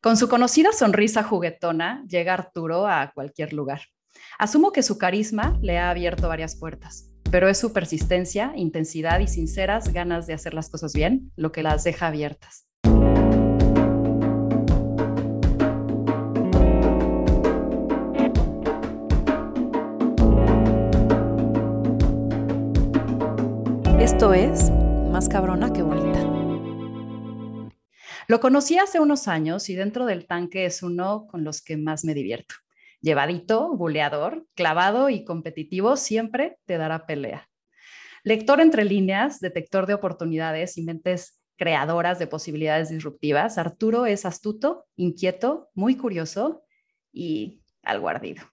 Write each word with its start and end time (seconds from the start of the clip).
Con 0.00 0.16
su 0.16 0.28
conocida 0.28 0.70
sonrisa 0.72 1.24
juguetona, 1.24 2.04
llega 2.06 2.32
Arturo 2.32 2.86
a 2.86 3.10
cualquier 3.12 3.52
lugar. 3.52 3.80
Asumo 4.38 4.70
que 4.70 4.84
su 4.84 4.96
carisma 4.96 5.58
le 5.60 5.76
ha 5.78 5.90
abierto 5.90 6.28
varias 6.28 6.54
puertas, 6.54 7.10
pero 7.32 7.48
es 7.48 7.58
su 7.58 7.72
persistencia, 7.72 8.52
intensidad 8.54 9.18
y 9.18 9.26
sinceras 9.26 9.92
ganas 9.92 10.28
de 10.28 10.34
hacer 10.34 10.54
las 10.54 10.70
cosas 10.70 10.92
bien 10.92 11.32
lo 11.34 11.50
que 11.50 11.64
las 11.64 11.82
deja 11.82 12.06
abiertas. 12.06 12.68
Esto 23.98 24.32
es 24.32 24.70
Más 25.10 25.28
cabrona 25.28 25.72
que 25.72 25.82
bonita. 25.82 26.07
Lo 28.30 28.40
conocí 28.40 28.76
hace 28.76 29.00
unos 29.00 29.26
años 29.26 29.70
y 29.70 29.74
dentro 29.74 30.04
del 30.04 30.26
tanque 30.26 30.66
es 30.66 30.82
uno 30.82 31.26
con 31.28 31.44
los 31.44 31.62
que 31.62 31.78
más 31.78 32.04
me 32.04 32.12
divierto. 32.12 32.56
Llevadito, 33.00 33.74
buleador, 33.74 34.46
clavado 34.54 35.08
y 35.08 35.24
competitivo, 35.24 35.96
siempre 35.96 36.58
te 36.66 36.76
dará 36.76 37.06
pelea. 37.06 37.48
Lector 38.24 38.60
entre 38.60 38.84
líneas, 38.84 39.40
detector 39.40 39.86
de 39.86 39.94
oportunidades 39.94 40.76
y 40.76 40.82
mentes 40.82 41.40
creadoras 41.56 42.18
de 42.18 42.26
posibilidades 42.26 42.90
disruptivas, 42.90 43.56
Arturo 43.56 44.04
es 44.04 44.26
astuto, 44.26 44.84
inquieto, 44.94 45.70
muy 45.72 45.96
curioso 45.96 46.64
y 47.10 47.62
algo 47.82 48.10
ardido. 48.10 48.44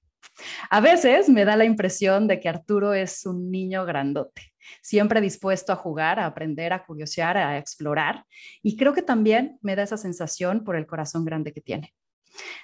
A 0.69 0.79
veces 0.79 1.27
me 1.27 1.43
da 1.43 1.57
la 1.57 1.65
impresión 1.65 2.29
de 2.29 2.39
que 2.39 2.47
Arturo 2.47 2.93
es 2.93 3.25
un 3.25 3.51
niño 3.51 3.83
grandote 3.85 4.54
siempre 4.81 5.21
dispuesto 5.21 5.71
a 5.73 5.75
jugar, 5.75 6.19
a 6.19 6.25
aprender, 6.25 6.73
a 6.73 6.85
curiosear, 6.85 7.37
a 7.37 7.57
explorar. 7.57 8.25
Y 8.61 8.77
creo 8.77 8.93
que 8.93 9.01
también 9.01 9.57
me 9.61 9.75
da 9.75 9.83
esa 9.83 9.97
sensación 9.97 10.63
por 10.63 10.75
el 10.75 10.87
corazón 10.87 11.25
grande 11.25 11.53
que 11.53 11.61
tiene. 11.61 11.93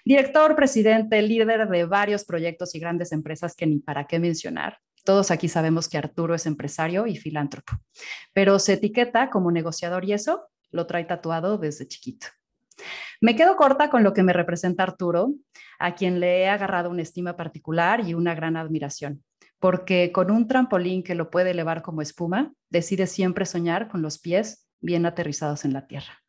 Director, 0.03 0.55
presidente, 0.55 1.21
líder 1.21 1.67
de 1.67 1.85
varios 1.85 2.25
proyectos 2.25 2.75
y 2.75 2.79
grandes 2.79 3.11
empresas 3.11 3.55
que 3.55 3.67
ni 3.67 3.79
para 3.79 4.05
qué 4.05 4.19
mencionar. 4.19 4.79
Todos 5.03 5.31
aquí 5.31 5.47
sabemos 5.47 5.89
que 5.89 5.97
Arturo 5.97 6.35
es 6.35 6.45
empresario 6.45 7.07
y 7.07 7.17
filántropo, 7.17 7.73
pero 8.33 8.59
se 8.59 8.73
etiqueta 8.73 9.29
como 9.29 9.51
negociador 9.51 10.05
y 10.05 10.13
eso 10.13 10.47
lo 10.69 10.85
trae 10.85 11.05
tatuado 11.05 11.57
desde 11.57 11.87
chiquito. 11.87 12.27
Me 13.19 13.35
quedo 13.35 13.55
corta 13.55 13.89
con 13.89 14.03
lo 14.03 14.13
que 14.13 14.23
me 14.23 14.33
representa 14.33 14.83
Arturo, 14.83 15.33
a 15.79 15.95
quien 15.95 16.19
le 16.19 16.41
he 16.41 16.49
agarrado 16.49 16.89
una 16.89 17.01
estima 17.01 17.35
particular 17.35 18.07
y 18.07 18.13
una 18.13 18.35
gran 18.35 18.57
admiración 18.57 19.23
porque 19.61 20.11
con 20.11 20.31
un 20.31 20.47
trampolín 20.47 21.03
que 21.03 21.13
lo 21.13 21.29
puede 21.29 21.51
elevar 21.51 21.83
como 21.83 22.01
espuma, 22.01 22.51
decide 22.69 23.05
siempre 23.05 23.45
soñar 23.45 23.89
con 23.89 24.01
los 24.01 24.17
pies 24.17 24.67
bien 24.79 25.05
aterrizados 25.05 25.65
en 25.65 25.73
la 25.73 25.85
tierra. 25.85 26.23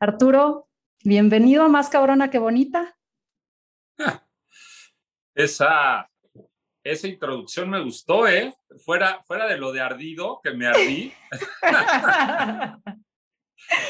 Arturo, 0.00 0.68
bienvenido 1.04 1.62
a 1.62 1.68
Más 1.68 1.88
Cabrona 1.88 2.28
que 2.28 2.40
Bonita. 2.40 2.98
Esa, 5.32 6.10
esa 6.82 7.06
introducción 7.06 7.70
me 7.70 7.80
gustó, 7.84 8.26
¿eh? 8.26 8.52
Fuera, 8.84 9.22
fuera 9.28 9.46
de 9.46 9.58
lo 9.58 9.70
de 9.70 9.82
ardido, 9.82 10.40
que 10.42 10.50
me 10.50 10.66
ardí. 10.66 11.12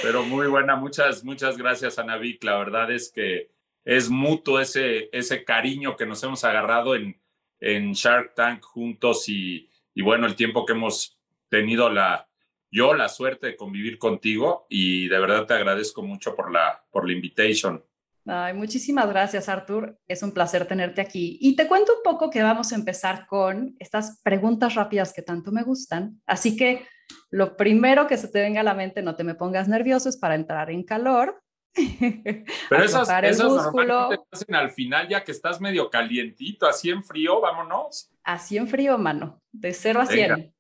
Pero 0.03 0.23
muy 0.25 0.49
buena, 0.49 0.77
muchas, 0.77 1.25
muchas 1.25 1.57
gracias, 1.57 1.97
Vic. 2.21 2.45
La 2.45 2.59
verdad 2.59 2.91
es 2.91 3.11
que 3.11 3.51
es 3.87 4.11
mutuo 4.11 4.61
ese, 4.61 5.09
ese 5.13 5.45
cariño 5.45 5.97
que 5.97 6.05
nos 6.05 6.23
hemos 6.23 6.45
agarrado 6.45 6.95
en, 6.95 7.19
en 7.67 7.93
Shark 7.93 8.35
Tank 8.35 8.63
juntos 8.63 9.29
y, 9.29 9.69
bueno, 9.97 10.27
el 10.27 10.37
tiempo 10.37 10.65
que 10.65 10.73
hemos 10.73 11.19
tenido 11.49 11.91
la, 11.91 12.29
yo 12.71 12.95
la 12.95 13.09
suerte 13.09 13.49
de 13.49 13.57
convivir 13.57 13.99
contigo 13.99 14.67
y 14.69 15.09
de 15.09 15.19
verdad 15.19 15.47
te 15.47 15.55
agradezco 15.55 16.03
mucho 16.03 16.37
por 16.37 16.53
la, 16.53 16.85
por 16.91 17.07
la 17.07 17.13
invitation. 17.13 17.85
Ay, 18.25 18.55
muchísimas 18.55 19.09
gracias, 19.09 19.49
Artur. 19.49 19.99
Es 20.07 20.23
un 20.23 20.33
placer 20.33 20.67
tenerte 20.67 21.01
aquí. 21.01 21.39
Y 21.41 21.55
te 21.55 21.69
cuento 21.69 21.95
un 21.95 22.03
poco 22.03 22.31
que 22.31 22.43
vamos 22.43 22.73
a 22.73 22.77
empezar 22.77 23.27
con 23.27 23.77
estas 23.79 24.21
preguntas 24.23 24.75
rápidas 24.75 25.13
que 25.13 25.23
tanto 25.23 25.53
me 25.53 25.63
gustan. 25.63 26.21
Así 26.27 26.57
que 26.57 26.87
lo 27.31 27.57
primero 27.57 28.07
que 28.07 28.17
se 28.17 28.29
te 28.29 28.41
venga 28.41 28.61
a 28.61 28.65
la 28.65 28.75
mente, 28.75 29.03
no 29.03 29.15
te 29.15 29.25
me 29.25 29.35
pongas 29.35 29.69
nervioso, 29.69 30.09
es 30.09 30.17
para 30.17 30.35
entrar 30.35 30.71
en 30.71 30.83
calor. 30.83 31.41
Pero 32.71 32.85
esas, 32.85 33.09
esas 33.25 33.49
normalmente 33.49 34.25
hacen 34.31 34.55
al 34.55 34.71
final 34.71 35.09
ya 35.09 35.23
que 35.23 35.33
estás 35.33 35.61
medio 35.61 35.91
calientito, 35.91 36.67
así 36.67 36.91
en 36.91 37.05
frío, 37.05 37.41
vámonos. 37.41 38.11
Así 38.23 38.57
en 38.57 38.67
frío, 38.67 38.97
mano, 38.97 39.43
de 39.53 39.75
0 39.75 40.01
a 40.01 40.07
100. 40.07 40.55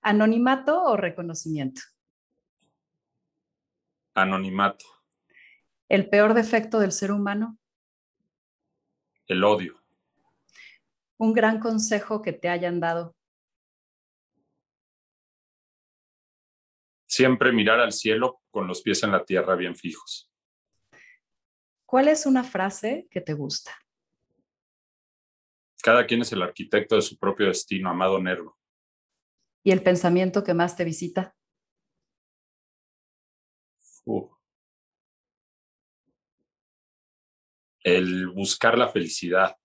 ¿Anonimato 0.00 0.82
o 0.84 0.96
reconocimiento? 0.96 1.82
Anonimato. 4.14 4.84
¿El 5.88 6.08
peor 6.08 6.34
defecto 6.34 6.78
del 6.78 6.92
ser 6.92 7.12
humano? 7.12 7.58
El 9.26 9.44
odio. 9.44 9.80
¿Un 11.16 11.32
gran 11.32 11.60
consejo 11.60 12.22
que 12.22 12.32
te 12.32 12.48
hayan 12.48 12.80
dado? 12.80 13.14
Siempre 17.16 17.52
mirar 17.52 17.78
al 17.78 17.92
cielo 17.92 18.42
con 18.50 18.66
los 18.66 18.82
pies 18.82 19.04
en 19.04 19.12
la 19.12 19.24
tierra 19.24 19.54
bien 19.54 19.76
fijos. 19.76 20.28
¿Cuál 21.86 22.08
es 22.08 22.26
una 22.26 22.42
frase 22.42 23.06
que 23.08 23.20
te 23.20 23.34
gusta? 23.34 23.70
Cada 25.80 26.06
quien 26.08 26.22
es 26.22 26.32
el 26.32 26.42
arquitecto 26.42 26.96
de 26.96 27.02
su 27.02 27.16
propio 27.16 27.46
destino, 27.46 27.88
amado 27.88 28.20
Nervo. 28.20 28.58
¿Y 29.62 29.70
el 29.70 29.80
pensamiento 29.80 30.42
que 30.42 30.54
más 30.54 30.76
te 30.76 30.82
visita? 30.82 31.36
El 37.84 38.26
buscar 38.30 38.76
la 38.76 38.88
felicidad. 38.88 39.56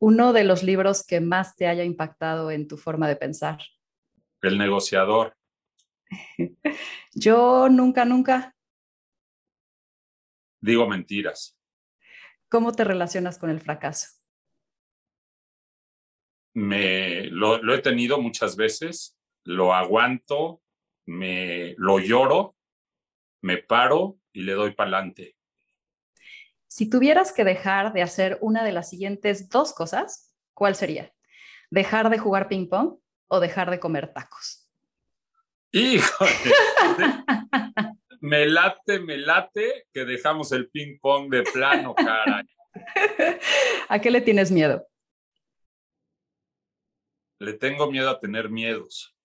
Uno 0.00 0.32
de 0.32 0.42
los 0.42 0.64
libros 0.64 1.06
que 1.06 1.20
más 1.20 1.54
te 1.54 1.68
haya 1.68 1.84
impactado 1.84 2.50
en 2.50 2.66
tu 2.66 2.78
forma 2.78 3.06
de 3.06 3.14
pensar. 3.14 3.60
El 4.42 4.58
negociador. 4.58 5.36
Yo 7.14 7.68
nunca, 7.68 8.04
nunca. 8.04 8.54
Digo 10.60 10.88
mentiras. 10.88 11.58
¿Cómo 12.48 12.72
te 12.72 12.84
relacionas 12.84 13.38
con 13.38 13.50
el 13.50 13.60
fracaso? 13.60 14.08
Me, 16.54 17.24
lo, 17.24 17.60
lo 17.62 17.74
he 17.74 17.82
tenido 17.82 18.20
muchas 18.20 18.56
veces, 18.56 19.18
lo 19.44 19.74
aguanto, 19.74 20.62
me, 21.06 21.74
lo 21.76 21.98
lloro, 21.98 22.56
me 23.42 23.58
paro 23.58 24.18
y 24.32 24.42
le 24.42 24.52
doy 24.52 24.72
para 24.72 24.96
adelante. 24.96 25.36
Si 26.66 26.88
tuvieras 26.88 27.32
que 27.32 27.44
dejar 27.44 27.92
de 27.92 28.02
hacer 28.02 28.38
una 28.40 28.64
de 28.64 28.72
las 28.72 28.88
siguientes 28.88 29.48
dos 29.48 29.72
cosas, 29.72 30.34
¿cuál 30.54 30.74
sería? 30.74 31.12
¿Dejar 31.70 32.10
de 32.10 32.18
jugar 32.18 32.48
ping 32.48 32.68
pong 32.68 32.98
o 33.28 33.40
dejar 33.40 33.70
de 33.70 33.80
comer 33.80 34.12
tacos? 34.12 34.63
Híjole. 35.74 36.30
me 38.20 38.46
late, 38.46 39.00
me 39.00 39.18
late 39.18 39.88
que 39.92 40.04
dejamos 40.04 40.52
el 40.52 40.70
ping 40.70 41.00
pong 41.00 41.28
de 41.28 41.42
plano, 41.42 41.96
caray. 41.96 42.44
¿A 43.88 43.98
qué 43.98 44.08
le 44.12 44.20
tienes 44.20 44.52
miedo? 44.52 44.86
Le 47.40 47.54
tengo 47.54 47.90
miedo 47.90 48.08
a 48.08 48.20
tener 48.20 48.50
miedos. 48.50 49.16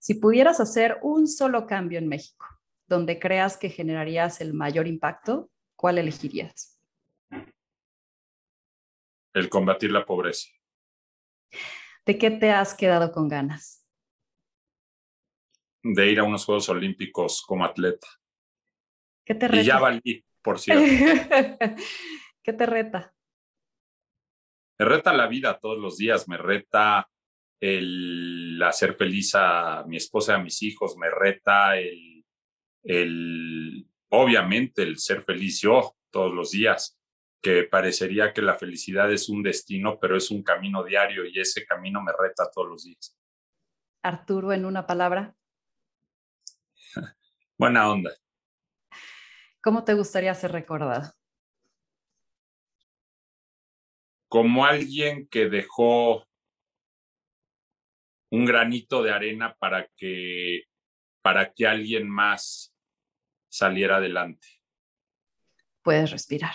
Si 0.00 0.14
pudieras 0.14 0.58
hacer 0.58 0.98
un 1.02 1.28
solo 1.28 1.68
cambio 1.68 2.00
en 2.00 2.08
México, 2.08 2.46
donde 2.88 3.20
creas 3.20 3.56
que 3.56 3.70
generarías 3.70 4.40
el 4.40 4.54
mayor 4.54 4.88
impacto, 4.88 5.52
¿cuál 5.76 5.98
elegirías? 5.98 6.80
El 9.32 9.48
combatir 9.48 9.92
la 9.92 10.04
pobreza. 10.04 10.48
¿De 12.04 12.18
qué 12.18 12.32
te 12.32 12.50
has 12.50 12.74
quedado 12.74 13.12
con 13.12 13.28
ganas? 13.28 13.79
De 15.82 16.10
ir 16.10 16.20
a 16.20 16.24
unos 16.24 16.44
Juegos 16.44 16.68
Olímpicos 16.68 17.42
como 17.46 17.64
atleta. 17.64 18.06
¿Qué 19.24 19.34
te 19.34 19.48
reta? 19.48 19.62
Y 19.62 19.66
ya 19.66 19.78
valí, 19.78 20.24
por 20.42 20.58
cierto. 20.58 20.84
¿Qué 22.42 22.52
te 22.52 22.66
reta? 22.66 23.14
Me 24.78 24.86
reta 24.86 25.12
la 25.12 25.26
vida 25.26 25.58
todos 25.58 25.78
los 25.78 25.98
días, 25.98 26.26
me 26.28 26.38
reta 26.38 27.08
el 27.60 28.60
hacer 28.62 28.94
feliz 28.94 29.34
a 29.34 29.84
mi 29.86 29.98
esposa 29.98 30.32
y 30.32 30.34
a 30.36 30.42
mis 30.42 30.62
hijos, 30.62 30.96
me 30.96 31.10
reta 31.10 31.78
el, 31.78 32.24
el, 32.82 33.86
obviamente, 34.08 34.82
el 34.82 34.98
ser 34.98 35.22
feliz 35.22 35.60
yo 35.60 35.96
todos 36.10 36.32
los 36.32 36.52
días, 36.52 36.98
que 37.42 37.64
parecería 37.64 38.32
que 38.32 38.42
la 38.42 38.56
felicidad 38.56 39.12
es 39.12 39.28
un 39.28 39.42
destino, 39.42 39.98
pero 40.00 40.16
es 40.16 40.30
un 40.30 40.42
camino 40.42 40.82
diario 40.82 41.24
y 41.26 41.38
ese 41.38 41.64
camino 41.66 42.02
me 42.02 42.12
reta 42.18 42.50
todos 42.52 42.68
los 42.68 42.84
días. 42.84 43.16
Arturo, 44.02 44.52
en 44.52 44.64
una 44.64 44.86
palabra. 44.86 45.34
Buena 47.60 47.90
onda. 47.90 48.10
¿Cómo 49.62 49.84
te 49.84 49.92
gustaría 49.92 50.34
ser 50.34 50.50
recordado? 50.50 51.12
Como 54.30 54.64
alguien 54.64 55.28
que 55.28 55.50
dejó 55.50 56.26
un 58.30 58.46
granito 58.46 59.02
de 59.02 59.12
arena 59.12 59.54
para 59.58 59.86
que, 59.94 60.62
para 61.20 61.52
que 61.52 61.66
alguien 61.66 62.08
más 62.08 62.74
saliera 63.50 63.98
adelante. 63.98 64.48
puedes 65.82 66.10
respirar. 66.12 66.54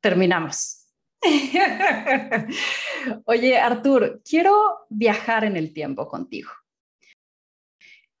Terminamos. 0.00 0.88
Oye, 3.26 3.58
Artur, 3.60 4.22
quiero 4.28 4.86
viajar 4.88 5.44
en 5.44 5.56
el 5.56 5.72
tiempo 5.72 6.08
contigo. 6.08 6.50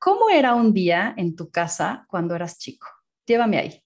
¿Cómo 0.06 0.30
era 0.30 0.54
un 0.54 0.72
día 0.72 1.14
en 1.16 1.34
tu 1.34 1.50
casa 1.50 2.06
cuando 2.08 2.36
eras 2.36 2.60
chico? 2.60 2.86
Llévame 3.26 3.58
ahí. 3.58 3.82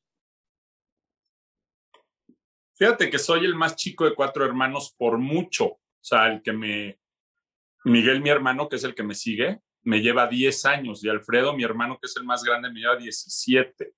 Fíjate 2.74 3.08
que 3.08 3.18
soy 3.18 3.46
el 3.46 3.54
más 3.54 3.74
chico 3.74 4.04
de 4.04 4.14
cuatro 4.14 4.44
hermanos 4.44 4.94
por 4.98 5.16
mucho. 5.16 5.64
O 5.64 5.80
sea, 5.98 6.26
el 6.26 6.42
que 6.42 6.52
me... 6.52 7.00
Miguel, 7.86 8.20
mi 8.20 8.28
hermano, 8.28 8.68
que 8.68 8.76
es 8.76 8.84
el 8.84 8.94
que 8.94 9.02
me 9.02 9.14
sigue, 9.14 9.62
me 9.80 10.02
lleva 10.02 10.26
10 10.26 10.66
años 10.66 11.02
y 11.02 11.08
Alfredo, 11.08 11.56
mi 11.56 11.64
hermano, 11.64 11.98
que 11.98 12.06
es 12.06 12.14
el 12.18 12.24
más 12.24 12.44
grande, 12.44 12.70
me 12.70 12.80
lleva 12.80 12.96
17. 12.96 13.94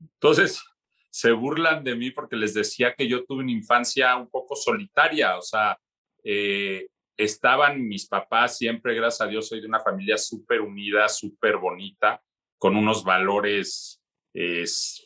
Entonces, 0.00 0.62
se 1.10 1.32
burlan 1.32 1.82
de 1.82 1.96
mí 1.96 2.12
porque 2.12 2.36
les 2.36 2.54
decía 2.54 2.94
que 2.94 3.08
yo 3.08 3.24
tuve 3.24 3.42
una 3.42 3.50
infancia 3.50 4.14
un 4.14 4.30
poco 4.30 4.54
solitaria, 4.54 5.36
o 5.36 5.42
sea, 5.42 5.76
eh, 6.22 6.86
estaban 7.18 7.86
mis 7.86 8.06
papás 8.06 8.56
siempre, 8.56 8.94
gracias 8.94 9.20
a 9.20 9.30
Dios, 9.30 9.48
soy 9.48 9.60
de 9.60 9.66
una 9.66 9.80
familia 9.80 10.16
súper 10.16 10.60
unida, 10.60 11.08
súper 11.08 11.56
bonita, 11.58 12.22
con 12.58 12.76
unos 12.76 13.04
valores 13.04 14.00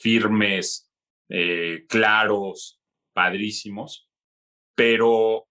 firmes, 0.01 0.91
eh, 1.31 1.87
claros, 1.89 2.81
padrísimos, 3.15 4.11
pero, 4.75 5.49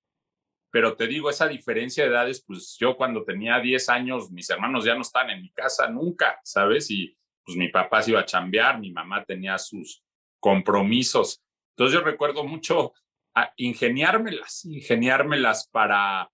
pero 0.71 0.95
te 0.95 1.07
digo, 1.07 1.31
esa 1.31 1.47
diferencia 1.47 2.03
de 2.03 2.11
edades, 2.11 2.43
pues 2.45 2.77
yo 2.79 2.95
cuando 2.95 3.23
tenía 3.23 3.59
10 3.59 3.89
años, 3.89 4.31
mis 4.31 4.49
hermanos 4.51 4.85
ya 4.85 4.93
no 4.93 5.01
estaban 5.01 5.31
en 5.31 5.41
mi 5.41 5.51
casa 5.51 5.89
nunca, 5.89 6.39
¿sabes? 6.43 6.91
Y 6.91 7.17
pues 7.43 7.57
mi 7.57 7.69
papá 7.69 8.03
se 8.03 8.11
iba 8.11 8.19
a 8.19 8.25
chambear, 8.25 8.79
mi 8.79 8.91
mamá 8.91 9.25
tenía 9.25 9.57
sus 9.57 10.03
compromisos. 10.39 11.43
Entonces 11.75 11.99
yo 11.99 12.05
recuerdo 12.05 12.43
mucho 12.43 12.93
a 13.33 13.51
ingeniármelas, 13.55 14.65
ingeniármelas 14.65 15.67
para, 15.69 16.29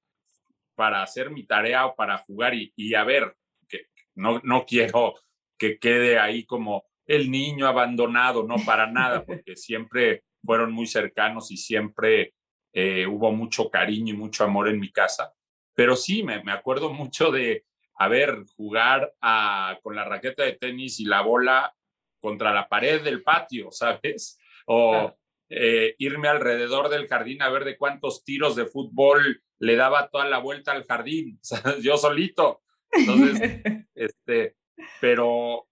para 0.77 1.01
hacer 1.01 1.31
mi 1.31 1.43
tarea 1.43 1.87
o 1.87 1.95
para 1.95 2.19
jugar 2.19 2.53
y, 2.53 2.71
y 2.75 2.93
a 2.93 3.03
ver, 3.03 3.35
que 3.67 3.87
no, 4.13 4.39
no 4.43 4.63
quiero 4.63 5.15
que 5.57 5.79
quede 5.79 6.19
ahí 6.19 6.45
como 6.45 6.85
el 7.07 7.31
niño 7.31 7.65
abandonado, 7.65 8.43
no 8.43 8.57
para 8.63 8.85
nada, 8.85 9.25
porque 9.25 9.55
siempre 9.55 10.23
fueron 10.45 10.71
muy 10.71 10.85
cercanos 10.85 11.49
y 11.51 11.57
siempre 11.57 12.35
eh, 12.73 13.07
hubo 13.07 13.31
mucho 13.31 13.71
cariño 13.71 14.13
y 14.13 14.17
mucho 14.17 14.43
amor 14.43 14.67
en 14.67 14.79
mi 14.79 14.91
casa. 14.91 15.33
Pero 15.73 15.95
sí, 15.95 16.21
me, 16.21 16.43
me 16.43 16.51
acuerdo 16.51 16.93
mucho 16.93 17.31
de, 17.31 17.65
a 17.95 18.07
ver, 18.07 18.43
jugar 18.55 19.11
a, 19.19 19.79
con 19.81 19.95
la 19.95 20.05
raqueta 20.05 20.43
de 20.43 20.53
tenis 20.53 20.99
y 20.99 21.05
la 21.05 21.21
bola 21.21 21.73
contra 22.19 22.53
la 22.53 22.69
pared 22.69 23.01
del 23.01 23.23
patio, 23.23 23.69
¿sabes? 23.71 24.39
O 24.67 25.11
eh, 25.49 25.95
irme 25.97 26.27
alrededor 26.27 26.89
del 26.89 27.07
jardín 27.07 27.41
a 27.41 27.49
ver 27.49 27.63
de 27.63 27.77
cuántos 27.77 28.23
tiros 28.23 28.55
de 28.55 28.67
fútbol 28.67 29.41
le 29.59 29.75
daba 29.75 30.09
toda 30.09 30.25
la 30.25 30.39
vuelta 30.39 30.71
al 30.71 30.85
jardín, 30.85 31.39
yo 31.81 31.97
solito. 31.97 32.61
Entonces, 32.91 33.61
este, 33.95 34.55
pero, 35.01 35.67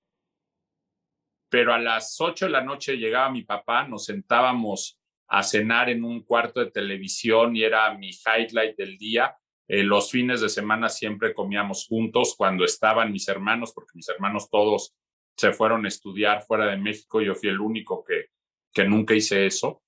pero 1.50 1.74
a 1.74 1.80
las 1.80 2.20
ocho 2.20 2.46
de 2.46 2.52
la 2.52 2.62
noche 2.62 2.98
llegaba 2.98 3.32
mi 3.32 3.44
papá, 3.44 3.88
nos 3.88 4.06
sentábamos 4.06 5.00
a 5.28 5.44
cenar 5.44 5.90
en 5.90 6.04
un 6.04 6.24
cuarto 6.24 6.60
de 6.60 6.72
televisión 6.72 7.56
y 7.56 7.64
era 7.64 7.94
mi 7.98 8.10
highlight 8.10 8.76
del 8.78 8.98
día. 8.98 9.36
Eh, 9.68 9.84
los 9.84 10.12
fines 10.12 10.42
de 10.42 10.50
semana 10.50 10.90
siempre 10.90 11.34
comíamos 11.34 11.88
juntos 11.88 12.36
cuando 12.38 12.64
estaban 12.64 13.12
mis 13.12 13.28
hermanos, 13.28 13.72
porque 13.74 13.96
mis 13.96 14.08
hermanos 14.10 14.50
todos 14.50 14.96
se 15.36 15.52
fueron 15.52 15.86
a 15.86 15.88
estudiar 15.88 16.44
fuera 16.44 16.68
de 16.68 16.78
México. 16.78 17.22
Yo 17.22 17.34
fui 17.34 17.50
el 17.50 17.60
único 17.60 18.04
que, 18.04 18.28
que 18.72 18.86
nunca 18.86 19.16
hice 19.16 19.48
eso. 19.48 19.82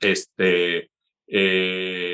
Este, 0.00 0.90
eh, 1.26 2.05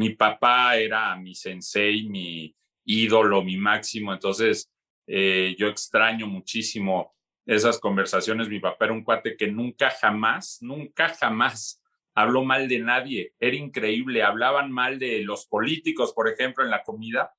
mi 0.00 0.14
papá 0.14 0.76
era 0.76 1.14
mi 1.16 1.34
sensei, 1.34 2.08
mi 2.08 2.56
ídolo, 2.86 3.42
mi 3.42 3.58
máximo. 3.58 4.14
Entonces, 4.14 4.72
eh, 5.06 5.54
yo 5.58 5.68
extraño 5.68 6.26
muchísimo 6.26 7.14
esas 7.44 7.78
conversaciones. 7.78 8.48
Mi 8.48 8.60
papá 8.60 8.86
era 8.86 8.94
un 8.94 9.04
cuate 9.04 9.36
que 9.36 9.48
nunca 9.48 9.90
jamás, 9.90 10.56
nunca 10.62 11.10
jamás 11.10 11.82
habló 12.14 12.42
mal 12.42 12.66
de 12.66 12.78
nadie. 12.78 13.34
Era 13.38 13.56
increíble. 13.56 14.22
Hablaban 14.22 14.72
mal 14.72 14.98
de 14.98 15.20
los 15.20 15.44
políticos, 15.44 16.14
por 16.14 16.30
ejemplo, 16.30 16.64
en 16.64 16.70
la 16.70 16.82
comida. 16.82 17.34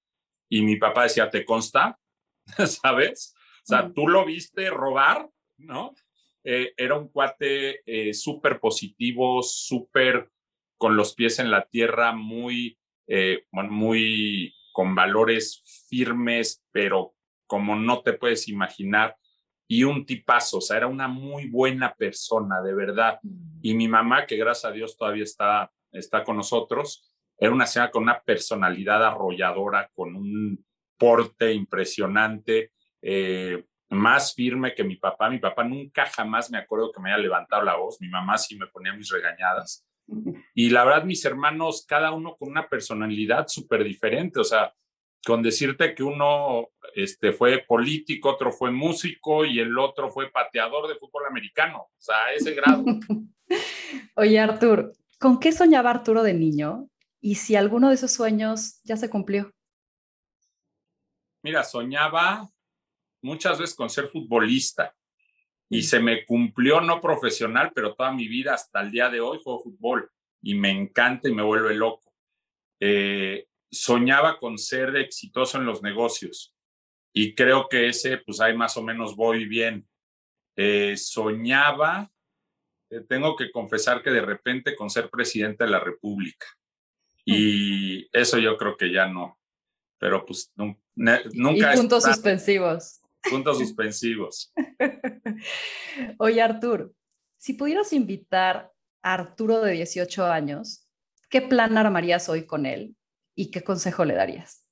Y 0.48 0.62
mi 0.62 0.76
papá 0.76 1.04
decía, 1.04 1.32
¿te 1.32 1.44
consta? 1.44 1.98
¿Sabes? 2.68 3.34
O 3.64 3.66
sea, 3.66 3.92
tú 3.92 4.08
lo 4.08 4.24
viste 4.24 4.70
robar, 4.70 5.28
¿no? 5.58 5.96
Eh, 6.44 6.74
era 6.78 6.94
un 6.94 7.08
cuate 7.08 7.82
eh, 7.88 8.14
súper 8.14 8.60
positivo, 8.60 9.42
súper 9.42 10.30
con 10.82 10.96
los 10.98 11.14
pies 11.14 11.38
en 11.38 11.52
la 11.52 11.68
tierra, 11.68 12.12
muy, 12.12 12.76
eh, 13.06 13.46
muy 13.52 14.56
con 14.74 14.96
valores 14.96 15.62
firmes, 15.88 16.66
pero 16.72 17.14
como 17.46 17.76
no 17.76 18.02
te 18.02 18.14
puedes 18.14 18.48
imaginar, 18.48 19.16
y 19.68 19.84
un 19.84 20.08
tipazo, 20.08 20.58
o 20.58 20.62
sea, 20.62 20.78
era 20.78 20.88
una 20.88 21.08
muy 21.08 21.48
buena 21.52 21.94
persona, 21.94 22.64
de 22.64 22.74
verdad. 22.74 23.20
Y 23.62 23.76
mi 23.76 23.88
mamá, 23.88 24.26
que 24.26 24.38
gracias 24.38 24.72
a 24.72 24.74
Dios 24.74 24.98
todavía 24.98 25.24
está, 25.24 25.72
está 25.92 26.24
con 26.24 26.38
nosotros, 26.38 27.14
era 27.38 27.52
una 27.52 27.68
señora 27.68 27.92
con 27.92 28.02
una 28.02 28.20
personalidad 28.20 29.06
arrolladora, 29.06 29.88
con 29.94 30.16
un 30.16 30.66
porte 30.98 31.54
impresionante, 31.54 32.72
eh, 33.04 33.64
más 33.90 34.34
firme 34.34 34.74
que 34.74 34.84
mi 34.84 34.96
papá. 34.96 35.30
Mi 35.30 35.38
papá 35.38 35.64
nunca 35.64 36.08
jamás 36.08 36.50
me 36.50 36.58
acuerdo 36.58 36.92
que 36.92 37.00
me 37.00 37.14
haya 37.14 37.22
levantado 37.22 37.62
la 37.62 37.76
voz. 37.76 38.02
Mi 38.02 38.10
mamá 38.10 38.40
sí 38.40 38.58
me 38.58 38.66
ponía 38.66 38.94
mis 38.94 39.12
regañadas. 39.12 39.86
Y 40.54 40.70
la 40.70 40.84
verdad, 40.84 41.04
mis 41.04 41.24
hermanos, 41.26 41.86
cada 41.88 42.12
uno 42.12 42.36
con 42.36 42.50
una 42.50 42.68
personalidad 42.68 43.48
súper 43.48 43.84
diferente. 43.84 44.40
O 44.40 44.44
sea, 44.44 44.74
con 45.26 45.42
decirte 45.42 45.94
que 45.94 46.04
uno 46.04 46.70
este, 46.96 47.32
fue 47.32 47.64
político, 47.68 48.30
otro 48.30 48.52
fue 48.52 48.72
músico 48.72 49.46
y 49.46 49.60
el 49.60 49.78
otro 49.78 50.10
fue 50.10 50.32
pateador 50.32 50.88
de 50.88 50.96
fútbol 50.96 51.26
americano. 51.30 51.90
O 51.98 52.02
sea, 52.02 52.18
a 52.26 52.34
ese 52.34 52.54
grado. 52.54 52.84
Oye, 54.16 54.40
Artur, 54.40 54.94
¿con 55.20 55.40
qué 55.40 55.52
soñaba 55.52 55.92
Arturo 55.92 56.24
de 56.24 56.34
niño? 56.34 56.90
Y 57.20 57.36
si 57.36 57.56
alguno 57.56 57.90
de 57.90 57.96
esos 57.96 58.12
sueños 58.12 58.82
ya 58.84 58.98
se 58.98 59.10
cumplió. 59.10 59.52
Mira, 61.44 61.64
soñaba 61.64 62.50
muchas 63.22 63.60
veces 63.60 63.76
con 63.76 63.90
ser 63.90 64.08
futbolista 64.08 64.96
y 65.72 65.84
se 65.84 66.02
me 66.02 66.26
cumplió 66.26 66.82
no 66.82 67.00
profesional, 67.00 67.72
pero 67.74 67.96
toda 67.96 68.12
mi 68.12 68.28
vida 68.28 68.54
hasta 68.54 68.82
el 68.82 68.92
día 68.92 69.10
de 69.10 69.22
hoy 69.22 69.40
juego 69.42 69.64
fútbol 69.64 70.12
y 70.42 70.54
me 70.54 70.70
encanta 70.70 71.30
y 71.30 71.34
me 71.34 71.44
vuelve 71.44 71.74
loco. 71.74 72.14
Eh, 72.82 73.48
soñaba 73.72 74.38
con 74.38 74.58
ser 74.58 74.98
exitoso 74.98 75.58
en 75.58 75.66
los 75.66 75.82
negocios 75.82 76.54
y 77.14 77.34
creo 77.36 77.70
que 77.70 77.88
ese, 77.88 78.18
pues 78.18 78.42
ahí 78.42 78.54
más 78.54 78.76
o 78.76 78.84
menos 78.84 79.16
voy 79.16 79.46
bien. 79.46 79.88
Eh, 80.58 80.98
soñaba, 80.98 82.12
eh, 82.90 83.00
tengo 83.08 83.38
que 83.38 83.50
confesar 83.50 84.04
que 84.04 84.10
de 84.10 84.22
repente 84.22 84.76
con 84.76 84.90
ser 84.90 85.10
presidente 85.10 85.64
de 85.64 85.70
la 85.70 85.80
República 85.80 86.48
y 87.24 88.10
eso 88.12 88.38
yo 88.40 88.58
creo 88.58 88.76
que 88.76 88.92
ya 88.92 89.08
no, 89.08 89.40
pero 89.98 90.26
pues 90.26 90.52
nunca... 90.58 91.74
Y 91.74 91.78
puntos 91.78 92.04
suspensivos. 92.04 93.01
Puntos 93.30 93.60
suspensivos. 93.60 94.54
Oye, 96.18 96.42
Artur, 96.42 96.94
si 97.38 97.54
pudieras 97.54 97.94
invitar 97.94 98.72
a 99.04 99.14
Arturo 99.14 99.62
de 99.62 99.74
18 99.74 100.26
años, 100.26 100.88
¿qué 101.30 101.42
plan 101.42 101.78
armarías 101.78 102.30
hoy 102.30 102.46
con 102.46 102.66
él 102.66 102.96
y 103.36 103.52
qué 103.52 103.64
consejo 103.64 104.06
le 104.06 104.16
darías? 104.16 104.66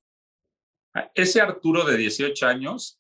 ese 1.14 1.40
Arturo 1.40 1.86
de 1.86 1.98
18 1.98 2.48
años 2.48 3.00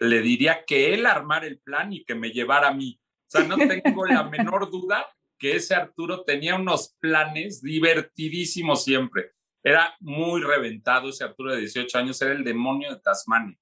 le 0.00 0.20
diría 0.20 0.64
que 0.64 0.94
él 0.94 1.06
armara 1.06 1.46
el 1.46 1.60
plan 1.60 1.92
y 1.92 2.04
que 2.04 2.14
me 2.14 2.30
llevara 2.30 2.68
a 2.68 2.74
mí. 2.74 3.00
O 3.00 3.30
sea, 3.30 3.44
no 3.44 3.56
tengo 3.56 4.06
la 4.06 4.22
menor 4.30 4.70
duda 4.70 5.06
que 5.38 5.56
ese 5.56 5.74
Arturo 5.74 6.24
tenía 6.24 6.56
unos 6.56 6.96
planes 6.98 7.62
divertidísimos 7.62 8.84
siempre. 8.84 9.32
Era 9.62 9.94
muy 10.00 10.42
reventado 10.42 11.10
ese 11.10 11.24
Arturo 11.24 11.52
de 11.52 11.60
18 11.60 11.98
años, 11.98 12.20
era 12.22 12.32
el 12.32 12.44
demonio 12.44 12.92
de 12.92 13.00
Tasmania. 13.00 13.58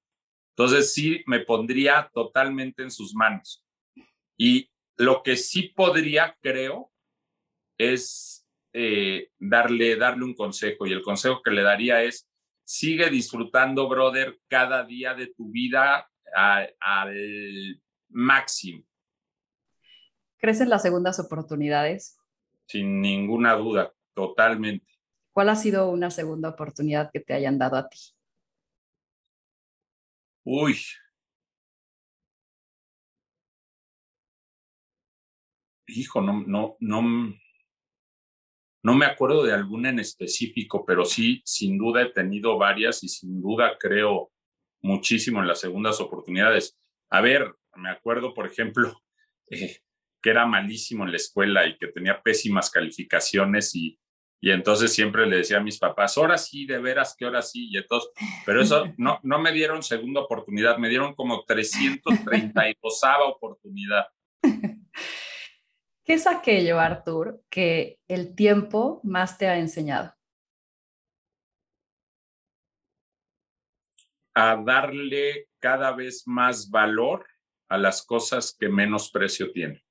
Entonces 0.58 0.94
sí 0.94 1.22
me 1.26 1.40
pondría 1.40 2.10
totalmente 2.14 2.82
en 2.82 2.90
sus 2.90 3.14
manos. 3.14 3.62
Y 4.38 4.70
lo 4.96 5.22
que 5.22 5.36
sí 5.36 5.64
podría, 5.64 6.34
creo, 6.40 6.90
es 7.76 8.48
eh, 8.72 9.28
darle, 9.38 9.96
darle 9.96 10.24
un 10.24 10.34
consejo. 10.34 10.86
Y 10.86 10.94
el 10.94 11.02
consejo 11.02 11.42
que 11.42 11.50
le 11.50 11.62
daría 11.62 12.02
es, 12.02 12.26
sigue 12.64 13.10
disfrutando, 13.10 13.86
brother, 13.86 14.40
cada 14.48 14.82
día 14.82 15.12
de 15.12 15.26
tu 15.26 15.50
vida 15.50 16.10
al 16.34 17.82
máximo. 18.08 18.82
¿Crees 20.38 20.62
en 20.62 20.70
las 20.70 20.80
segundas 20.80 21.20
oportunidades? 21.20 22.16
Sin 22.66 23.02
ninguna 23.02 23.56
duda, 23.56 23.92
totalmente. 24.14 24.86
¿Cuál 25.32 25.50
ha 25.50 25.56
sido 25.56 25.90
una 25.90 26.10
segunda 26.10 26.48
oportunidad 26.48 27.10
que 27.12 27.20
te 27.20 27.34
hayan 27.34 27.58
dado 27.58 27.76
a 27.76 27.90
ti? 27.90 28.15
Uy. 30.46 30.78
hijo, 35.88 36.20
no, 36.20 36.44
no, 36.46 36.76
no, 36.80 37.02
no 38.82 38.94
me 38.94 39.06
acuerdo 39.06 39.44
de 39.44 39.52
alguna 39.52 39.90
en 39.90 40.00
específico, 40.00 40.84
pero 40.86 41.04
sí, 41.04 41.42
sin 41.44 41.78
duda 41.78 42.02
he 42.02 42.12
tenido 42.12 42.58
varias 42.58 43.02
y 43.02 43.08
sin 43.08 43.40
duda 43.40 43.76
creo 43.78 44.30
muchísimo 44.82 45.40
en 45.40 45.48
las 45.48 45.60
segundas 45.60 46.00
oportunidades. 46.00 46.78
A 47.10 47.20
ver, 47.20 47.54
me 47.74 47.90
acuerdo, 47.90 48.34
por 48.34 48.46
ejemplo, 48.46 49.02
eh, 49.50 49.78
que 50.22 50.30
era 50.30 50.46
malísimo 50.46 51.04
en 51.04 51.10
la 51.10 51.16
escuela 51.16 51.66
y 51.66 51.76
que 51.78 51.88
tenía 51.88 52.22
pésimas 52.22 52.70
calificaciones 52.70 53.74
y, 53.74 53.98
y 54.40 54.50
entonces 54.50 54.92
siempre 54.92 55.26
le 55.26 55.38
decía 55.38 55.58
a 55.58 55.62
mis 55.62 55.78
papás, 55.78 56.16
ahora 56.18 56.36
sí, 56.36 56.66
de 56.66 56.78
veras 56.78 57.16
que 57.16 57.24
ahora 57.24 57.42
sí, 57.42 57.68
y 57.70 57.78
entonces, 57.78 58.10
pero 58.44 58.60
eso 58.60 58.84
no, 58.98 59.18
no 59.22 59.38
me 59.38 59.52
dieron 59.52 59.82
segunda 59.82 60.20
oportunidad, 60.20 60.78
me 60.78 60.88
dieron 60.88 61.14
como 61.14 61.44
332 61.44 63.02
oportunidad. 63.28 64.06
¿Qué 66.04 66.12
es 66.12 66.26
aquello, 66.26 66.78
Artur, 66.78 67.42
que 67.50 67.98
el 68.06 68.36
tiempo 68.36 69.00
más 69.02 69.38
te 69.38 69.48
ha 69.48 69.58
enseñado? 69.58 70.14
A 74.34 74.56
darle 74.56 75.48
cada 75.58 75.92
vez 75.92 76.22
más 76.26 76.70
valor 76.70 77.26
a 77.68 77.78
las 77.78 78.04
cosas 78.04 78.54
que 78.56 78.68
menos 78.68 79.10
precio 79.10 79.50
tienen. 79.50 79.82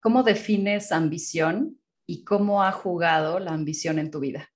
¿Cómo 0.00 0.22
defines 0.22 0.92
ambición 0.92 1.78
y 2.06 2.24
cómo 2.24 2.62
ha 2.62 2.72
jugado 2.72 3.38
la 3.40 3.52
ambición 3.52 3.98
en 3.98 4.10
tu 4.10 4.20
vida? 4.20 4.52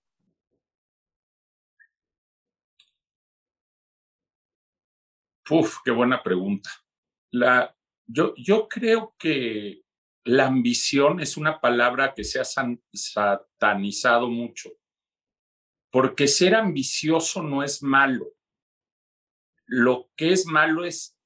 Uf, 5.51 5.79
qué 5.85 5.91
buena 5.91 6.23
pregunta. 6.23 6.71
La, 7.33 7.77
yo, 8.07 8.35
yo 8.37 8.69
creo 8.69 9.17
que 9.19 9.83
la 10.25 10.47
ambición 10.47 11.21
es 11.21 11.37
una 11.37 11.61
palabra 11.61 12.15
que 12.15 12.23
se 12.23 12.39
ha 12.41 12.45
satanizado 12.45 14.29
mucho, 14.29 14.71
porque 15.91 16.29
ser 16.29 16.55
ambicioso 16.55 17.43
no 17.43 17.65
es 17.65 17.83
malo. 17.83 18.29
Lo 19.67 20.11
que 20.17 20.33
es 20.33 20.47
malo 20.47 20.85
es 20.85 21.19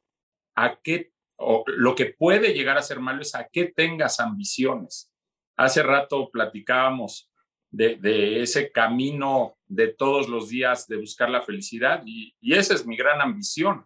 a 0.54 0.81
qué, 0.81 1.12
o 1.37 1.64
lo 1.66 1.95
que 1.95 2.07
puede 2.07 2.54
llegar 2.54 2.78
a 2.78 2.83
ser 2.83 3.00
malo 3.00 3.21
es 3.21 3.35
a 3.35 3.49
qué 3.49 3.66
tengas 3.66 4.21
ambiciones. 4.21 5.13
Hace 5.56 5.82
rato 5.82 6.30
platicábamos 6.30 7.30
de, 7.70 8.42
ese 8.42 8.70
camino 8.70 9.56
de 9.66 9.88
todos 9.88 10.28
los 10.28 10.49
días 10.49 10.87
de 10.87 10.96
buscar 10.96 11.28
la 11.30 11.42
felicidad 11.42 12.02
y, 12.06 12.34
esa 12.40 12.75
es 12.75 12.87
mi 12.87 12.96
gran 12.96 13.20
ambición, 13.20 13.84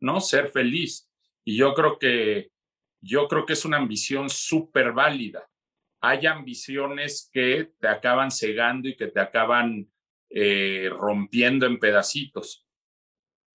¿no? 0.00 0.20
Ser 0.20 0.48
feliz. 0.48 1.08
Y 1.44 1.56
yo 1.56 1.74
creo 1.74 1.98
que, 1.98 2.50
yo 3.00 3.28
creo 3.28 3.46
que 3.46 3.52
es 3.52 3.64
una 3.64 3.76
ambición 3.76 4.28
súper 4.28 4.92
válida. 4.92 5.48
Hay 6.00 6.26
ambiciones 6.26 7.30
que 7.32 7.72
te 7.80 7.88
acaban 7.88 8.30
cegando 8.30 8.88
y 8.88 8.96
que 8.96 9.08
te 9.08 9.20
acaban 9.20 9.88
eh, 10.30 10.90
rompiendo 10.90 11.66
en 11.66 11.78
pedacitos. 11.78 12.67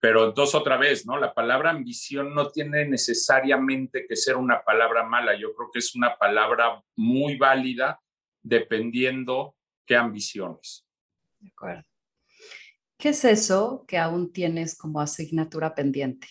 Pero 0.03 0.27
entonces 0.27 0.53
otra 0.53 0.75
vez, 0.75 1.05
¿no? 1.05 1.17
La 1.17 1.33
palabra 1.33 1.69
ambición 1.69 2.35
no 2.35 2.51
tiene 2.51 2.85
necesariamente 2.85 4.05
que 4.05 4.17
ser 4.17 4.35
una 4.35 4.61
palabra 4.61 5.05
mala. 5.05 5.33
Yo 5.33 5.55
creo 5.55 5.69
que 5.71 5.79
es 5.79 5.95
una 5.95 6.17
palabra 6.17 6.83
muy 6.97 7.37
válida 7.37 8.01
dependiendo 8.41 9.55
qué 9.85 9.95
ambiciones. 9.95 10.85
De 11.39 11.47
acuerdo. 11.47 11.83
¿Qué 12.97 13.09
es 13.09 13.23
eso 13.23 13.85
que 13.87 13.97
aún 13.97 14.33
tienes 14.33 14.77
como 14.77 14.99
asignatura 14.99 15.73
pendiente? 15.73 16.27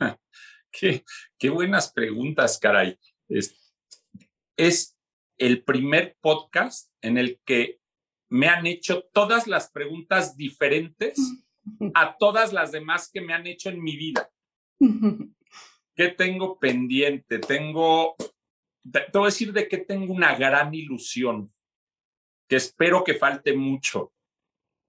qué, 0.72 1.04
qué 1.38 1.50
buenas 1.50 1.92
preguntas, 1.92 2.58
caray. 2.58 2.98
Es, 3.28 3.74
es 4.56 4.96
el 5.36 5.62
primer 5.62 6.16
podcast 6.22 6.90
en 7.02 7.18
el 7.18 7.38
que 7.44 7.80
me 8.30 8.48
han 8.48 8.66
hecho 8.66 9.04
todas 9.12 9.46
las 9.46 9.70
preguntas 9.70 10.36
diferentes 10.36 11.18
a 11.94 12.16
todas 12.18 12.52
las 12.52 12.72
demás 12.72 13.10
que 13.12 13.20
me 13.20 13.34
han 13.34 13.46
hecho 13.46 13.70
en 13.70 13.82
mi 13.82 13.96
vida. 13.96 14.30
¿Qué 15.94 16.08
tengo 16.08 16.58
pendiente? 16.58 17.38
Tengo, 17.38 18.14
te 18.90 19.10
voy 19.12 19.22
a 19.22 19.26
decir 19.26 19.52
de 19.52 19.68
que 19.68 19.78
tengo 19.78 20.12
una 20.12 20.36
gran 20.36 20.72
ilusión, 20.74 21.52
que 22.48 22.56
espero 22.56 23.02
que 23.02 23.14
falte 23.14 23.54
mucho, 23.54 24.12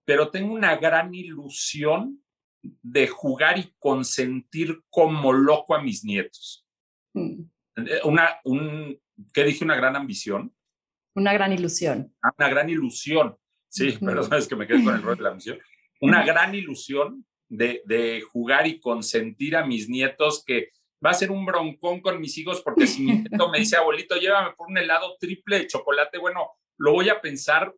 pero 0.05 0.29
tengo 0.29 0.53
una 0.53 0.75
gran 0.75 1.13
ilusión 1.13 2.23
de 2.61 3.07
jugar 3.07 3.57
y 3.57 3.73
consentir 3.79 4.83
como 4.89 5.33
loco 5.33 5.73
a 5.75 5.81
mis 5.81 6.03
nietos. 6.03 6.67
Mm. 7.13 7.43
Eh, 7.77 8.01
una, 8.03 8.39
un, 8.43 8.99
¿qué 9.33 9.43
dije? 9.43 9.63
Una 9.63 9.75
gran 9.75 9.95
ambición. 9.95 10.53
Una 11.15 11.33
gran 11.33 11.51
ilusión. 11.51 12.13
Ah, 12.21 12.31
una 12.37 12.49
gran 12.49 12.69
ilusión. 12.69 13.37
Sí, 13.67 13.97
pero 14.03 14.23
sabes 14.23 14.47
que 14.47 14.55
me 14.55 14.65
quedé 14.65 14.83
con 14.83 14.95
el 14.95 15.01
rol 15.01 15.17
de 15.17 15.23
la 15.23 15.29
ambición. 15.29 15.59
Una 16.01 16.25
gran 16.25 16.55
ilusión 16.55 17.25
de, 17.47 17.81
de 17.85 18.21
jugar 18.21 18.67
y 18.67 18.79
consentir 18.79 19.55
a 19.55 19.65
mis 19.65 19.89
nietos 19.89 20.43
que 20.45 20.69
va 21.05 21.11
a 21.11 21.13
ser 21.15 21.31
un 21.31 21.45
broncón 21.45 22.01
con 22.01 22.19
mis 22.19 22.37
hijos 22.37 22.61
porque 22.61 22.87
si 22.87 23.03
mi 23.03 23.19
nieto 23.19 23.49
me 23.49 23.59
dice, 23.59 23.77
abuelito, 23.77 24.15
llévame 24.15 24.53
por 24.55 24.67
un 24.67 24.77
helado 24.77 25.15
triple 25.19 25.59
de 25.59 25.67
chocolate, 25.67 26.17
bueno, 26.17 26.51
lo 26.77 26.93
voy 26.93 27.09
a 27.09 27.21
pensar 27.21 27.73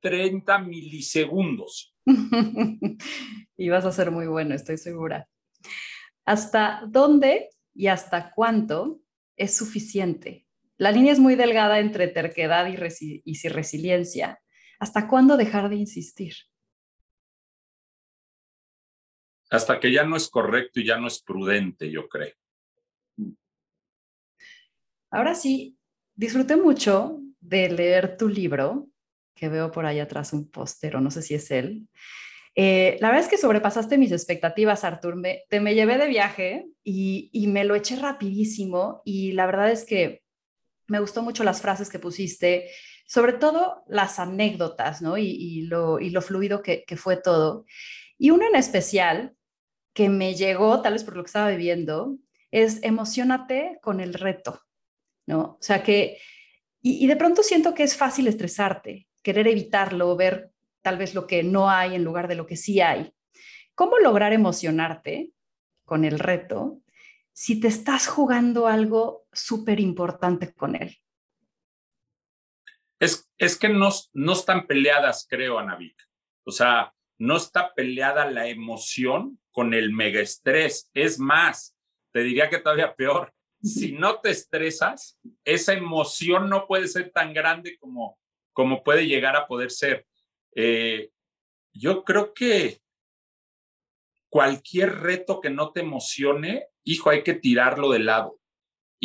30 0.00 0.58
milisegundos. 0.58 1.94
y 3.56 3.68
vas 3.68 3.84
a 3.84 3.92
ser 3.92 4.10
muy 4.10 4.26
bueno, 4.26 4.54
estoy 4.54 4.76
segura. 4.76 5.28
¿Hasta 6.26 6.82
dónde 6.88 7.50
y 7.74 7.86
hasta 7.86 8.32
cuánto 8.32 9.00
es 9.36 9.56
suficiente? 9.56 10.43
La 10.76 10.90
línea 10.90 11.12
es 11.12 11.18
muy 11.18 11.36
delgada 11.36 11.78
entre 11.78 12.08
terquedad 12.08 12.66
y, 12.66 13.22
y 13.24 13.48
resiliencia. 13.48 14.40
¿Hasta 14.78 15.08
cuándo 15.08 15.36
dejar 15.36 15.68
de 15.68 15.76
insistir? 15.76 16.34
Hasta 19.50 19.78
que 19.78 19.92
ya 19.92 20.04
no 20.04 20.16
es 20.16 20.28
correcto 20.28 20.80
y 20.80 20.86
ya 20.86 20.98
no 20.98 21.06
es 21.06 21.22
prudente, 21.22 21.90
yo 21.90 22.08
creo. 22.08 22.34
Ahora 25.10 25.36
sí, 25.36 25.78
disfruté 26.16 26.56
mucho 26.56 27.20
de 27.38 27.70
leer 27.70 28.16
tu 28.16 28.28
libro, 28.28 28.88
que 29.32 29.48
veo 29.48 29.70
por 29.70 29.86
ahí 29.86 30.00
atrás 30.00 30.32
un 30.32 30.50
póster, 30.50 30.96
o 30.96 31.00
no 31.00 31.12
sé 31.12 31.22
si 31.22 31.34
es 31.34 31.52
él. 31.52 31.86
Eh, 32.56 32.96
la 33.00 33.08
verdad 33.08 33.24
es 33.24 33.30
que 33.30 33.38
sobrepasaste 33.38 33.96
mis 33.96 34.10
expectativas, 34.10 34.82
Artur. 34.82 35.14
Me, 35.14 35.44
te 35.48 35.60
me 35.60 35.76
llevé 35.76 35.98
de 35.98 36.08
viaje 36.08 36.66
y, 36.82 37.30
y, 37.32 37.46
me 37.46 37.64
lo 37.64 37.76
eché 37.76 37.94
rapidísimo 37.96 39.02
y 39.04 39.32
la 39.32 39.46
verdad 39.46 39.70
es 39.70 39.84
que 39.84 40.23
me 40.94 41.00
gustó 41.00 41.22
mucho 41.22 41.42
las 41.42 41.60
frases 41.60 41.90
que 41.90 41.98
pusiste, 41.98 42.70
sobre 43.04 43.32
todo 43.32 43.82
las 43.88 44.20
anécdotas, 44.20 45.02
¿no? 45.02 45.18
Y, 45.18 45.62
lo, 45.62 45.98
y 45.98 46.10
lo 46.10 46.22
fluido 46.22 46.62
que, 46.62 46.84
fue 46.96 47.16
todo. 47.16 47.64
Y 48.16 48.30
uno 48.30 48.46
en 48.46 48.54
especial 48.54 49.34
que 49.92 50.08
me 50.08 50.36
llegó, 50.36 50.82
tal 50.82 50.92
vez 50.92 51.02
por 51.02 51.16
lo 51.16 51.24
que 51.24 51.26
estaba 51.26 51.50
viviendo, 51.50 52.16
es 52.52 52.80
emocionate 52.84 53.80
con 53.82 53.98
el 53.98 54.14
reto, 54.14 54.60
¿no? 55.26 55.40
O 55.40 55.58
sea 55.60 55.82
que, 55.82 56.18
y, 56.80 57.04
y 57.04 57.08
de 57.08 57.16
pronto 57.16 57.42
siento 57.42 57.74
que 57.74 57.82
es 57.82 57.96
fácil 57.96 58.28
estresarte, 58.28 59.08
querer 59.20 59.48
evitarlo, 59.48 60.14
ver 60.14 60.52
tal 60.80 60.96
vez 60.96 61.12
lo 61.12 61.26
que 61.26 61.42
no 61.42 61.68
hay 61.68 61.96
en 61.96 62.04
lugar 62.04 62.28
de 62.28 62.36
lo 62.36 62.46
que 62.46 62.56
sí 62.56 62.80
hay. 62.80 63.12
¿Cómo 63.74 63.98
lograr 63.98 64.32
emocionarte 64.32 65.32
con 65.84 66.04
el 66.04 66.20
reto 66.20 66.82
si 67.32 67.58
te 67.58 67.66
estás 67.66 68.06
jugando 68.06 68.68
algo 68.68 69.23
súper 69.34 69.80
importante 69.80 70.52
con 70.54 70.74
él? 70.76 70.96
Es, 72.98 73.30
es 73.38 73.58
que 73.58 73.68
no, 73.68 73.90
no 74.12 74.32
están 74.32 74.66
peleadas, 74.66 75.26
creo, 75.28 75.58
Anavik. 75.58 76.00
O 76.44 76.50
sea, 76.50 76.94
no 77.18 77.36
está 77.36 77.74
peleada 77.74 78.30
la 78.30 78.48
emoción 78.48 79.40
con 79.50 79.74
el 79.74 79.92
mega 79.92 80.20
estrés. 80.20 80.90
Es 80.94 81.18
más, 81.18 81.76
te 82.12 82.20
diría 82.20 82.48
que 82.48 82.58
todavía 82.58 82.94
peor. 82.94 83.32
Si 83.62 83.92
no 83.92 84.20
te 84.20 84.30
estresas, 84.30 85.18
esa 85.44 85.72
emoción 85.72 86.50
no 86.50 86.66
puede 86.66 86.86
ser 86.86 87.10
tan 87.10 87.32
grande 87.32 87.78
como, 87.78 88.18
como 88.52 88.82
puede 88.82 89.06
llegar 89.06 89.36
a 89.36 89.46
poder 89.46 89.70
ser. 89.70 90.06
Eh, 90.54 91.10
yo 91.72 92.04
creo 92.04 92.34
que 92.34 92.80
cualquier 94.28 95.00
reto 95.00 95.40
que 95.40 95.50
no 95.50 95.72
te 95.72 95.80
emocione, 95.80 96.68
hijo, 96.84 97.10
hay 97.10 97.22
que 97.22 97.34
tirarlo 97.34 97.90
de 97.90 98.00
lado. 98.00 98.38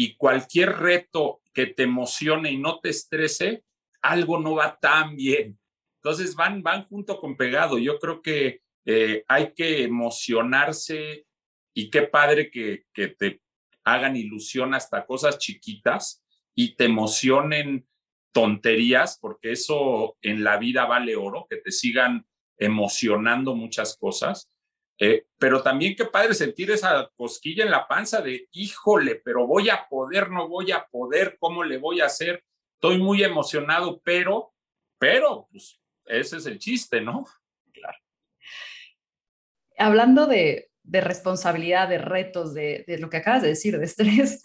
Y 0.02 0.16
cualquier 0.16 0.78
reto 0.78 1.42
que 1.54 1.66
te 1.66 1.84
emocione 1.84 2.54
y 2.54 2.58
no 2.58 2.80
te 2.80 2.88
estrese, 2.88 3.66
algo 4.02 4.40
no 4.40 4.56
va 4.56 4.80
tan 4.80 5.18
bien. 5.18 5.60
Entonces 5.98 6.36
van, 6.36 6.64
van 6.64 6.86
junto 6.88 7.20
con 7.20 7.36
pegado. 7.36 7.78
Yo 7.78 8.00
creo 8.00 8.22
que 8.22 8.62
eh, 8.86 9.26
hay 9.28 9.54
que 9.54 9.84
emocionarse 9.84 11.26
y 11.74 11.90
qué 11.90 12.04
padre 12.04 12.50
que, 12.50 12.86
que 12.94 13.10
te 13.10 13.42
hagan 13.84 14.16
ilusión 14.16 14.74
hasta 14.74 15.06
cosas 15.06 15.38
chiquitas 15.38 16.24
y 16.56 16.78
te 16.78 16.86
emocionen 16.86 17.86
tonterías, 18.32 19.20
porque 19.20 19.52
eso 19.52 20.16
en 20.22 20.46
la 20.46 20.56
vida 20.56 20.86
vale 20.86 21.18
oro, 21.18 21.46
que 21.50 21.58
te 21.58 21.74
sigan 21.74 22.26
emocionando 22.58 23.54
muchas 23.54 23.98
cosas, 23.98 24.50
Eh, 25.02 25.28
pero 25.38 25.64
también 25.64 25.96
qué 25.96 26.04
padre 26.04 26.34
sentir 26.34 26.70
esa 26.72 27.10
cosquilla 27.16 27.64
en 27.64 27.72
la 27.72 27.88
panza 27.88 28.22
de, 28.22 28.50
híjole, 28.52 29.16
pero 29.24 29.48
voy 29.48 29.70
a 29.70 29.88
poder, 29.88 30.30
no 30.30 30.50
voy 30.50 30.74
a 30.74 30.86
poder, 30.86 31.38
¿cómo 31.40 31.64
le 31.64 31.78
voy 31.78 32.02
a 32.02 32.08
hacer? 32.08 32.44
Estoy 32.74 32.98
muy 32.98 33.24
emocionado, 33.24 34.02
pero, 34.04 34.54
pero, 34.98 35.48
pues 35.52 35.80
ese 36.06 36.38
es 36.38 36.46
el 36.46 36.60
chiste, 36.60 37.00
¿no? 37.00 37.26
Claro. 37.72 37.98
Hablando 39.78 40.28
de, 40.28 40.70
de 40.84 41.00
responsabilidad, 41.00 41.88
de 41.88 42.00
retos, 42.00 42.54
de, 42.54 42.84
de, 42.86 42.98
lo 42.98 43.10
que 43.10 43.18
acabas 43.18 43.42
de 43.42 43.50
decir, 43.50 43.80
de 43.80 43.86
estrés, 43.86 44.44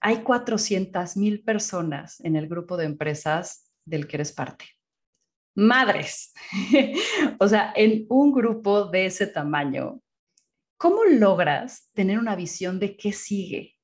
hay 0.00 0.22
400 0.22 1.18
mil 1.18 1.44
personas 1.44 2.18
en 2.20 2.36
el 2.36 2.48
grupo 2.48 2.78
de 2.78 2.86
empresas 2.86 3.70
del 3.84 4.08
que 4.08 4.16
eres 4.16 4.32
parte 4.32 4.64
madres. 5.54 6.32
o 7.38 7.48
sea, 7.48 7.72
en 7.76 8.06
un 8.08 8.32
grupo 8.32 8.86
de 8.86 9.06
ese 9.06 9.26
tamaño, 9.26 10.00
¿cómo 10.76 11.04
logras 11.04 11.90
tener 11.92 12.18
una 12.18 12.36
visión 12.36 12.78
de 12.78 12.96
qué 12.96 13.12
sigue 13.12 13.78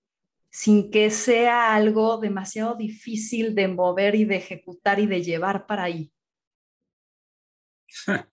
sin 0.50 0.90
que 0.90 1.10
sea 1.10 1.74
algo 1.74 2.18
demasiado 2.18 2.74
difícil 2.74 3.54
de 3.54 3.68
mover 3.68 4.14
y 4.14 4.24
de 4.24 4.36
ejecutar 4.36 4.98
y 4.98 5.06
de 5.06 5.22
llevar 5.22 5.66
para 5.66 5.84
ahí? 5.84 6.12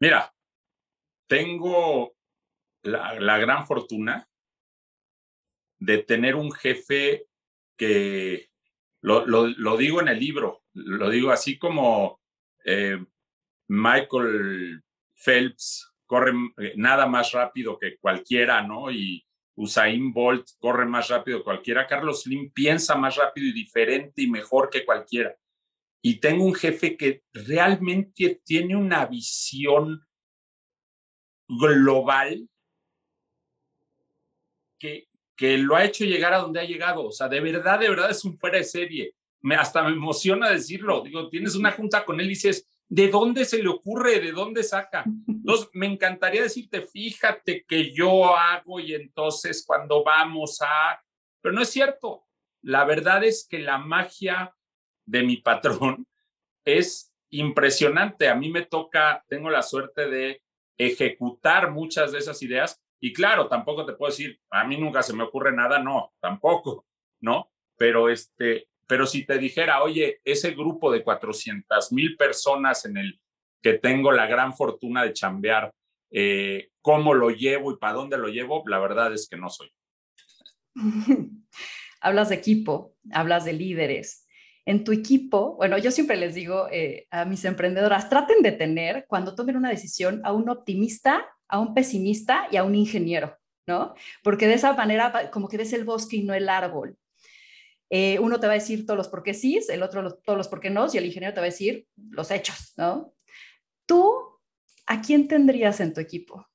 Mira, 0.00 0.34
tengo 1.28 2.14
la, 2.82 3.38
gran 3.38 3.66
fortuna 3.66 4.28
de 5.78 5.98
tener 5.98 6.34
un 6.34 6.52
jefe 6.52 7.26
que, 7.76 8.50
lo, 9.00 9.76
digo 9.76 10.00
en 10.00 10.08
el 10.08 10.18
libro, 10.18 10.64
lo 10.74 11.08
digo 11.08 11.30
así 11.30 11.58
como 11.58 12.21
eh, 12.64 12.98
Michael 13.68 14.82
Phelps 15.14 15.92
corre 16.06 16.32
eh, 16.58 16.74
nada 16.76 17.06
más 17.06 17.32
rápido 17.32 17.78
que 17.78 17.96
cualquiera, 17.98 18.62
¿no? 18.62 18.90
Y 18.90 19.24
Usain 19.54 20.12
Bolt 20.12 20.46
corre 20.58 20.86
más 20.86 21.08
rápido 21.08 21.38
que 21.38 21.44
cualquiera. 21.44 21.86
Carlos 21.86 22.22
Slim 22.22 22.52
piensa 22.52 22.96
más 22.96 23.16
rápido 23.16 23.46
y 23.46 23.52
diferente 23.52 24.22
y 24.22 24.30
mejor 24.30 24.68
que 24.70 24.84
cualquiera. 24.84 25.34
Y 26.02 26.20
tengo 26.20 26.44
un 26.44 26.54
jefe 26.54 26.96
que 26.96 27.22
realmente 27.32 28.40
tiene 28.44 28.76
una 28.76 29.06
visión 29.06 30.04
global 31.48 32.48
que, 34.78 35.06
que 35.36 35.58
lo 35.58 35.76
ha 35.76 35.84
hecho 35.84 36.04
llegar 36.04 36.34
a 36.34 36.38
donde 36.38 36.60
ha 36.60 36.64
llegado. 36.64 37.06
O 37.06 37.12
sea, 37.12 37.28
de 37.28 37.40
verdad, 37.40 37.78
de 37.78 37.88
verdad 37.88 38.10
es 38.10 38.24
un 38.24 38.38
fuera 38.38 38.58
de 38.58 38.64
serie 38.64 39.14
me, 39.42 39.56
hasta 39.56 39.82
me 39.82 39.90
emociona 39.90 40.50
decirlo. 40.50 41.02
Digo, 41.02 41.28
tienes 41.28 41.54
una 41.54 41.72
junta 41.72 42.04
con 42.04 42.20
él 42.20 42.26
y 42.26 42.30
dices, 42.30 42.68
¿de 42.88 43.08
dónde 43.08 43.44
se 43.44 43.62
le 43.62 43.68
ocurre? 43.68 44.20
¿De 44.20 44.32
dónde 44.32 44.62
saca? 44.62 45.04
Entonces, 45.26 45.68
me 45.72 45.86
encantaría 45.86 46.42
decirte, 46.42 46.82
fíjate 46.82 47.64
que 47.66 47.92
yo 47.92 48.36
hago 48.36 48.80
y 48.80 48.94
entonces 48.94 49.64
cuando 49.66 50.04
vamos 50.04 50.60
a... 50.62 51.02
Pero 51.40 51.54
no 51.54 51.62
es 51.62 51.70
cierto. 51.70 52.24
La 52.62 52.84
verdad 52.84 53.24
es 53.24 53.46
que 53.48 53.58
la 53.58 53.78
magia 53.78 54.54
de 55.04 55.22
mi 55.22 55.38
patrón 55.38 56.06
es 56.64 57.12
impresionante. 57.30 58.28
A 58.28 58.34
mí 58.34 58.50
me 58.50 58.62
toca, 58.62 59.24
tengo 59.28 59.50
la 59.50 59.62
suerte 59.62 60.08
de 60.08 60.42
ejecutar 60.78 61.70
muchas 61.70 62.12
de 62.12 62.18
esas 62.18 62.42
ideas 62.42 62.82
y 63.04 63.12
claro, 63.12 63.48
tampoco 63.48 63.84
te 63.84 63.94
puedo 63.94 64.12
decir, 64.12 64.40
a 64.48 64.64
mí 64.64 64.76
nunca 64.76 65.02
se 65.02 65.12
me 65.12 65.24
ocurre 65.24 65.52
nada, 65.52 65.80
no, 65.80 66.14
tampoco, 66.20 66.86
¿no? 67.20 67.50
Pero 67.76 68.08
este, 68.08 68.68
pero 68.86 69.06
si 69.06 69.24
te 69.24 69.38
dijera, 69.38 69.82
oye, 69.82 70.20
ese 70.24 70.52
grupo 70.52 70.90
de 70.90 71.02
400 71.02 71.92
mil 71.92 72.16
personas 72.16 72.84
en 72.84 72.96
el 72.96 73.20
que 73.62 73.74
tengo 73.74 74.12
la 74.12 74.26
gran 74.26 74.54
fortuna 74.54 75.04
de 75.04 75.12
chambear, 75.12 75.72
eh, 76.10 76.70
¿cómo 76.80 77.14
lo 77.14 77.30
llevo 77.30 77.72
y 77.72 77.76
para 77.78 77.94
dónde 77.94 78.18
lo 78.18 78.28
llevo? 78.28 78.62
La 78.66 78.78
verdad 78.78 79.12
es 79.12 79.28
que 79.28 79.36
no 79.36 79.48
soy. 79.48 79.72
hablas 82.02 82.28
de 82.28 82.34
equipo, 82.34 82.96
hablas 83.12 83.44
de 83.44 83.54
líderes. 83.54 84.26
En 84.64 84.84
tu 84.84 84.92
equipo, 84.92 85.56
bueno, 85.56 85.78
yo 85.78 85.90
siempre 85.90 86.16
les 86.16 86.34
digo 86.34 86.68
eh, 86.70 87.06
a 87.10 87.24
mis 87.24 87.44
emprendedoras, 87.44 88.08
traten 88.08 88.42
de 88.42 88.52
tener 88.52 89.06
cuando 89.08 89.34
tomen 89.34 89.56
una 89.56 89.70
decisión 89.70 90.20
a 90.24 90.32
un 90.32 90.48
optimista, 90.48 91.26
a 91.48 91.58
un 91.58 91.74
pesimista 91.74 92.46
y 92.50 92.56
a 92.56 92.64
un 92.64 92.74
ingeniero, 92.74 93.36
¿no? 93.66 93.94
Porque 94.22 94.46
de 94.46 94.54
esa 94.54 94.74
manera 94.74 95.30
como 95.32 95.48
que 95.48 95.56
ves 95.56 95.72
el 95.72 95.84
bosque 95.84 96.16
y 96.16 96.22
no 96.22 96.34
el 96.34 96.48
árbol. 96.48 96.96
Eh, 97.94 98.18
uno 98.20 98.40
te 98.40 98.46
va 98.46 98.54
a 98.54 98.56
decir 98.56 98.86
todos 98.86 98.96
los 98.96 99.08
por 99.08 99.22
qué 99.22 99.34
sí, 99.34 99.60
el 99.68 99.82
otro 99.82 100.14
todos 100.24 100.38
los 100.38 100.48
por 100.48 100.60
qué 100.60 100.70
no, 100.70 100.86
y 100.90 100.96
el 100.96 101.04
ingeniero 101.04 101.34
te 101.34 101.40
va 101.40 101.44
a 101.44 101.50
decir 101.50 101.86
los 102.08 102.30
hechos, 102.30 102.72
¿no? 102.78 103.12
Tú, 103.84 104.40
¿a 104.86 105.02
quién 105.02 105.28
tendrías 105.28 105.78
en 105.78 105.92
tu 105.92 106.00
equipo? 106.00 106.48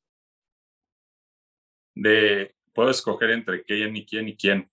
De, 1.93 2.55
puedo 2.73 2.89
escoger 2.89 3.29
entre 3.29 3.63
quién 3.63 3.95
y 3.95 4.03
quién 4.03 4.29
y 4.29 4.35
quién. 4.35 4.71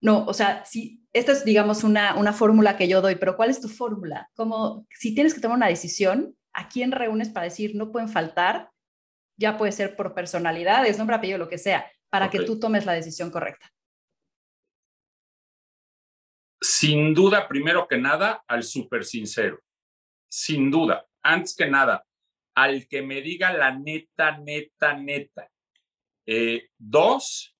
No, 0.00 0.24
o 0.24 0.32
sea, 0.32 0.64
si 0.64 1.06
esta 1.12 1.32
es, 1.32 1.44
digamos, 1.44 1.84
una, 1.84 2.14
una 2.14 2.32
fórmula 2.32 2.78
que 2.78 2.88
yo 2.88 3.02
doy, 3.02 3.16
pero 3.16 3.36
¿cuál 3.36 3.50
es 3.50 3.60
tu 3.60 3.68
fórmula? 3.68 4.30
Como 4.34 4.86
si 4.88 5.14
tienes 5.14 5.34
que 5.34 5.42
tomar 5.42 5.58
una 5.58 5.68
decisión, 5.68 6.34
¿a 6.54 6.70
quién 6.70 6.90
reúnes 6.90 7.28
para 7.28 7.44
decir 7.44 7.76
no 7.76 7.92
pueden 7.92 8.08
faltar? 8.08 8.70
Ya 9.36 9.58
puede 9.58 9.72
ser 9.72 9.94
por 9.94 10.14
personalidades, 10.14 10.96
nombre, 10.96 11.16
apellido, 11.16 11.36
lo 11.36 11.50
que 11.50 11.58
sea, 11.58 11.86
para 12.08 12.30
que 12.30 12.44
tú 12.44 12.58
tomes 12.58 12.86
la 12.86 12.94
decisión 12.94 13.30
correcta 13.30 13.70
sin 16.70 17.14
duda, 17.14 17.48
primero 17.48 17.88
que 17.88 17.98
nada, 17.98 18.44
al 18.46 18.62
súper 18.62 19.04
sincero. 19.04 19.60
Sin 20.28 20.70
duda, 20.70 21.04
antes 21.20 21.56
que 21.56 21.66
nada, 21.66 22.06
al 22.54 22.86
que 22.86 23.02
me 23.02 23.20
diga 23.22 23.52
la 23.52 23.76
neta, 23.76 24.38
neta, 24.38 24.94
neta. 24.94 25.50
Eh, 26.26 26.68
dos, 26.78 27.56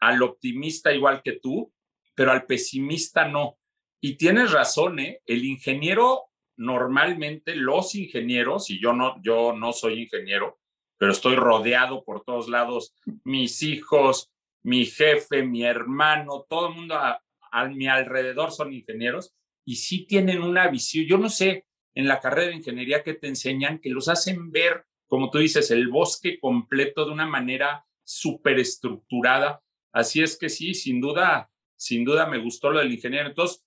al 0.00 0.22
optimista 0.22 0.92
igual 0.92 1.22
que 1.22 1.40
tú, 1.40 1.72
pero 2.14 2.32
al 2.32 2.44
pesimista 2.44 3.26
no. 3.26 3.58
Y 4.02 4.16
tienes 4.16 4.52
razón, 4.52 4.98
¿eh? 4.98 5.22
El 5.24 5.46
ingeniero, 5.46 6.30
normalmente 6.56 7.54
los 7.54 7.94
ingenieros, 7.94 8.68
y 8.68 8.78
yo 8.78 8.92
no, 8.92 9.20
yo 9.22 9.54
no 9.54 9.72
soy 9.72 10.02
ingeniero, 10.02 10.58
pero 10.98 11.12
estoy 11.12 11.36
rodeado 11.36 12.04
por 12.04 12.24
todos 12.24 12.48
lados, 12.48 12.94
mis 13.24 13.62
hijos, 13.62 14.30
mi 14.62 14.84
jefe, 14.86 15.42
mi 15.42 15.64
hermano, 15.64 16.46
todo 16.48 16.68
el 16.68 16.74
mundo 16.74 16.94
a, 16.96 17.22
mi 17.68 17.88
alrededor 17.88 18.52
son 18.52 18.72
ingenieros 18.72 19.34
y 19.64 19.76
sí 19.76 20.06
tienen 20.06 20.42
una 20.42 20.68
visión. 20.68 21.06
Yo 21.06 21.18
no 21.18 21.28
sé 21.28 21.66
en 21.94 22.06
la 22.06 22.20
carrera 22.20 22.48
de 22.48 22.56
ingeniería 22.56 23.02
que 23.02 23.14
te 23.14 23.26
enseñan, 23.26 23.80
que 23.80 23.90
los 23.90 24.08
hacen 24.08 24.52
ver, 24.52 24.86
como 25.08 25.30
tú 25.30 25.38
dices, 25.38 25.70
el 25.72 25.88
bosque 25.88 26.38
completo 26.38 27.04
de 27.04 27.12
una 27.12 27.26
manera 27.26 27.84
súper 28.04 28.60
estructurada. 28.60 29.62
Así 29.92 30.22
es 30.22 30.38
que 30.38 30.48
sí, 30.48 30.74
sin 30.74 31.00
duda, 31.00 31.50
sin 31.76 32.04
duda 32.04 32.26
me 32.26 32.38
gustó 32.38 32.70
lo 32.70 32.78
del 32.78 32.92
ingeniero. 32.92 33.28
Entonces, 33.28 33.64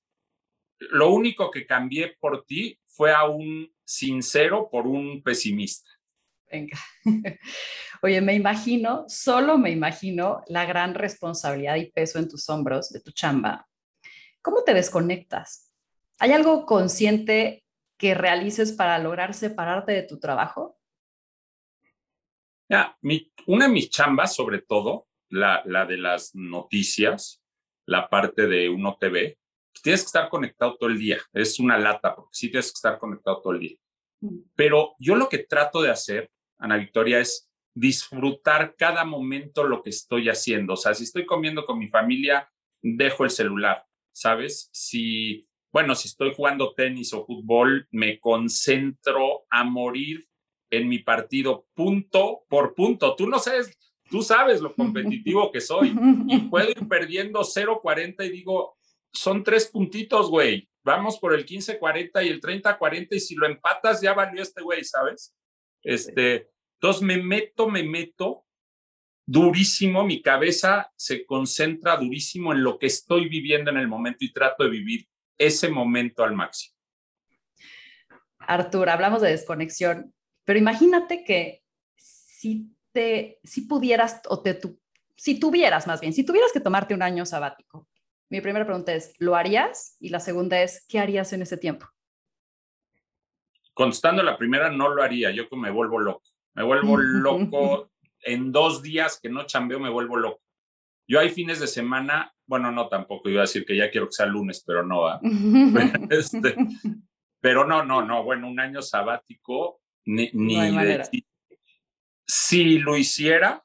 lo 0.79 1.09
único 1.09 1.51
que 1.51 1.65
cambié 1.65 2.15
por 2.19 2.45
ti 2.45 2.79
fue 2.85 3.11
a 3.11 3.25
un 3.25 3.73
sincero 3.83 4.69
por 4.71 4.87
un 4.87 5.21
pesimista. 5.23 5.89
Venga. 6.53 6.77
Oye, 8.03 8.21
me 8.21 8.35
imagino, 8.35 9.05
solo 9.07 9.57
me 9.57 9.71
imagino 9.71 10.43
la 10.45 10.65
gran 10.65 10.93
responsabilidad 10.93 11.77
y 11.77 11.91
peso 11.91 12.19
en 12.19 12.29
tus 12.29 12.47
hombros 12.47 12.91
de 12.91 13.01
tu 13.01 13.11
chamba. 13.11 13.67
¿Cómo 14.43 14.63
te 14.63 14.75
desconectas? 14.75 15.73
¿Hay 16.19 16.31
algo 16.31 16.67
consciente 16.67 17.65
que 17.97 18.13
realices 18.13 18.71
para 18.71 18.99
lograr 18.99 19.33
separarte 19.33 19.93
de 19.93 20.03
tu 20.03 20.19
trabajo? 20.19 20.77
Ya, 22.69 22.95
una 23.47 23.65
de 23.65 23.73
mis 23.73 23.89
chambas, 23.89 24.35
sobre 24.35 24.61
todo, 24.61 25.07
la, 25.29 25.63
la 25.65 25.87
de 25.87 25.97
las 25.97 26.35
noticias, 26.35 27.41
la 27.87 28.09
parte 28.09 28.45
de 28.45 28.69
Uno 28.69 28.95
TV, 28.99 29.39
tienes 29.81 30.01
que 30.01 30.07
estar 30.07 30.29
conectado 30.29 30.77
todo 30.77 30.91
el 30.91 30.99
día. 30.99 31.17
Es 31.33 31.59
una 31.59 31.79
lata, 31.79 32.15
porque 32.15 32.29
sí 32.31 32.51
tienes 32.51 32.67
que 32.67 32.77
estar 32.77 32.99
conectado 32.99 33.41
todo 33.41 33.53
el 33.53 33.59
día. 33.59 33.77
Mm. 34.21 34.37
Pero 34.55 34.95
yo 34.99 35.15
lo 35.15 35.27
que 35.27 35.39
trato 35.39 35.81
de 35.81 35.89
hacer 35.89 36.29
Ana 36.63 36.77
Victoria, 36.77 37.19
es 37.19 37.51
disfrutar 37.75 38.75
cada 38.77 39.03
momento 39.03 39.65
lo 39.65 39.83
que 39.83 39.89
estoy 39.89 40.29
haciendo. 40.29 40.73
O 40.73 40.77
sea, 40.77 40.93
si 40.93 41.03
estoy 41.03 41.25
comiendo 41.25 41.65
con 41.65 41.77
mi 41.77 41.89
familia, 41.89 42.49
dejo 42.81 43.25
el 43.25 43.31
celular, 43.31 43.85
¿sabes? 44.13 44.69
Si, 44.71 45.45
bueno, 45.73 45.93
si 45.93 46.07
estoy 46.07 46.33
jugando 46.33 46.73
tenis 46.73 47.13
o 47.13 47.25
fútbol, 47.25 47.85
me 47.91 48.17
concentro 48.17 49.45
a 49.49 49.65
morir 49.65 50.25
en 50.71 50.87
mi 50.87 50.99
partido 50.99 51.67
punto 51.73 52.45
por 52.47 52.73
punto. 52.75 53.13
Tú 53.17 53.27
no 53.27 53.39
sabes, 53.39 53.77
tú 54.09 54.21
sabes 54.21 54.61
lo 54.61 54.73
competitivo 54.73 55.51
que 55.51 55.59
soy 55.59 55.93
y 56.29 56.37
puedo 56.49 56.69
ir 56.69 56.87
perdiendo 56.87 57.41
0.40 57.41 58.25
y 58.25 58.29
digo, 58.29 58.77
son 59.11 59.43
tres 59.43 59.67
puntitos, 59.67 60.29
güey. 60.29 60.69
Vamos 60.85 61.17
por 61.19 61.33
el 61.33 61.45
15-40 61.45 62.25
y 62.25 62.29
el 62.29 62.39
30-40 62.39 63.07
y 63.11 63.19
si 63.19 63.35
lo 63.35 63.47
empatas 63.47 64.01
ya 64.01 64.13
valió 64.13 64.41
este 64.41 64.61
güey, 64.61 64.83
¿sabes? 64.85 65.35
Este, 65.83 66.52
entonces 66.83 67.01
me 67.01 67.15
meto, 67.15 67.69
me 67.69 67.81
meto 67.81 68.45
durísimo, 69.25 70.03
mi 70.03 70.21
cabeza 70.21 70.91
se 70.97 71.25
concentra 71.25 71.95
durísimo 71.95 72.51
en 72.51 72.61
lo 72.61 72.77
que 72.77 72.87
estoy 72.87 73.29
viviendo 73.29 73.71
en 73.71 73.77
el 73.77 73.87
momento 73.87 74.25
y 74.25 74.33
trato 74.33 74.65
de 74.65 74.69
vivir 74.69 75.07
ese 75.37 75.69
momento 75.69 76.25
al 76.25 76.33
máximo. 76.33 76.75
Artur, 78.37 78.89
hablamos 78.89 79.21
de 79.21 79.29
desconexión. 79.29 80.13
Pero 80.43 80.59
imagínate 80.59 81.23
que 81.23 81.63
si, 81.95 82.75
te, 82.91 83.39
si 83.45 83.61
pudieras, 83.61 84.19
o 84.27 84.41
te, 84.41 84.59
si 85.15 85.39
tuvieras 85.39 85.87
más 85.87 86.01
bien, 86.01 86.11
si 86.11 86.25
tuvieras 86.25 86.51
que 86.51 86.59
tomarte 86.59 86.93
un 86.93 87.01
año 87.01 87.25
sabático, 87.25 87.87
mi 88.27 88.41
primera 88.41 88.65
pregunta 88.65 88.93
es, 88.93 89.13
¿lo 89.19 89.37
harías? 89.37 89.95
Y 90.01 90.09
la 90.09 90.19
segunda 90.19 90.61
es, 90.61 90.85
¿qué 90.89 90.99
harías 90.99 91.31
en 91.31 91.43
ese 91.43 91.55
tiempo? 91.55 91.87
Contestando 93.73 94.21
la 94.21 94.37
primera, 94.37 94.69
no 94.69 94.89
lo 94.89 95.01
haría. 95.01 95.31
Yo 95.31 95.45
me 95.55 95.71
vuelvo 95.71 95.97
loco. 95.97 96.32
Me 96.55 96.63
vuelvo 96.63 96.97
loco. 96.97 97.91
en 98.21 98.51
dos 98.51 98.81
días 98.81 99.19
que 99.21 99.29
no 99.29 99.45
chambeo, 99.45 99.79
me 99.79 99.89
vuelvo 99.89 100.17
loco. 100.17 100.41
Yo 101.07 101.19
hay 101.19 101.29
fines 101.29 101.59
de 101.59 101.67
semana, 101.67 102.33
bueno, 102.45 102.71
no 102.71 102.87
tampoco, 102.87 103.29
iba 103.29 103.41
a 103.41 103.43
decir 103.47 103.65
que 103.65 103.75
ya 103.75 103.91
quiero 103.91 104.07
que 104.07 104.13
sea 104.13 104.25
lunes, 104.25 104.63
pero 104.65 104.85
no. 104.85 105.19
este, 106.09 106.55
pero 107.41 107.65
no, 107.65 107.83
no, 107.83 108.01
no. 108.01 108.23
Bueno, 108.23 108.47
un 108.47 108.59
año 108.59 108.81
sabático, 108.81 109.81
ni, 110.05 110.29
ni 110.33 110.57
si 112.25 112.79
lo 112.79 112.97
hiciera, 112.97 113.63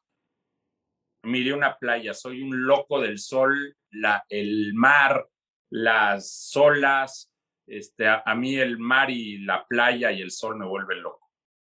miré 1.22 1.52
una 1.52 1.78
playa. 1.78 2.12
Soy 2.12 2.42
un 2.42 2.66
loco 2.66 3.00
del 3.00 3.18
sol, 3.18 3.76
la, 3.90 4.24
el 4.28 4.74
mar, 4.74 5.28
las 5.70 6.52
olas. 6.56 7.32
Este, 7.66 8.08
a, 8.08 8.22
a 8.24 8.34
mí 8.34 8.56
el 8.56 8.78
mar 8.78 9.10
y 9.10 9.38
la 9.38 9.66
playa 9.66 10.10
y 10.10 10.22
el 10.22 10.30
sol 10.30 10.56
me 10.56 10.66
vuelven 10.66 11.02
loco. 11.02 11.30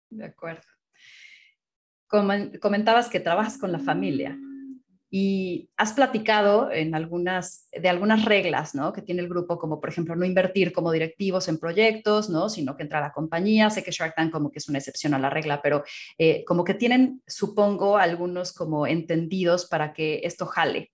De 0.08 0.24
acuerdo. 0.24 0.62
Comentabas 2.10 3.08
que 3.08 3.20
trabajas 3.20 3.56
con 3.56 3.72
la 3.72 3.78
familia 3.78 4.36
y 5.12 5.68
has 5.76 5.92
platicado 5.92 6.70
en 6.70 6.94
algunas, 6.94 7.68
de 7.72 7.88
algunas 7.88 8.24
reglas 8.24 8.76
¿no? 8.76 8.92
que 8.92 9.02
tiene 9.02 9.22
el 9.22 9.28
grupo, 9.28 9.58
como 9.58 9.80
por 9.80 9.90
ejemplo 9.90 10.14
no 10.14 10.24
invertir 10.24 10.72
como 10.72 10.92
directivos 10.92 11.48
en 11.48 11.58
proyectos, 11.58 12.30
¿no? 12.30 12.48
sino 12.48 12.76
que 12.76 12.84
entra 12.84 13.00
la 13.00 13.12
compañía. 13.12 13.70
Sé 13.70 13.82
que 13.82 13.90
Shark 13.90 14.14
Tank 14.14 14.30
como 14.30 14.52
que 14.52 14.60
es 14.60 14.68
una 14.68 14.78
excepción 14.78 15.12
a 15.14 15.18
la 15.18 15.28
regla, 15.28 15.60
pero 15.62 15.82
eh, 16.16 16.44
como 16.44 16.62
que 16.62 16.74
tienen, 16.74 17.22
supongo, 17.26 17.96
algunos 17.96 18.52
como 18.52 18.86
entendidos 18.86 19.66
para 19.66 19.92
que 19.92 20.20
esto 20.22 20.46
jale. 20.46 20.92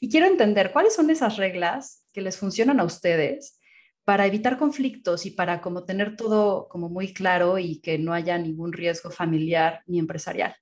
Y 0.00 0.08
quiero 0.08 0.26
entender 0.26 0.72
cuáles 0.72 0.94
son 0.94 1.10
esas 1.10 1.36
reglas 1.36 2.06
que 2.14 2.22
les 2.22 2.38
funcionan 2.38 2.80
a 2.80 2.84
ustedes 2.84 3.59
para 4.04 4.26
evitar 4.26 4.58
conflictos 4.58 5.26
y 5.26 5.30
para 5.30 5.60
como 5.60 5.84
tener 5.84 6.16
todo 6.16 6.68
como 6.68 6.88
muy 6.88 7.12
claro 7.12 7.58
y 7.58 7.80
que 7.80 7.98
no 7.98 8.12
haya 8.12 8.38
ningún 8.38 8.72
riesgo 8.72 9.10
familiar 9.10 9.82
ni 9.86 9.98
empresarial. 9.98 10.56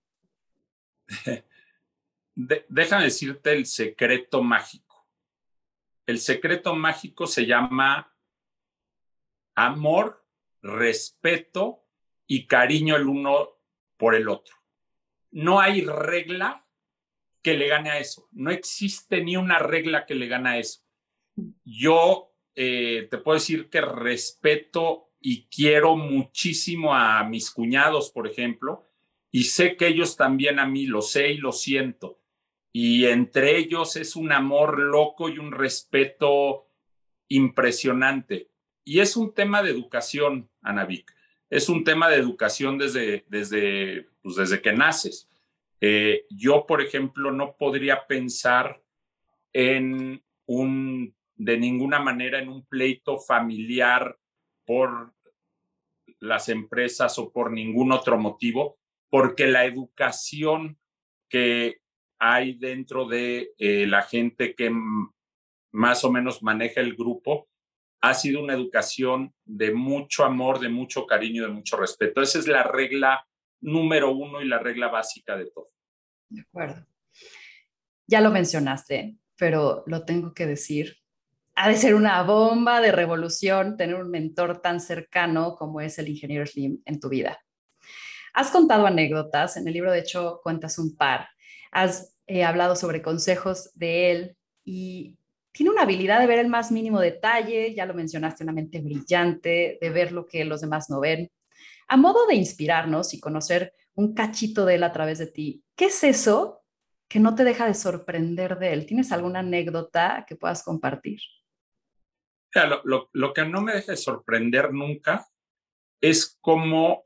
déjame 2.35 3.05
decirte 3.05 3.53
el 3.53 3.66
secreto 3.66 4.42
mágico. 4.42 5.09
El 6.07 6.18
secreto 6.18 6.74
mágico 6.74 7.27
se 7.27 7.46
llama 7.46 8.14
amor, 9.55 10.24
respeto 10.62 11.85
y 12.27 12.46
cariño 12.46 12.96
el 12.96 13.07
uno 13.07 13.59
por 13.96 14.14
el 14.14 14.29
otro. 14.29 14.57
No 15.31 15.61
hay 15.61 15.85
regla 15.85 16.64
que 17.42 17.55
le 17.55 17.68
gane 17.68 17.90
a 17.90 17.98
eso. 17.98 18.29
No 18.33 18.51
existe 18.51 19.22
ni 19.22 19.37
una 19.37 19.59
regla 19.59 20.07
que 20.07 20.14
le 20.14 20.29
gane 20.29 20.48
a 20.51 20.59
eso. 20.59 20.83
Yo 21.64 22.27
eh, 22.60 23.06
te 23.08 23.18
puedo 23.18 23.36
decir 23.36 23.70
que 23.70 23.80
respeto 23.80 25.10
y 25.20 25.46
quiero 25.46 25.96
muchísimo 25.96 26.94
a 26.94 27.22
mis 27.24 27.50
cuñados, 27.50 28.10
por 28.10 28.26
ejemplo, 28.26 28.84
y 29.30 29.44
sé 29.44 29.76
que 29.76 29.86
ellos 29.86 30.16
también 30.16 30.58
a 30.58 30.66
mí 30.66 30.86
lo 30.86 31.02
sé 31.02 31.28
y 31.32 31.36
lo 31.38 31.52
siento 31.52 32.18
y 32.72 33.06
entre 33.06 33.58
ellos 33.58 33.96
es 33.96 34.14
un 34.16 34.32
amor 34.32 34.78
loco 34.78 35.28
y 35.28 35.38
un 35.38 35.52
respeto 35.52 36.68
impresionante. 37.28 38.50
Y 38.84 39.00
es 39.00 39.16
un 39.16 39.34
tema 39.34 39.62
de 39.62 39.70
educación, 39.70 40.48
Anavik. 40.62 41.12
Es 41.50 41.68
un 41.68 41.82
tema 41.82 42.08
de 42.08 42.16
educación 42.16 42.78
desde, 42.78 43.24
desde, 43.28 44.08
pues 44.22 44.36
desde 44.36 44.60
que 44.60 44.72
naces. 44.72 45.28
Eh, 45.80 46.26
yo, 46.30 46.66
por 46.66 46.80
ejemplo, 46.80 47.32
no 47.32 47.56
podría 47.56 48.06
pensar 48.06 48.82
en 49.52 50.22
un, 50.46 51.14
de 51.38 51.59
ninguna 51.59 51.98
manera, 51.98 52.38
en 52.38 52.48
un 52.48 52.66
pleito 52.66 53.18
familiar 53.18 54.18
por 54.66 55.14
las 56.20 56.48
empresas 56.48 57.18
o 57.18 57.33
por 57.33 57.51
ningún 57.53 57.92
otro 57.92 58.18
motivo, 58.18 58.79
porque 59.09 59.46
la 59.46 59.64
educación 59.64 60.79
que, 61.31 61.81
hay 62.18 62.55
dentro 62.55 63.07
de 63.07 63.53
eh, 63.59 63.87
la 63.87 64.03
gente 64.03 64.55
que 64.55 64.72
más 65.72 66.05
o 66.05 66.11
menos 66.11 66.42
maneja 66.42 66.81
el 66.81 66.96
grupo 66.96 67.48
ha 68.01 68.14
sido 68.14 68.42
una 68.42 68.55
educación 68.55 69.35
de 69.44 69.72
mucho 69.72 70.24
amor, 70.24 70.61
de 70.61 70.68
mucho 70.68 71.07
cariño, 71.07 71.42
de 71.42 71.53
mucho 71.53 71.77
respeto. 71.77 72.20
Esa 72.20 72.38
es 72.38 72.46
la 72.46 72.62
regla 72.62 73.27
número 73.61 74.12
uno 74.12 74.40
y 74.40 74.48
la 74.48 74.59
regla 74.59 74.88
básica 74.88 75.37
de 75.37 75.51
todo. 75.51 75.70
De 76.29 76.42
acuerdo. 76.42 76.87
Ya 78.07 78.20
lo 78.20 78.31
mencionaste, 78.31 79.16
pero 79.37 79.83
lo 79.87 80.05
tengo 80.05 80.33
que 80.33 80.46
decir. 80.46 80.97
Ha 81.60 81.68
de 81.68 81.76
ser 81.76 81.96
una 81.96 82.22
bomba 82.22 82.80
de 82.80 82.92
revolución 82.92 83.76
tener 83.76 83.96
un 83.96 84.12
mentor 84.12 84.62
tan 84.62 84.80
cercano 84.80 85.56
como 85.56 85.80
es 85.80 85.98
el 85.98 86.06
ingeniero 86.06 86.46
Slim 86.46 86.80
en 86.84 87.00
tu 87.00 87.08
vida. 87.08 87.40
Has 88.32 88.52
contado 88.52 88.86
anécdotas, 88.86 89.56
en 89.56 89.66
el 89.66 89.74
libro 89.74 89.90
de 89.90 89.98
hecho 89.98 90.38
cuentas 90.44 90.78
un 90.78 90.96
par, 90.96 91.28
has 91.72 92.14
eh, 92.28 92.44
hablado 92.44 92.76
sobre 92.76 93.02
consejos 93.02 93.72
de 93.74 94.12
él 94.12 94.36
y 94.64 95.18
tiene 95.50 95.72
una 95.72 95.82
habilidad 95.82 96.20
de 96.20 96.28
ver 96.28 96.38
el 96.38 96.46
más 96.46 96.70
mínimo 96.70 97.00
detalle, 97.00 97.74
ya 97.74 97.86
lo 97.86 97.94
mencionaste, 97.94 98.44
una 98.44 98.52
mente 98.52 98.80
brillante, 98.80 99.78
de 99.80 99.90
ver 99.90 100.12
lo 100.12 100.26
que 100.26 100.44
los 100.44 100.60
demás 100.60 100.88
no 100.88 101.00
ven. 101.00 101.28
A 101.88 101.96
modo 101.96 102.24
de 102.28 102.36
inspirarnos 102.36 103.14
y 103.14 103.18
conocer 103.18 103.74
un 103.96 104.14
cachito 104.14 104.64
de 104.64 104.76
él 104.76 104.84
a 104.84 104.92
través 104.92 105.18
de 105.18 105.26
ti, 105.26 105.64
¿qué 105.74 105.86
es 105.86 106.04
eso 106.04 106.62
que 107.08 107.18
no 107.18 107.34
te 107.34 107.42
deja 107.42 107.66
de 107.66 107.74
sorprender 107.74 108.60
de 108.60 108.74
él? 108.74 108.86
¿Tienes 108.86 109.10
alguna 109.10 109.40
anécdota 109.40 110.24
que 110.28 110.36
puedas 110.36 110.62
compartir? 110.62 111.18
Lo, 112.84 113.32
que 113.32 113.44
no 113.44 113.62
me 113.62 113.74
deja 113.74 113.92
de 113.92 113.98
sorprender 113.98 114.72
nunca 114.72 115.26
es 116.00 116.38
cómo 116.40 117.04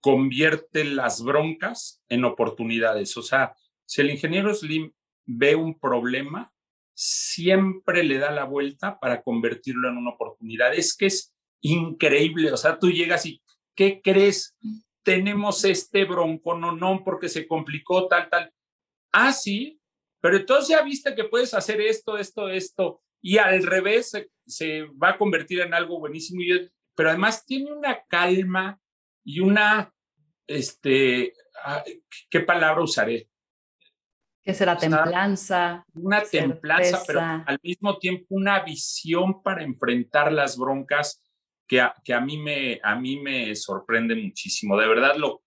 convierte 0.00 0.84
las 0.84 1.22
broncas 1.22 2.02
en 2.08 2.24
oportunidades. 2.24 3.16
O 3.16 3.22
sea, 3.22 3.54
si 3.84 4.00
el 4.00 4.10
ingeniero 4.10 4.54
Slim 4.54 4.92
ve 5.26 5.54
un 5.54 5.78
problema, 5.78 6.52
siempre 6.94 8.02
le 8.02 8.18
da 8.18 8.30
la 8.30 8.44
vuelta 8.44 8.98
para 8.98 9.22
convertirlo 9.22 9.88
en 9.88 9.98
una 9.98 10.10
oportunidad. 10.10 10.74
Es 10.74 10.96
que 10.96 11.06
es 11.06 11.34
increíble. 11.60 12.52
O 12.52 12.56
sea, 12.56 12.78
tú 12.78 12.90
llegas 12.90 13.26
y, 13.26 13.42
¿qué 13.74 14.00
crees? 14.02 14.56
Tenemos 15.02 15.64
este 15.64 16.04
bronco, 16.04 16.56
no, 16.56 16.72
no, 16.72 17.02
porque 17.04 17.28
se 17.28 17.46
complicó 17.46 18.08
tal, 18.08 18.28
tal. 18.28 18.52
Ah, 19.12 19.32
sí, 19.32 19.80
pero 20.20 20.36
entonces 20.36 20.68
ya 20.68 20.82
viste 20.82 21.14
que 21.14 21.24
puedes 21.24 21.54
hacer 21.54 21.80
esto, 21.80 22.18
esto, 22.18 22.48
esto, 22.48 23.02
y 23.22 23.38
al 23.38 23.62
revés 23.64 24.12
se, 24.46 24.82
va 25.02 25.10
a 25.10 25.18
convertir 25.18 25.60
en 25.60 25.74
algo 25.74 25.98
buenísimo. 25.98 26.40
pero 26.94 27.10
además 27.10 27.44
tiene 27.44 27.72
una 27.72 28.02
calma 28.08 28.78
y 29.24 29.40
una, 29.40 29.92
este, 30.46 31.34
ah, 31.64 31.84
¿qué 32.30 32.40
palabra 32.40 32.82
usaré? 32.82 33.28
Que 34.42 34.54
será 34.54 34.76
templanza. 34.76 35.84
Una 35.92 36.22
templanza, 36.22 37.02
pero 37.06 37.20
al 37.20 37.58
mismo 37.62 37.98
tiempo 37.98 38.26
una 38.30 38.60
visión 38.60 39.42
para 39.42 39.62
enfrentar 39.62 40.32
las 40.32 40.56
broncas 40.56 41.22
que 41.68 41.80
a, 41.80 41.94
que 42.02 42.14
a, 42.14 42.20
mí 42.20 42.38
me, 42.38 42.80
a 42.82 42.96
mí 42.96 43.20
me 43.20 43.54
sorprende 43.54 44.16
muchísimo. 44.16 44.76
De 44.78 44.88
verdad, 44.88 45.16
lo 45.16 45.42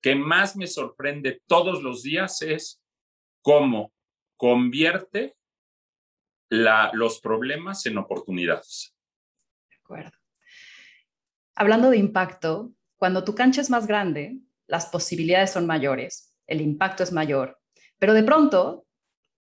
que 0.00 0.14
más 0.14 0.56
me 0.56 0.68
sorprende 0.68 1.42
todos 1.46 1.82
los 1.82 2.02
días 2.04 2.40
es 2.40 2.80
cómo 3.42 3.92
convierte 4.36 5.36
la, 6.48 6.90
los 6.92 7.20
problemas 7.20 7.84
en 7.86 7.98
oportunidades. 7.98 8.94
De 9.68 9.76
acuerdo. 9.76 10.16
Hablando 11.54 11.90
de 11.90 11.96
impacto, 11.96 12.72
cuando 12.96 13.24
tu 13.24 13.34
cancha 13.34 13.60
es 13.60 13.70
más 13.70 13.86
grande, 13.86 14.38
las 14.66 14.86
posibilidades 14.86 15.52
son 15.52 15.66
mayores, 15.66 16.34
el 16.46 16.60
impacto 16.60 17.02
es 17.02 17.12
mayor 17.12 17.58
pero 17.98 18.14
de 18.14 18.22
pronto, 18.22 18.86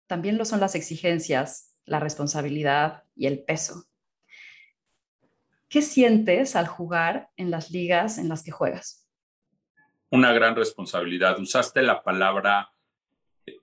también 0.07 0.39
lo 0.39 0.45
son 0.45 0.61
las 0.61 0.75
exigencias, 0.75 1.77
la 1.85 2.01
responsabilidad 2.01 3.05
y 3.17 3.27
el 3.27 3.43
peso. 3.45 3.85
¿Qué 5.69 5.83
sientes 5.83 6.55
al 6.55 6.69
jugar 6.69 7.31
en 7.37 7.51
las 7.51 7.71
ligas 7.71 8.19
en 8.19 8.29
las 8.29 8.45
que 8.45 8.53
juegas? 8.53 9.09
Una 10.11 10.33
gran 10.33 10.55
responsabilidad. 10.55 11.39
Usaste 11.41 11.83
la 11.83 12.03
palabra 12.03 12.73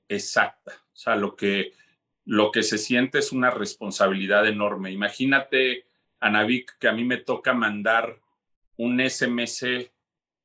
exacta. 0.10 0.74
O 0.94 0.96
sea, 0.96 1.16
lo 1.16 1.36
que, 1.38 1.72
lo 2.26 2.52
que 2.52 2.64
se 2.64 2.78
siente 2.78 3.20
es 3.20 3.32
una 3.32 3.50
responsabilidad 3.50 4.48
enorme. 4.48 4.92
Imagínate, 4.92 5.86
Anavik, 6.20 6.78
que 6.78 6.88
a 6.88 6.94
mí 6.94 7.04
me 7.04 7.18
toca 7.18 7.54
mandar 7.54 8.22
un 8.78 9.00
SMS 9.00 9.92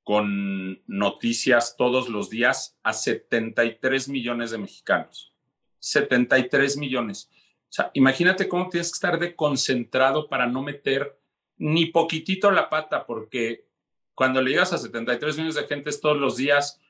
con 0.02 0.80
noticias 0.86 1.74
todos 1.76 2.08
los 2.08 2.30
días 2.30 2.78
a 2.82 2.92
73 2.92 4.08
millones 4.08 4.52
de 4.52 4.58
mexicanos. 4.58 5.34
73 5.80 6.76
millones. 6.76 7.30
O 7.68 7.72
sea, 7.72 7.90
imagínate 7.94 8.48
cómo 8.48 8.68
tienes 8.68 8.90
que 8.90 8.96
estar 8.96 9.18
de 9.18 9.34
concentrado 9.34 10.28
para 10.28 10.46
no 10.46 10.62
meter 10.62 11.18
ni 11.58 11.86
poquitito 11.86 12.50
la 12.50 12.68
pata, 12.68 13.06
porque 13.06 13.66
cuando 14.14 14.40
le 14.40 14.50
llegas 14.50 14.72
a 14.72 14.78
73 14.78 15.36
millones 15.36 15.56
de 15.56 15.66
gentes 15.66 16.00
todos 16.00 16.16
los 16.16 16.36
días, 16.36 16.80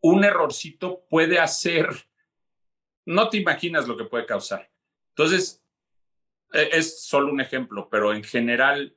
un 0.00 0.24
errorcito 0.24 1.04
puede 1.08 1.38
hacer, 1.38 1.88
no 3.06 3.28
te 3.28 3.38
imaginas 3.38 3.86
lo 3.86 3.96
que 3.96 4.04
puede 4.04 4.26
causar. 4.26 4.70
Entonces, 5.10 5.62
e, 6.52 6.70
es 6.72 7.04
solo 7.04 7.32
un 7.32 7.40
ejemplo, 7.40 7.88
pero 7.90 8.12
en 8.12 8.24
general, 8.24 8.96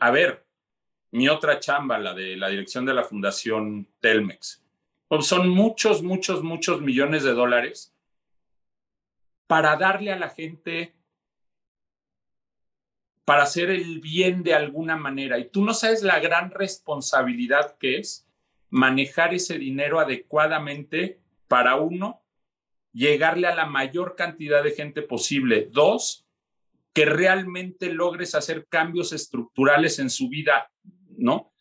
a 0.00 0.10
ver, 0.10 0.46
mi 1.10 1.28
otra 1.28 1.60
chamba, 1.60 1.98
la 1.98 2.14
de 2.14 2.36
la 2.36 2.48
dirección 2.48 2.84
de 2.84 2.94
la 2.94 3.04
Fundación 3.04 3.88
Telmex, 4.00 4.62
pues 5.08 5.26
son 5.26 5.48
muchos, 5.48 6.02
muchos, 6.02 6.42
muchos 6.42 6.80
millones 6.80 7.22
de 7.22 7.32
dólares 7.32 7.94
para 9.46 9.76
darle 9.76 10.12
a 10.12 10.18
la 10.18 10.30
gente, 10.30 10.94
para 13.24 13.44
hacer 13.44 13.70
el 13.70 14.00
bien 14.00 14.42
de 14.42 14.54
alguna 14.54 14.96
manera. 14.96 15.38
Y 15.38 15.48
tú 15.48 15.64
no 15.64 15.74
sabes 15.74 16.02
la 16.02 16.18
gran 16.18 16.50
responsabilidad 16.50 17.76
que 17.78 17.98
es 17.98 18.28
manejar 18.70 19.34
ese 19.34 19.58
dinero 19.58 20.00
adecuadamente 20.00 21.20
para 21.48 21.76
uno, 21.76 22.22
llegarle 22.96 23.46
a 23.46 23.54
la 23.54 23.66
mayor 23.66 24.16
cantidad 24.16 24.64
de 24.64 24.70
gente 24.70 25.02
posible. 25.02 25.68
Dos, 25.70 26.26
que 26.94 27.04
realmente 27.04 27.92
logres 27.92 28.34
hacer 28.34 28.66
cambios 28.68 29.12
estructurales 29.12 29.98
en 29.98 30.08
su 30.08 30.30
vida, 30.30 30.70
¿no? 31.18 31.52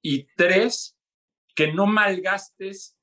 Y 0.00 0.28
tres, 0.36 0.96
que 1.56 1.72
no 1.72 1.86
malgastes 1.86 2.96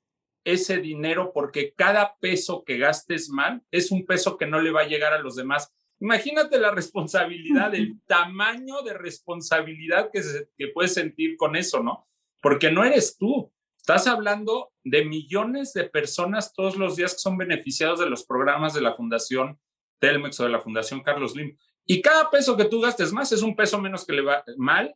ese 0.45 0.77
dinero 0.77 1.33
porque 1.33 1.73
cada 1.75 2.15
peso 2.15 2.63
que 2.63 2.77
gastes 2.77 3.29
mal 3.29 3.61
es 3.71 3.91
un 3.91 4.05
peso 4.05 4.37
que 4.37 4.47
no 4.47 4.61
le 4.61 4.71
va 4.71 4.81
a 4.81 4.87
llegar 4.87 5.13
a 5.13 5.19
los 5.19 5.35
demás. 5.35 5.69
Imagínate 5.99 6.59
la 6.59 6.71
responsabilidad, 6.71 7.75
el 7.75 7.99
tamaño 8.07 8.81
de 8.83 8.93
responsabilidad 8.93 10.09
que, 10.13 10.21
que 10.57 10.69
puedes 10.69 10.93
sentir 10.93 11.35
con 11.35 11.57
eso, 11.57 11.83
¿no? 11.83 12.07
Porque 12.41 12.71
no 12.71 12.85
eres 12.85 13.17
tú. 13.17 13.51
Estás 13.91 14.07
hablando 14.07 14.71
de 14.85 15.03
millones 15.03 15.73
de 15.73 15.83
personas 15.83 16.53
todos 16.53 16.77
los 16.77 16.95
días 16.95 17.11
que 17.11 17.19
son 17.19 17.35
beneficiados 17.35 17.99
de 17.99 18.09
los 18.09 18.25
programas 18.25 18.73
de 18.73 18.79
la 18.79 18.93
Fundación 18.93 19.59
Telmex 19.99 20.39
o 20.39 20.45
de 20.45 20.49
la 20.49 20.61
Fundación 20.61 21.03
Carlos 21.03 21.35
Lim. 21.35 21.57
Y 21.85 22.01
cada 22.01 22.29
peso 22.29 22.55
que 22.55 22.63
tú 22.63 22.79
gastes 22.79 23.11
más 23.11 23.33
es 23.33 23.41
un 23.41 23.53
peso 23.53 23.81
menos 23.81 24.05
que 24.05 24.13
le 24.13 24.21
va 24.21 24.45
mal. 24.55 24.95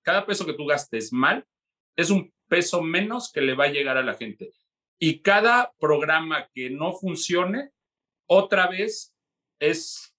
Cada 0.00 0.24
peso 0.24 0.46
que 0.46 0.54
tú 0.54 0.64
gastes 0.64 1.12
mal 1.12 1.46
es 1.96 2.08
un 2.08 2.32
peso 2.48 2.80
menos 2.80 3.30
que 3.30 3.42
le 3.42 3.54
va 3.54 3.64
a 3.64 3.72
llegar 3.72 3.98
a 3.98 4.02
la 4.02 4.14
gente. 4.14 4.54
Y 4.98 5.20
cada 5.20 5.74
programa 5.78 6.48
que 6.54 6.70
no 6.70 6.94
funcione, 6.94 7.72
otra 8.26 8.68
vez 8.68 9.14
es 9.60 10.16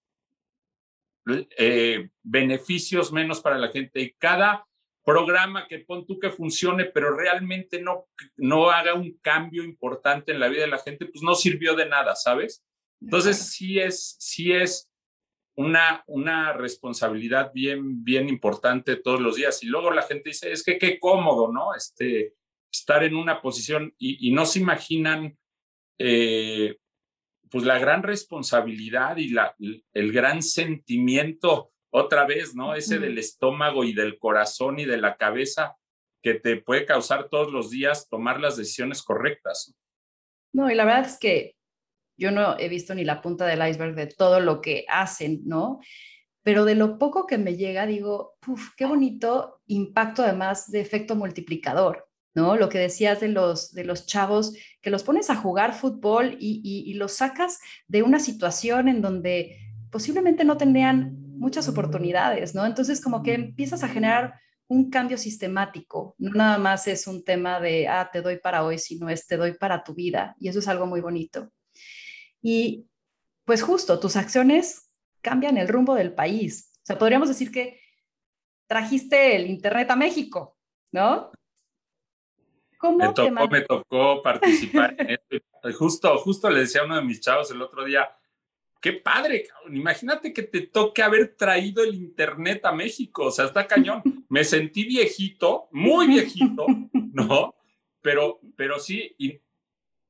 eh, 1.26 2.08
beneficios 2.22 3.10
menos 3.10 3.40
para 3.40 3.58
la 3.58 3.70
gente. 3.70 4.00
Y 4.00 4.12
cada 4.12 4.64
programa 5.12 5.66
que 5.68 5.80
pon 5.80 6.06
tú 6.06 6.18
que 6.18 6.30
funcione, 6.30 6.86
pero 6.86 7.16
realmente 7.16 7.80
no, 7.80 8.08
no 8.36 8.70
haga 8.70 8.94
un 8.94 9.18
cambio 9.20 9.64
importante 9.64 10.32
en 10.32 10.40
la 10.40 10.48
vida 10.48 10.62
de 10.62 10.68
la 10.68 10.78
gente, 10.78 11.06
pues 11.06 11.22
no 11.22 11.34
sirvió 11.34 11.74
de 11.74 11.86
nada, 11.86 12.14
¿sabes? 12.14 12.64
Entonces 13.00 13.50
sí 13.52 13.78
es, 13.78 14.16
sí 14.18 14.52
es 14.52 14.90
una, 15.56 16.04
una 16.06 16.52
responsabilidad 16.52 17.52
bien, 17.52 18.04
bien 18.04 18.28
importante 18.28 18.96
todos 18.96 19.20
los 19.20 19.36
días. 19.36 19.62
Y 19.62 19.66
luego 19.66 19.90
la 19.90 20.02
gente 20.02 20.30
dice, 20.30 20.52
es 20.52 20.62
que 20.62 20.78
qué 20.78 20.98
cómodo, 20.98 21.52
¿no? 21.52 21.74
Este, 21.74 22.34
estar 22.72 23.02
en 23.04 23.16
una 23.16 23.40
posición 23.42 23.94
y, 23.98 24.30
no 24.32 24.46
se 24.46 24.60
imaginan, 24.60 25.36
eh, 25.98 26.78
pues 27.50 27.64
la 27.64 27.78
gran 27.78 28.02
responsabilidad 28.02 29.16
y 29.16 29.28
la, 29.30 29.54
el 29.58 30.12
gran 30.12 30.42
sentimiento, 30.42 31.72
otra 31.90 32.24
vez, 32.26 32.54
¿no? 32.54 32.74
Ese 32.74 32.98
del 32.98 33.18
estómago 33.18 33.84
y 33.84 33.92
del 33.92 34.18
corazón 34.18 34.78
y 34.78 34.84
de 34.84 34.96
la 34.96 35.16
cabeza 35.16 35.76
que 36.22 36.34
te 36.34 36.56
puede 36.56 36.86
causar 36.86 37.28
todos 37.28 37.52
los 37.52 37.70
días 37.70 38.08
tomar 38.08 38.40
las 38.40 38.56
decisiones 38.56 39.02
correctas. 39.02 39.74
No, 40.52 40.70
y 40.70 40.74
la 40.74 40.84
verdad 40.84 41.06
es 41.06 41.18
que 41.18 41.56
yo 42.16 42.30
no 42.30 42.58
he 42.58 42.68
visto 42.68 42.94
ni 42.94 43.04
la 43.04 43.22
punta 43.22 43.46
del 43.46 43.66
iceberg 43.66 43.94
de 43.94 44.06
todo 44.06 44.40
lo 44.40 44.60
que 44.60 44.84
hacen, 44.88 45.40
¿no? 45.46 45.80
Pero 46.42 46.64
de 46.64 46.74
lo 46.74 46.98
poco 46.98 47.26
que 47.26 47.38
me 47.38 47.56
llega, 47.56 47.86
digo, 47.86 48.34
uf, 48.46 48.74
qué 48.76 48.84
bonito 48.84 49.62
impacto 49.66 50.22
además 50.22 50.70
de 50.70 50.80
efecto 50.80 51.16
multiplicador, 51.16 52.08
¿no? 52.34 52.56
Lo 52.56 52.68
que 52.68 52.78
decías 52.78 53.20
de 53.20 53.28
los, 53.28 53.72
de 53.72 53.84
los 53.84 54.06
chavos, 54.06 54.54
que 54.82 54.90
los 54.90 55.02
pones 55.02 55.30
a 55.30 55.36
jugar 55.36 55.74
fútbol 55.74 56.36
y, 56.38 56.60
y, 56.62 56.94
los 56.94 57.12
sacas 57.12 57.58
de 57.88 58.02
una 58.02 58.18
situación 58.18 58.88
en 58.88 59.00
donde 59.00 59.58
posiblemente 59.90 60.44
no 60.44 60.56
tenían 60.56 61.29
muchas 61.40 61.68
oportunidades, 61.68 62.54
¿no? 62.54 62.66
Entonces 62.66 63.00
como 63.00 63.22
que 63.22 63.32
empiezas 63.32 63.82
a 63.82 63.88
generar 63.88 64.34
un 64.68 64.90
cambio 64.90 65.18
sistemático, 65.18 66.14
no 66.18 66.30
nada 66.30 66.58
más 66.58 66.86
es 66.86 67.06
un 67.06 67.24
tema 67.24 67.58
de, 67.58 67.88
ah, 67.88 68.08
te 68.12 68.20
doy 68.20 68.38
para 68.38 68.62
hoy, 68.62 68.78
sino 68.78 69.08
es 69.08 69.26
te 69.26 69.36
doy 69.36 69.54
para 69.54 69.82
tu 69.82 69.94
vida, 69.94 70.36
y 70.38 70.48
eso 70.48 70.60
es 70.60 70.68
algo 70.68 70.86
muy 70.86 71.00
bonito. 71.00 71.50
Y 72.40 72.86
pues 73.44 73.62
justo, 73.62 73.98
tus 73.98 74.16
acciones 74.16 74.92
cambian 75.22 75.56
el 75.56 75.66
rumbo 75.66 75.94
del 75.94 76.14
país. 76.14 76.72
O 76.76 76.86
sea, 76.86 76.98
podríamos 76.98 77.28
decir 77.28 77.50
que 77.50 77.80
trajiste 78.68 79.34
el 79.34 79.50
Internet 79.50 79.90
a 79.90 79.96
México, 79.96 80.56
¿no? 80.92 81.32
¿Cómo 82.78 82.98
me 82.98 83.12
tocó, 83.12 83.48
me 83.48 83.60
tocó 83.62 84.22
participar 84.22 84.94
en 84.98 85.10
esto. 85.30 85.78
Justo, 85.78 86.18
justo 86.18 86.48
le 86.48 86.60
decía 86.60 86.82
a 86.82 86.84
uno 86.84 86.96
de 86.96 87.02
mis 87.02 87.20
chavos 87.20 87.50
el 87.50 87.60
otro 87.60 87.84
día, 87.84 88.08
qué 88.80 88.94
padre, 88.94 89.44
cabrón. 89.46 89.76
imagínate 89.76 90.32
que 90.32 90.42
te 90.42 90.62
toque 90.62 91.02
haber 91.02 91.36
traído 91.36 91.84
el 91.84 91.94
Internet 91.94 92.64
a 92.64 92.72
México, 92.72 93.26
o 93.26 93.30
sea, 93.30 93.46
está 93.46 93.66
cañón. 93.66 94.02
Me 94.28 94.44
sentí 94.44 94.84
viejito, 94.84 95.68
muy 95.72 96.06
viejito, 96.06 96.66
¿no? 97.12 97.54
Pero, 98.00 98.40
pero 98.56 98.78
sí, 98.78 99.14
y, 99.18 99.38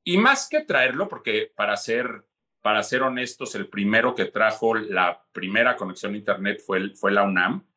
y 0.03 0.17
más 0.17 0.47
que 0.49 0.61
traerlo, 0.61 1.09
porque 1.09 1.51
para 1.53 1.75
ser, 1.75 2.25
para 2.61 2.81
ser 2.83 3.03
honestos, 3.03 3.53
el 3.55 3.67
primero 3.67 4.15
que 4.15 4.25
trajo 4.25 4.75
la 4.75 5.21
primera 5.31 5.75
conexión 5.75 6.13
a 6.13 6.17
Internet 6.17 6.61
fue, 6.65 6.91
fue 6.95 7.11
la 7.11 7.23
UNAM, 7.23 7.67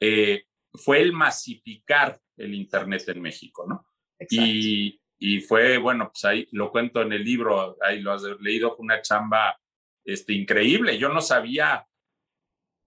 eh, 0.00 0.44
fue 0.74 1.00
el 1.00 1.12
masificar 1.12 2.20
el 2.36 2.54
Internet 2.54 3.08
en 3.08 3.22
México, 3.22 3.64
¿no? 3.66 3.86
Y, 4.28 5.00
y, 5.18 5.40
fue, 5.40 5.78
bueno, 5.78 6.10
pues 6.12 6.24
ahí 6.26 6.48
lo 6.52 6.70
cuento 6.70 7.00
en 7.00 7.12
el 7.12 7.24
libro, 7.24 7.76
ahí 7.82 8.00
lo 8.00 8.12
has 8.12 8.22
leído, 8.40 8.76
una 8.76 9.00
chamba 9.00 9.58
este, 10.06 10.32
increíble. 10.32 10.96
Yo 10.96 11.10
no 11.10 11.20
sabía 11.20 11.86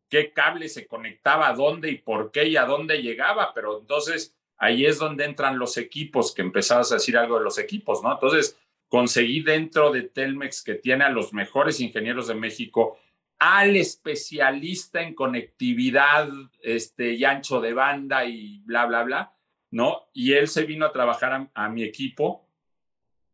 qué 0.10 0.34
cable 0.34 0.68
se 0.68 0.88
conectaba 0.88 1.48
a 1.48 1.54
dónde 1.54 1.92
y 1.92 1.98
por 2.00 2.32
qué 2.32 2.48
y 2.48 2.58
a 2.58 2.66
dónde 2.66 3.02
llegaba, 3.02 3.54
pero 3.54 3.80
entonces 3.80 4.36
ahí 4.58 4.86
es 4.86 4.98
donde 4.98 5.26
entran 5.26 5.60
los 5.60 5.78
equipos, 5.78 6.34
que 6.34 6.42
empezabas 6.42 6.92
a 6.92 6.96
decir 6.96 7.18
algo 7.18 7.38
de 7.38 7.44
los 7.44 7.60
equipos, 7.60 8.02
¿no? 8.02 8.12
Entonces 8.12 8.60
conseguí 8.88 9.42
dentro 9.42 9.92
de 9.92 10.04
Telmex, 10.04 10.64
que 10.64 10.76
tiene 10.76 11.06
a 11.06 11.10
los 11.10 11.32
mejores 11.32 11.80
ingenieros 11.80 12.28
de 12.28 12.34
México, 12.34 12.98
al 13.38 13.78
especialista 13.78 15.02
en 15.02 15.14
conectividad 15.14 16.28
este, 16.62 17.14
y 17.14 17.24
ancho 17.24 17.62
de 17.62 17.74
banda 17.74 18.26
y 18.26 18.60
bla, 18.66 18.86
bla, 18.86 19.04
bla, 19.04 19.34
¿no? 19.72 20.10
Y 20.14 20.34
él 20.34 20.48
se 20.48 20.66
vino 20.66 20.86
a 20.86 20.92
trabajar 20.92 21.50
a, 21.54 21.70
mi 21.70 21.84
equipo 21.84 22.48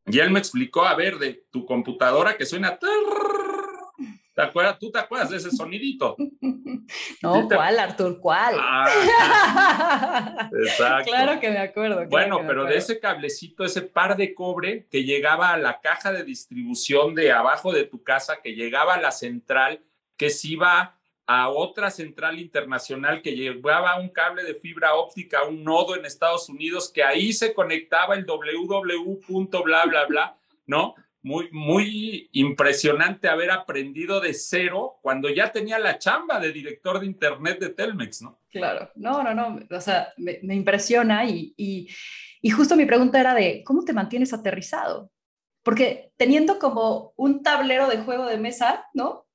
y 0.05 0.19
él 0.19 0.29
me 0.29 0.39
explicó, 0.39 0.85
a 0.85 0.93
ver, 0.93 1.17
de 1.17 1.45
tu 1.49 1.65
computadora 1.65 2.37
que 2.37 2.45
suena... 2.45 2.77
¿Te 4.35 4.41
acuerdas? 4.41 4.77
¿Tú 4.79 4.91
te 4.91 4.99
acuerdas 4.99 5.29
de 5.29 5.37
ese 5.37 5.51
sonidito? 5.51 6.15
No, 7.23 7.47
¿cuál, 7.47 7.79
Artur? 7.79 8.19
¿Cuál? 8.19 8.57
Ah, 8.59 8.85
exacto. 10.65 11.09
Claro 11.09 11.39
que 11.39 11.49
me 11.49 11.57
acuerdo. 11.57 12.05
bueno, 12.07 12.41
pero 12.45 12.65
de 12.65 12.77
ese 12.77 12.99
cablecito, 12.99 13.65
ese 13.65 13.81
par 13.81 14.15
de 14.15 14.35
cobre 14.35 14.85
que 14.91 15.03
llegaba 15.03 15.51
a 15.51 15.57
la 15.57 15.81
caja 15.81 16.11
de 16.11 16.23
distribución 16.23 17.15
de 17.15 17.31
abajo 17.31 17.71
de 17.73 17.85
tu 17.85 18.03
casa, 18.03 18.39
que 18.43 18.53
llegaba 18.53 18.93
a 18.93 19.01
la 19.01 19.11
central, 19.11 19.81
que 20.15 20.29
se 20.29 20.49
iba 20.49 20.95
a 21.25 21.49
otra 21.49 21.89
central 21.89 22.39
internacional 22.39 23.23
que 23.23 23.35
llevaba 23.35 23.99
un 23.99 24.09
cable 24.09 24.43
de 24.43 24.53
fibra 24.53 24.93
óptica 24.93 25.43
un 25.43 25.63
nodo 25.63 25.95
en 25.95 26.05
Estados 26.05 26.49
Unidos, 26.49 26.91
que 26.93 27.03
ahí 27.03 27.33
se 27.33 27.53
conectaba 27.53 28.13
el 28.13 28.25
www. 28.25 29.63
bla, 29.63 29.85
bla, 29.85 30.05
bla, 30.05 30.37
¿no? 30.67 30.93
Muy, 31.25 31.49
muy 31.51 32.29
impresionante 32.33 33.27
haber 33.27 33.49
aprendido 33.49 34.21
de 34.21 34.31
cero 34.31 34.99
cuando 35.01 35.27
ya 35.27 35.51
tenía 35.51 35.79
la 35.79 35.97
chamba 35.97 36.39
de 36.39 36.51
director 36.51 36.99
de 36.99 37.07
Internet 37.07 37.59
de 37.59 37.69
Telmex, 37.69 38.21
¿no? 38.21 38.39
Claro, 38.51 38.91
no, 38.93 39.23
no, 39.23 39.33
no, 39.33 39.59
o 39.71 39.81
sea, 39.81 40.13
me, 40.17 40.53
impresiona 40.53 41.25
y, 41.25 41.51
y, 41.57 41.89
y 42.43 42.49
justo 42.51 42.75
mi 42.75 42.85
pregunta 42.85 43.19
era 43.19 43.33
de, 43.33 43.63
¿cómo 43.65 43.83
te 43.83 43.91
mantienes 43.91 44.33
aterrizado? 44.33 45.09
Porque 45.63 46.11
teniendo 46.15 46.59
como 46.59 47.13
un 47.15 47.41
tablero 47.41 47.89
de 47.89 47.97
juego 47.97 48.27
de 48.27 48.37
mesa, 48.37 48.85
¿no? 48.93 49.25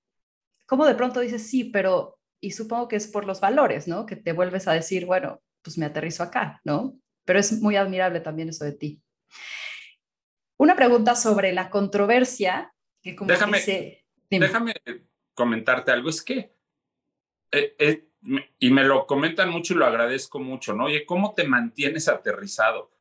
¿Cómo 0.66 0.87
de 0.87 0.94
pronto 0.94 1.18
dices 1.18 1.50
sí, 1.50 1.64
pero, 1.64 2.20
y 2.38 2.53
supongo 2.53 2.87
que 2.87 2.94
es 2.94 3.09
por 3.09 3.24
los 3.24 3.40
valores, 3.40 3.88
¿no? 3.88 4.07
Que 4.07 4.14
te 4.14 4.33
vuelves 4.33 4.68
a 4.68 4.74
decir, 4.74 5.07
bueno, 5.07 5.42
pues 5.61 5.76
me 5.76 5.87
aterrizo 5.87 6.22
acá, 6.22 6.61
¿no? 6.62 6.94
Pero 7.24 7.40
es 7.40 7.61
muy 7.61 7.74
admirable 7.74 8.20
también 8.20 8.50
eso 8.50 8.64
de 8.64 8.74
ti. 8.74 9.03
Una 10.61 10.77
pregunta 10.77 11.14
sobre 11.16 11.55
la 11.55 11.70
controversia, 11.70 12.75
que 13.01 13.16
como 13.16 13.31
déjame, 13.31 13.62
déjame 14.29 14.75
comentarte 15.33 15.90
algo, 15.90 16.11
es 16.11 16.20
que 16.20 16.55
eh, 17.51 17.75
eh, 17.79 18.11
y 18.59 18.70
me 18.70 18.85
lo 18.85 19.07
comentan 19.07 19.49
mucho 19.49 19.73
y 19.73 19.79
lo 19.79 19.87
agradezco 19.87 20.38
mucho, 20.38 20.75
¿no? 20.75 20.85
Oye, 20.85 21.07
¿cómo 21.07 21.33
te 21.33 21.44
mantienes 21.44 22.09
aterrizado? 22.09 22.92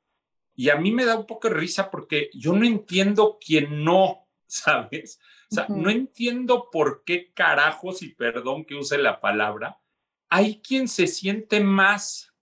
Y 0.55 0.69
a 0.69 0.77
mí 0.77 0.93
me 0.93 1.03
da 1.03 1.17
un 1.17 1.25
poco 1.25 1.49
de 1.49 1.55
risa 1.55 1.91
porque 1.91 2.29
yo 2.33 2.53
no 2.53 2.65
entiendo 2.65 3.37
quién 3.45 3.83
no, 3.83 4.29
¿sabes? 4.47 5.19
O 5.51 5.55
sea, 5.55 5.65
no 5.67 5.89
entiendo 5.89 6.69
por 6.71 7.03
qué 7.03 7.33
carajos, 7.33 8.01
y 8.03 8.13
perdón 8.13 8.63
que 8.63 8.75
use 8.75 8.97
la 8.97 9.19
palabra, 9.19 9.81
hay 10.29 10.61
quien 10.61 10.87
se 10.87 11.07
siente 11.07 11.59
más 11.59 12.33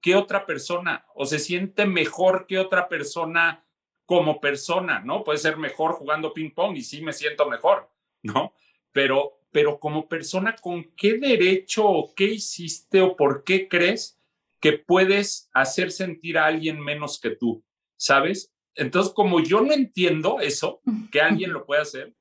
que 0.00 0.14
otra 0.14 0.46
persona 0.46 1.06
o 1.16 1.26
se 1.26 1.40
siente 1.40 1.86
mejor 1.86 2.46
que 2.46 2.60
otra 2.60 2.88
persona 2.88 3.66
como 4.10 4.40
persona, 4.40 4.98
¿no? 4.98 5.22
Puede 5.22 5.38
ser 5.38 5.56
mejor 5.56 5.92
jugando 5.92 6.34
ping 6.34 6.50
pong 6.50 6.76
y 6.76 6.82
sí 6.82 7.00
me 7.00 7.12
siento 7.12 7.48
mejor, 7.48 7.88
¿no? 8.24 8.52
Pero, 8.90 9.38
pero 9.52 9.78
como 9.78 10.08
persona, 10.08 10.56
¿con 10.60 10.82
qué 10.96 11.16
derecho 11.16 11.88
o 11.88 12.12
qué 12.12 12.24
hiciste 12.24 13.02
o 13.02 13.14
por 13.14 13.44
qué 13.44 13.68
crees 13.68 14.18
que 14.58 14.72
puedes 14.72 15.48
hacer 15.52 15.92
sentir 15.92 16.38
a 16.38 16.46
alguien 16.46 16.80
menos 16.80 17.20
que 17.20 17.36
tú? 17.36 17.62
¿Sabes? 17.96 18.52
Entonces, 18.74 19.12
como 19.14 19.38
yo 19.38 19.60
no 19.60 19.72
entiendo 19.72 20.40
eso, 20.40 20.80
que 21.12 21.20
alguien 21.20 21.52
lo 21.52 21.64
puede 21.64 21.82
hacer, 21.82 22.12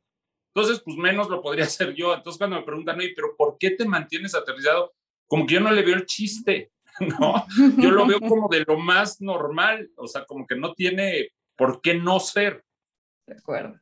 entonces, 0.54 0.84
pues 0.86 0.95
menos 0.95 1.28
lo 1.28 1.41
podría 1.41 1.63
hacer 1.73 1.95
yo. 1.95 2.13
Entonces, 2.13 2.38
cuando 2.38 2.58
me 2.58 2.65
preguntan, 2.67 2.99
pero 3.15 3.36
¿por 3.36 3.58
qué 3.58 3.71
te 3.71 3.86
mantienes 3.86 4.36
aterrizado? 4.36 4.93
Como 5.25 5.47
que 5.47 5.56
yo 5.56 5.60
no 5.60 5.71
le 5.71 5.82
veo 5.82 5.95
el 5.95 6.06
chiste, 6.06 6.71
¿no? 6.99 7.47
Yo 7.80 7.89
lo 7.89 8.06
veo 8.06 8.19
como 8.19 8.47
de 8.47 8.63
lo 8.67 8.78
más 8.78 9.19
normal, 9.21 9.89
o 9.95 10.08
sea, 10.08 10.25
como 10.25 10.45
que 10.45 10.56
no 10.56 10.75
tiene 10.75 11.32
por 11.60 11.82
qué 11.82 11.93
no 11.93 12.22
ser. 12.22 12.63
De 13.28 13.36
acuerdo. 13.36 13.80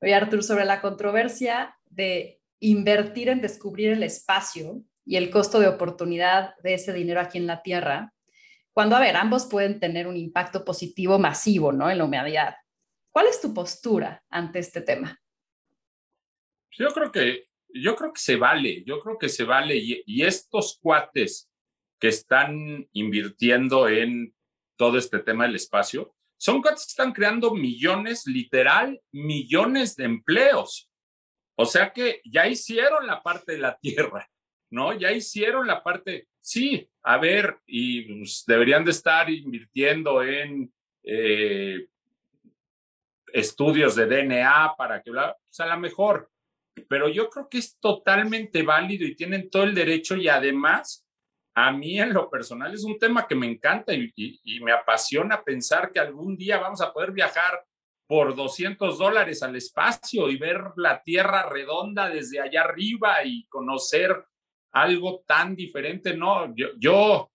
Oye, 0.00 0.12
Artur, 0.12 0.42
sobre 0.42 0.64
la 0.64 0.80
controversia 0.80 1.78
de 1.86 2.42
invertir 2.58 3.28
en 3.28 3.40
descubrir 3.40 3.92
el 3.92 4.02
espacio 4.02 4.82
y 5.04 5.16
el 5.16 5.30
costo 5.30 5.60
de 5.60 5.68
oportunidad 5.68 6.56
de 6.64 6.74
ese 6.74 6.92
dinero 6.92 7.20
aquí 7.20 7.38
en 7.38 7.46
la 7.46 7.62
Tierra, 7.62 8.12
cuando, 8.72 8.96
a 8.96 9.00
ver, 9.00 9.14
ambos 9.14 9.46
pueden 9.46 9.78
tener 9.78 10.08
un 10.08 10.16
impacto 10.16 10.64
positivo 10.64 11.16
masivo, 11.18 11.70
¿no? 11.70 11.88
En 11.88 11.98
la 11.98 12.04
humanidad. 12.04 12.56
¿Cuál 13.12 13.28
es 13.28 13.40
tu 13.40 13.54
postura 13.54 14.24
ante 14.28 14.58
este 14.58 14.80
tema? 14.80 15.20
Yo 16.72 16.88
creo 16.88 17.12
que, 17.12 17.46
yo 17.68 17.94
creo 17.94 18.12
que 18.12 18.20
se 18.20 18.34
vale, 18.34 18.82
yo 18.84 18.98
creo 18.98 19.16
que 19.16 19.28
se 19.28 19.44
vale. 19.44 19.76
Y, 19.76 20.22
estos 20.22 20.78
cuates 20.82 21.48
que 22.00 22.08
están 22.08 22.88
invirtiendo 22.92 23.88
en 23.88 24.34
todo 24.76 24.98
este 24.98 25.20
tema 25.20 25.44
del 25.44 25.54
espacio, 25.54 26.16
son 26.42 26.60
cuates 26.60 26.86
que 26.86 26.90
están 26.90 27.12
creando 27.12 27.54
millones, 27.54 28.26
literal, 28.26 29.00
millones 29.12 29.94
de 29.94 30.06
empleos. 30.06 30.90
O 31.56 31.64
sea 31.64 31.92
que 31.92 32.20
ya 32.24 32.48
hicieron 32.48 33.06
la 33.06 33.22
parte 33.22 33.52
de 33.52 33.58
la 33.58 33.78
tierra, 33.80 34.28
¿no? 34.68 34.92
Ya 34.92 35.12
hicieron 35.12 35.68
la 35.68 35.84
parte, 35.84 36.26
sí, 36.40 36.90
a 37.04 37.18
ver, 37.18 37.58
y 37.64 38.18
pues, 38.18 38.42
deberían 38.44 38.84
de 38.84 38.90
estar 38.90 39.30
invirtiendo 39.30 40.20
en 40.24 40.74
eh, 41.04 41.86
estudios 43.32 43.94
de 43.94 44.06
DNA 44.06 44.74
para 44.76 45.00
que, 45.00 45.12
sea, 45.48 45.66
a 45.66 45.76
lo 45.76 45.78
mejor, 45.78 46.28
pero 46.88 47.08
yo 47.08 47.30
creo 47.30 47.48
que 47.48 47.58
es 47.58 47.78
totalmente 47.78 48.64
válido 48.64 49.06
y 49.06 49.14
tienen 49.14 49.48
todo 49.48 49.62
el 49.62 49.76
derecho 49.76 50.16
y 50.16 50.26
además, 50.26 51.06
a 51.54 51.70
mí 51.72 52.00
en 52.00 52.12
lo 52.12 52.30
personal 52.30 52.72
es 52.72 52.84
un 52.84 52.98
tema 52.98 53.26
que 53.26 53.34
me 53.34 53.46
encanta 53.46 53.92
y, 53.94 54.12
me 54.62 54.72
apasiona 54.72 55.42
pensar 55.42 55.90
que 55.92 56.00
algún 56.00 56.36
día 56.36 56.58
vamos 56.58 56.80
a 56.80 56.92
poder 56.92 57.12
viajar 57.12 57.64
por 58.06 58.34
200 58.34 58.98
dólares 58.98 59.42
al 59.42 59.56
espacio 59.56 60.30
y 60.30 60.36
ver 60.36 60.60
la 60.76 61.02
Tierra 61.02 61.48
redonda 61.48 62.08
desde 62.08 62.40
allá 62.40 62.62
arriba 62.62 63.24
y 63.24 63.46
conocer 63.46 64.24
algo 64.72 65.22
tan 65.26 65.54
diferente. 65.54 66.16
No, 66.16 66.54
yo, 66.54 66.68
yo, 66.78 67.30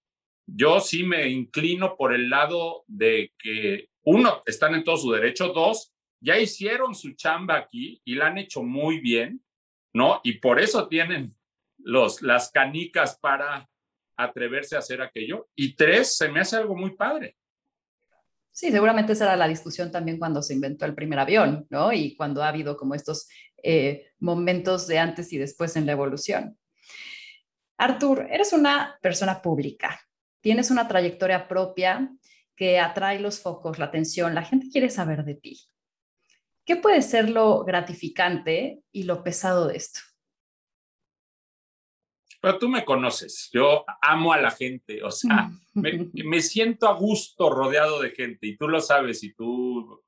yo 0.45 0.79
sí 0.79 1.03
me 1.03 1.27
inclino 1.27 1.95
por 1.95 2.13
el 2.13 2.29
lado 2.29 2.83
de 2.87 3.33
que 3.37 3.89
uno, 4.03 4.41
están 4.45 4.73
en 4.75 4.83
todo 4.83 4.97
su 4.97 5.11
derecho, 5.11 5.49
dos, 5.49 5.93
ya 6.19 6.37
hicieron 6.37 6.95
su 6.95 7.13
chamba 7.13 7.57
aquí 7.57 8.01
y 8.05 8.15
la 8.15 8.27
han 8.27 8.37
hecho 8.37 8.63
muy 8.63 8.99
bien, 8.99 9.43
¿no? 9.93 10.21
Y 10.23 10.33
por 10.39 10.59
eso 10.59 10.87
tienen 10.87 11.35
los, 11.77 12.21
las 12.21 12.51
canicas 12.51 13.19
para 13.19 13.69
atreverse 14.17 14.75
a 14.75 14.79
hacer 14.79 15.01
aquello. 15.01 15.47
Y 15.55 15.75
tres, 15.75 16.17
se 16.17 16.29
me 16.29 16.41
hace 16.41 16.57
algo 16.57 16.75
muy 16.75 16.95
padre. 16.95 17.37
Sí, 18.51 18.71
seguramente 18.71 19.13
esa 19.13 19.25
era 19.25 19.35
la 19.35 19.47
discusión 19.47 19.91
también 19.91 20.17
cuando 20.17 20.41
se 20.41 20.55
inventó 20.55 20.85
el 20.85 20.95
primer 20.95 21.19
avión, 21.19 21.67
¿no? 21.69 21.93
Y 21.93 22.15
cuando 22.15 22.41
ha 22.41 22.47
habido 22.47 22.75
como 22.75 22.95
estos 22.95 23.29
eh, 23.61 24.07
momentos 24.19 24.87
de 24.87 24.97
antes 24.97 25.31
y 25.31 25.37
después 25.37 25.75
en 25.75 25.85
la 25.85 25.91
evolución. 25.91 26.57
Artur, 27.77 28.27
eres 28.31 28.53
una 28.53 28.97
persona 29.01 29.43
pública, 29.43 30.01
tienes 30.41 30.71
una 30.71 30.87
trayectoria 30.87 31.47
propia 31.47 32.11
que 32.55 32.79
atrae 32.79 33.19
los 33.19 33.39
focos, 33.39 33.77
la 33.77 33.85
atención, 33.85 34.33
la 34.33 34.43
gente 34.43 34.69
quiere 34.71 34.89
saber 34.89 35.23
de 35.23 35.35
ti. 35.35 35.61
¿Qué 36.65 36.75
puede 36.75 37.03
ser 37.03 37.29
lo 37.29 37.63
gratificante 37.63 38.81
y 38.91 39.03
lo 39.03 39.23
pesado 39.23 39.67
de 39.67 39.77
esto? 39.77 39.99
Pero 42.47 42.59
tú 42.59 42.69
me 42.69 42.85
conoces, 42.85 43.49
yo 43.51 43.83
amo 44.01 44.31
a 44.31 44.39
la 44.39 44.51
gente, 44.51 45.03
o 45.03 45.11
sea, 45.11 45.51
me, 45.73 46.09
me, 46.13 46.41
siento 46.41 46.87
a 46.87 46.93
gusto 46.93 47.49
rodeado 47.49 48.01
de 48.01 48.11
gente 48.11 48.47
y 48.47 48.55
tú 48.55 48.69
lo 48.69 48.79
sabes 48.79 49.21
y 49.21 49.33
tú 49.33 50.01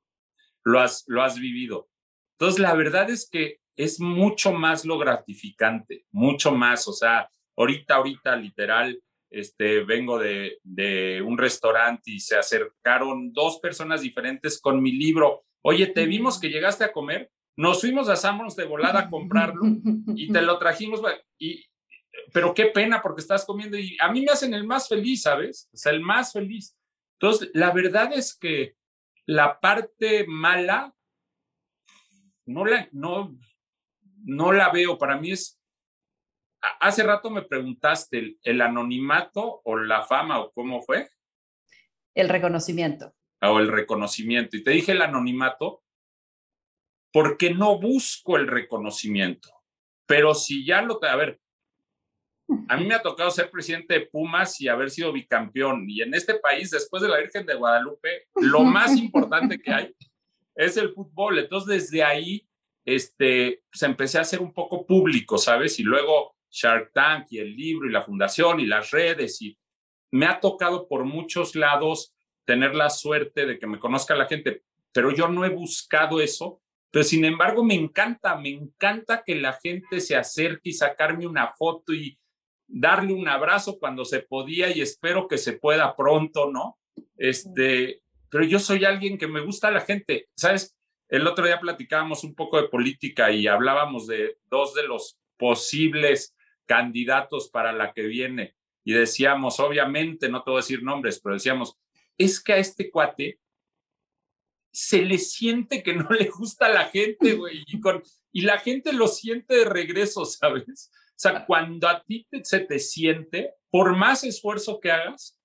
lo 0.64 0.80
has, 0.80 1.04
lo 1.06 1.22
has 1.22 1.38
vivido. 1.38 1.90
Entonces, 2.38 2.58
la 2.58 2.72
verdad 2.72 3.10
es 3.10 3.28
que 3.30 3.58
es 3.76 4.00
mucho 4.00 4.52
más 4.52 4.86
lo 4.86 4.96
gratificante, 4.96 6.06
mucho 6.12 6.52
más, 6.52 6.88
o 6.88 6.94
sea, 6.94 7.30
ahorita, 7.58 7.96
ahorita, 7.96 8.36
literal, 8.36 8.98
este, 9.28 9.84
vengo 9.84 10.18
de, 10.18 10.60
de 10.62 11.20
un 11.20 11.36
restaurante 11.36 12.10
y 12.10 12.20
se 12.20 12.36
acercaron 12.36 13.34
dos 13.34 13.60
personas 13.60 14.00
diferentes 14.00 14.58
con 14.62 14.80
mi 14.80 14.92
libro. 14.92 15.44
Oye, 15.60 15.88
te 15.88 16.06
vimos 16.06 16.40
que 16.40 16.48
llegaste 16.48 16.84
a 16.84 16.92
comer, 16.92 17.30
nos 17.54 17.82
fuimos 17.82 18.08
a 18.08 18.16
Samos 18.16 18.56
de 18.56 18.64
volada 18.64 19.00
a 19.00 19.10
comprarlo 19.10 19.60
y 20.16 20.32
te 20.32 20.40
lo 20.40 20.58
trajimos. 20.58 21.02
Y, 21.38 21.66
pero 22.32 22.54
qué 22.54 22.66
pena 22.66 23.02
porque 23.02 23.20
estás 23.20 23.44
comiendo 23.44 23.76
y 23.78 23.96
a 24.00 24.10
mí 24.10 24.22
me 24.22 24.32
hacen 24.32 24.54
el 24.54 24.64
más 24.64 24.88
feliz, 24.88 25.22
¿sabes? 25.22 25.68
O 25.72 25.76
sea, 25.76 25.92
el 25.92 26.00
más 26.00 26.32
feliz. 26.32 26.76
Entonces, 27.18 27.50
la 27.54 27.70
verdad 27.72 28.12
es 28.12 28.36
que 28.36 28.76
la 29.26 29.60
parte 29.60 30.24
mala 30.26 30.94
no 32.46 32.64
la, 32.64 32.88
no, 32.92 33.36
no 34.24 34.52
la 34.52 34.70
veo. 34.70 34.98
Para 34.98 35.18
mí 35.18 35.32
es 35.32 35.60
hace 36.60 37.02
rato 37.02 37.30
me 37.30 37.42
preguntaste, 37.42 38.38
¿el, 38.42 38.60
anonimato 38.60 39.62
o 39.64 39.76
la 39.76 40.02
fama 40.02 40.40
o 40.40 40.52
cómo 40.52 40.82
fue? 40.82 41.08
El 42.14 42.28
reconocimiento. 42.28 43.14
O 43.42 43.58
el 43.58 43.68
reconocimiento. 43.68 44.56
Y 44.56 44.64
te 44.64 44.72
dije 44.72 44.92
el 44.92 45.02
anonimato 45.02 45.82
porque 47.12 47.54
no 47.54 47.80
busco 47.80 48.36
el 48.36 48.46
reconocimiento. 48.46 49.50
Pero 50.06 50.34
si 50.34 50.66
ya 50.66 50.82
lo... 50.82 51.02
A 51.04 51.16
ver, 51.16 51.40
a 52.68 52.76
mí 52.76 52.86
me 52.86 52.94
ha 52.94 53.02
tocado 53.02 53.30
ser 53.30 53.50
presidente 53.50 53.94
de 53.94 54.06
Pumas 54.06 54.60
y 54.60 54.68
haber 54.68 54.90
sido 54.90 55.12
bicampeón. 55.12 55.88
Y 55.88 56.02
en 56.02 56.14
este 56.14 56.34
país, 56.34 56.70
después 56.70 57.02
de 57.02 57.08
la 57.08 57.18
Virgen 57.18 57.46
de 57.46 57.54
Guadalupe, 57.54 58.28
lo 58.36 58.60
más 58.64 58.96
importante 58.96 59.60
que 59.60 59.72
hay 59.72 59.94
es 60.54 60.76
el 60.76 60.92
fútbol. 60.92 61.38
Entonces, 61.38 61.90
desde 61.90 62.02
ahí, 62.02 62.46
este, 62.84 63.62
pues 63.70 63.82
empecé 63.82 64.18
a 64.18 64.24
ser 64.24 64.40
un 64.40 64.52
poco 64.52 64.86
público, 64.86 65.38
¿sabes? 65.38 65.78
Y 65.78 65.82
luego 65.82 66.36
Shark 66.50 66.92
Tank 66.92 67.26
y 67.30 67.38
el 67.38 67.54
libro 67.54 67.88
y 67.88 67.92
la 67.92 68.02
fundación 68.02 68.60
y 68.60 68.66
las 68.66 68.90
redes 68.90 69.40
y 69.42 69.56
me 70.10 70.26
ha 70.26 70.40
tocado 70.40 70.88
por 70.88 71.04
muchos 71.04 71.54
lados 71.54 72.14
tener 72.44 72.74
la 72.74 72.90
suerte 72.90 73.46
de 73.46 73.58
que 73.58 73.66
me 73.66 73.78
conozca 73.78 74.16
la 74.16 74.26
gente, 74.26 74.64
pero 74.92 75.12
yo 75.12 75.28
no 75.28 75.44
he 75.44 75.50
buscado 75.50 76.20
eso. 76.20 76.60
Pero 76.90 77.04
sin 77.04 77.24
embargo, 77.24 77.62
me 77.62 77.74
encanta, 77.74 78.36
me 78.36 78.48
encanta 78.48 79.22
que 79.24 79.36
la 79.36 79.52
gente 79.52 80.00
se 80.00 80.16
acerque 80.16 80.70
y 80.70 80.72
sacarme 80.72 81.26
una 81.26 81.52
foto 81.52 81.92
y 81.92 82.18
darle 82.72 83.12
un 83.12 83.28
abrazo 83.28 83.78
cuando 83.78 84.04
se 84.04 84.20
podía 84.20 84.74
y 84.74 84.80
espero 84.80 85.26
que 85.26 85.38
se 85.38 85.54
pueda 85.54 85.96
pronto, 85.96 86.50
¿no? 86.50 86.78
Este, 87.16 88.02
pero 88.30 88.44
yo 88.44 88.58
soy 88.58 88.84
alguien 88.84 89.18
que 89.18 89.26
me 89.26 89.40
gusta 89.40 89.70
la 89.70 89.80
gente, 89.80 90.28
¿sabes? 90.36 90.76
El 91.08 91.26
otro 91.26 91.44
día 91.44 91.58
platicábamos 91.58 92.22
un 92.22 92.34
poco 92.34 92.60
de 92.60 92.68
política 92.68 93.32
y 93.32 93.48
hablábamos 93.48 94.06
de 94.06 94.38
dos 94.46 94.74
de 94.74 94.86
los 94.86 95.18
posibles 95.36 96.36
candidatos 96.66 97.50
para 97.50 97.72
la 97.72 97.92
que 97.92 98.02
viene. 98.02 98.54
Y 98.84 98.92
decíamos, 98.92 99.58
obviamente, 99.58 100.28
no 100.28 100.44
te 100.44 100.50
voy 100.50 100.58
a 100.58 100.62
decir 100.62 100.82
nombres, 100.82 101.20
pero 101.20 101.34
decíamos, 101.34 101.76
es 102.16 102.40
que 102.40 102.52
a 102.52 102.58
este 102.58 102.90
cuate 102.90 103.40
se 104.72 105.02
le 105.02 105.18
siente 105.18 105.82
que 105.82 105.94
no 105.94 106.08
le 106.10 106.26
gusta 106.26 106.66
a 106.66 106.72
la 106.72 106.84
gente, 106.84 107.34
güey, 107.34 107.64
y, 107.66 107.80
y 108.32 108.42
la 108.42 108.58
gente 108.58 108.92
lo 108.92 109.08
siente 109.08 109.54
de 109.56 109.64
regreso, 109.64 110.24
¿sabes? 110.24 110.92
O 111.20 111.22
sea, 111.22 111.44
cuando 111.44 111.86
a 111.86 112.02
ti 112.02 112.26
se 112.42 112.60
te 112.60 112.78
siente, 112.78 113.52
por 113.68 113.94
más 113.94 114.24
esfuerzo 114.24 114.80
que 114.80 114.90
hagas, 114.90 115.38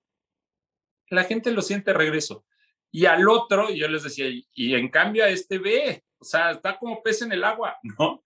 la 1.09 1.25
gente 1.25 1.51
lo 1.51 1.61
siente 1.61 1.91
regreso. 1.91 2.45
Y 2.91 3.07
al 3.07 3.27
otro, 3.27 3.69
yo 3.69 3.89
les 3.89 4.03
decía, 4.03 4.29
y, 4.29 4.47
y 4.53 4.73
en 4.73 4.87
cambio 4.87 5.25
a 5.25 5.27
este 5.27 5.57
ve, 5.57 6.01
o 6.17 6.23
sea, 6.23 6.51
está 6.51 6.79
como 6.79 7.03
pez 7.03 7.23
en 7.23 7.33
el 7.33 7.43
agua, 7.43 7.77
¿no? 7.99 8.23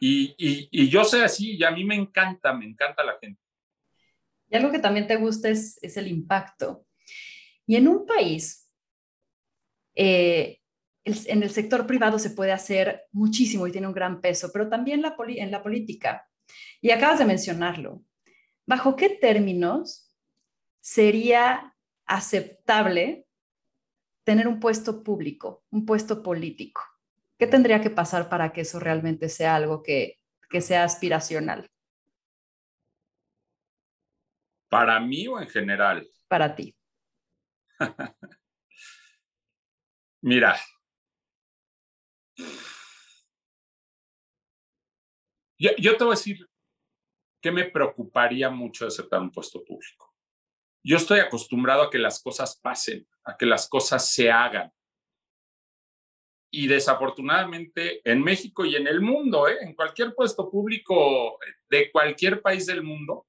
Y, 0.00 0.34
y, 0.38 0.88
yo 0.88 1.04
soy 1.04 1.20
así 1.20 1.58
y 1.58 1.64
a 1.64 1.70
mí 1.70 1.84
me 1.84 1.96
encanta, 1.96 2.54
me 2.54 2.64
encanta 2.64 3.04
la 3.04 3.18
gente. 3.20 3.42
Y 4.48 4.56
algo 4.56 4.72
que 4.72 4.78
también 4.78 5.06
te 5.06 5.16
gusta 5.16 5.50
es, 5.50 5.78
es 5.82 5.98
el 5.98 6.08
impacto. 6.08 6.86
Y 7.66 7.76
en 7.76 7.88
un 7.88 8.06
país, 8.06 8.70
eh, 9.94 10.60
en 11.04 11.42
el 11.42 11.50
sector 11.50 11.86
privado 11.86 12.18
se 12.18 12.30
puede 12.30 12.52
hacer 12.52 13.04
muchísimo 13.12 13.66
y 13.66 13.70
tiene 13.70 13.86
un 13.86 13.92
gran 13.92 14.22
peso, 14.22 14.48
pero 14.50 14.70
también 14.70 15.02
la 15.02 15.14
en 15.28 15.50
la 15.50 15.62
política. 15.62 16.26
Y 16.86 16.92
acabas 16.92 17.18
de 17.18 17.24
mencionarlo. 17.24 18.04
¿Bajo 18.64 18.94
qué 18.94 19.08
términos 19.08 20.16
sería 20.78 21.74
aceptable 22.04 23.26
tener 24.22 24.46
un 24.46 24.60
puesto 24.60 25.02
público, 25.02 25.64
un 25.70 25.84
puesto 25.84 26.22
político? 26.22 26.80
¿Qué 27.40 27.48
tendría 27.48 27.80
que 27.80 27.90
pasar 27.90 28.28
para 28.28 28.52
que 28.52 28.60
eso 28.60 28.78
realmente 28.78 29.28
sea 29.28 29.56
algo 29.56 29.82
que, 29.82 30.20
que 30.48 30.60
sea 30.60 30.84
aspiracional? 30.84 31.68
¿Para 34.68 35.00
mí 35.00 35.26
o 35.26 35.40
en 35.40 35.48
general? 35.48 36.08
Para 36.28 36.54
ti. 36.54 36.76
Mira, 40.22 40.56
yo, 45.58 45.70
yo, 45.78 45.96
te 45.96 46.04
voy 46.04 46.12
a 46.12 46.16
decir 46.16 46.48
que 47.40 47.52
me 47.52 47.64
preocuparía 47.64 48.50
mucho 48.50 48.84
de 48.84 48.88
aceptar 48.88 49.20
un 49.20 49.30
puesto 49.30 49.64
público. 49.64 50.14
Yo 50.82 50.96
estoy 50.96 51.20
acostumbrado 51.20 51.82
a 51.82 51.90
que 51.90 51.98
las 51.98 52.22
cosas 52.22 52.60
pasen, 52.62 53.06
a 53.24 53.36
que 53.36 53.46
las 53.46 53.68
cosas 53.68 54.08
se 54.12 54.30
hagan. 54.30 54.72
Y 56.50 56.68
desafortunadamente 56.68 58.00
en 58.08 58.22
México 58.22 58.64
y 58.64 58.76
en 58.76 58.86
el 58.86 59.00
mundo, 59.00 59.48
¿eh? 59.48 59.58
en 59.62 59.74
cualquier 59.74 60.14
puesto 60.14 60.48
público 60.48 61.38
de 61.68 61.90
cualquier 61.90 62.40
país 62.40 62.66
del 62.66 62.82
mundo, 62.82 63.26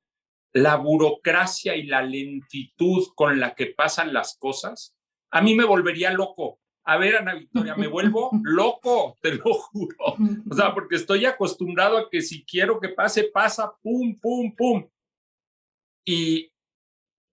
la 0.54 0.76
burocracia 0.76 1.76
y 1.76 1.84
la 1.84 2.02
lentitud 2.02 3.08
con 3.16 3.40
la 3.40 3.56
que 3.56 3.68
pasan 3.68 4.14
las 4.14 4.38
cosas, 4.38 4.96
a 5.32 5.42
mí 5.42 5.56
me 5.56 5.66
volvería 5.66 6.12
loco. 6.12 6.60
A 6.90 6.96
ver, 6.96 7.18
Ana 7.18 7.34
Victoria, 7.34 7.76
me 7.76 7.88
vuelvo 7.88 8.32
loco, 8.44 9.18
te 9.22 9.36
lo 9.36 9.54
juro. 9.54 10.16
O 10.50 10.56
sea, 10.56 10.74
porque 10.74 10.96
estoy 10.96 11.26
acostumbrado 11.26 11.98
a 11.98 12.10
que 12.10 12.22
si 12.22 12.46
quiero 12.46 12.80
que 12.80 12.88
pase, 12.88 13.26
pasa, 13.26 13.76
pum, 13.84 14.18
pum, 14.18 14.56
pum. 14.56 14.90
Y, 16.06 16.50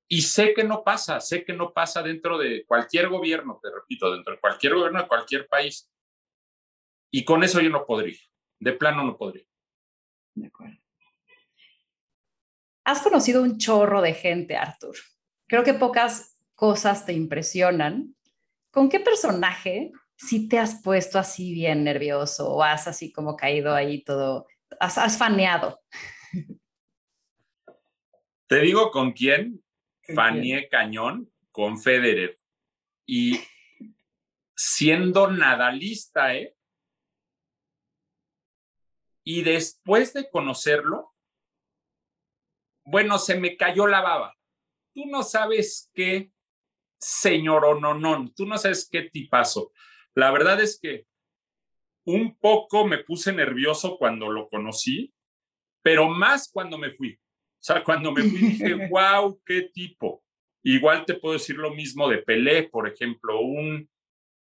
y 0.08 0.22
sé 0.22 0.54
que 0.54 0.64
no 0.64 0.82
pasa, 0.82 1.20
sé 1.20 1.44
que 1.44 1.52
no 1.52 1.72
pasa 1.72 2.02
dentro 2.02 2.36
de 2.36 2.66
cualquier 2.66 3.08
gobierno, 3.08 3.60
te 3.62 3.70
repito, 3.70 4.12
dentro 4.12 4.34
de 4.34 4.40
cualquier 4.40 4.74
gobierno 4.74 5.00
de 5.00 5.06
cualquier 5.06 5.46
país. 5.46 5.88
Y 7.12 7.24
con 7.24 7.44
eso 7.44 7.60
yo 7.60 7.70
no 7.70 7.86
podría, 7.86 8.18
de 8.58 8.72
plano 8.72 9.04
no 9.04 9.16
podría. 9.16 9.46
De 10.34 10.48
acuerdo. 10.48 10.76
Has 12.82 13.02
conocido 13.02 13.40
un 13.40 13.58
chorro 13.58 14.02
de 14.02 14.14
gente, 14.14 14.56
Artur. 14.56 14.96
Creo 15.46 15.62
que 15.62 15.74
pocas 15.74 16.36
cosas 16.56 17.06
te 17.06 17.12
impresionan. 17.12 18.16
¿Con 18.74 18.88
qué 18.88 18.98
personaje 18.98 19.92
si 20.16 20.48
te 20.48 20.58
has 20.58 20.82
puesto 20.82 21.16
así 21.20 21.54
bien 21.54 21.84
nervioso 21.84 22.52
o 22.52 22.62
has 22.64 22.88
así 22.88 23.12
como 23.12 23.36
caído 23.36 23.72
ahí 23.72 24.02
todo, 24.02 24.48
has, 24.80 25.16
faneado? 25.16 25.80
Te 28.48 28.58
digo 28.58 28.90
con 28.90 29.12
quién, 29.12 29.62
faneé 30.12 30.68
cañón 30.68 31.32
con 31.52 31.80
Federer. 31.80 32.40
Y 33.06 33.38
siendo 34.56 35.30
nadalista, 35.30 36.34
¿eh? 36.34 36.56
Y 39.22 39.42
después 39.42 40.12
de 40.14 40.28
conocerlo, 40.28 41.14
bueno, 42.84 43.18
se 43.20 43.36
me 43.38 43.56
cayó 43.56 43.86
la 43.86 44.00
baba. 44.00 44.36
Tú 44.92 45.06
no 45.06 45.22
sabes 45.22 45.92
qué 45.94 46.33
señor 47.04 47.64
o 47.64 47.78
no, 47.78 47.94
no, 47.94 48.32
tú 48.34 48.46
no 48.46 48.56
sabes 48.56 48.88
qué 48.90 49.02
tipazo. 49.02 49.72
La 50.14 50.30
verdad 50.30 50.60
es 50.60 50.78
que 50.80 51.06
un 52.06 52.36
poco 52.38 52.86
me 52.86 52.98
puse 52.98 53.32
nervioso 53.32 53.96
cuando 53.98 54.30
lo 54.30 54.48
conocí, 54.48 55.12
pero 55.82 56.08
más 56.08 56.50
cuando 56.50 56.78
me 56.78 56.92
fui. 56.92 57.14
O 57.14 57.66
sea, 57.66 57.82
cuando 57.82 58.12
me 58.12 58.22
fui 58.22 58.38
dije, 58.38 58.74
wow, 58.90 59.40
qué 59.44 59.70
tipo. 59.72 60.22
Igual 60.62 61.04
te 61.04 61.14
puedo 61.14 61.34
decir 61.34 61.56
lo 61.56 61.74
mismo 61.74 62.08
de 62.08 62.18
Pelé, 62.18 62.64
por 62.64 62.88
ejemplo, 62.88 63.40
un, 63.40 63.88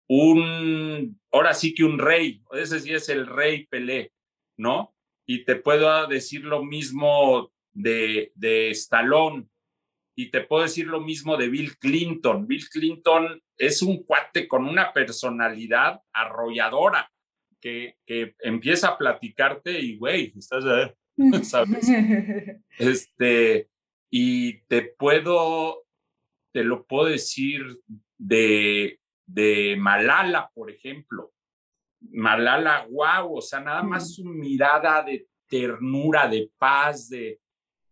un, 0.08 1.20
ahora 1.32 1.54
sí 1.54 1.74
que 1.74 1.84
un 1.84 1.98
rey, 1.98 2.42
ese 2.52 2.78
sí 2.80 2.92
es 2.92 3.08
el 3.08 3.26
rey 3.26 3.66
Pelé, 3.66 4.12
¿no? 4.56 4.94
Y 5.26 5.44
te 5.44 5.56
puedo 5.56 6.06
decir 6.06 6.44
lo 6.44 6.64
mismo 6.64 7.52
de, 7.72 8.30
de 8.34 8.70
Stallone. 8.70 9.48
Y 10.14 10.30
te 10.30 10.42
puedo 10.42 10.62
decir 10.62 10.86
lo 10.86 11.00
mismo 11.00 11.36
de 11.36 11.48
Bill 11.48 11.78
Clinton. 11.78 12.46
Bill 12.46 12.68
Clinton 12.68 13.40
es 13.56 13.82
un 13.82 14.02
cuate 14.04 14.46
con 14.46 14.66
una 14.66 14.92
personalidad 14.92 16.00
arrolladora 16.12 17.10
que, 17.60 17.96
que 18.04 18.34
empieza 18.40 18.88
a 18.88 18.98
platicarte 18.98 19.80
y, 19.80 19.96
güey, 19.96 20.32
estás, 20.36 20.64
¿sabes? 21.48 21.88
Este, 22.78 23.68
y 24.10 24.58
te 24.64 24.82
puedo, 24.82 25.84
te 26.52 26.64
lo 26.64 26.84
puedo 26.84 27.06
decir 27.06 27.62
de, 28.18 29.00
de 29.26 29.76
Malala, 29.78 30.50
por 30.52 30.70
ejemplo. 30.70 31.32
Malala, 32.10 32.86
wow, 32.90 33.38
o 33.38 33.40
sea, 33.40 33.60
nada 33.60 33.82
más 33.82 34.14
su 34.14 34.24
mirada 34.24 35.02
de 35.02 35.26
ternura, 35.48 36.28
de 36.28 36.50
paz, 36.58 37.08
de, 37.08 37.40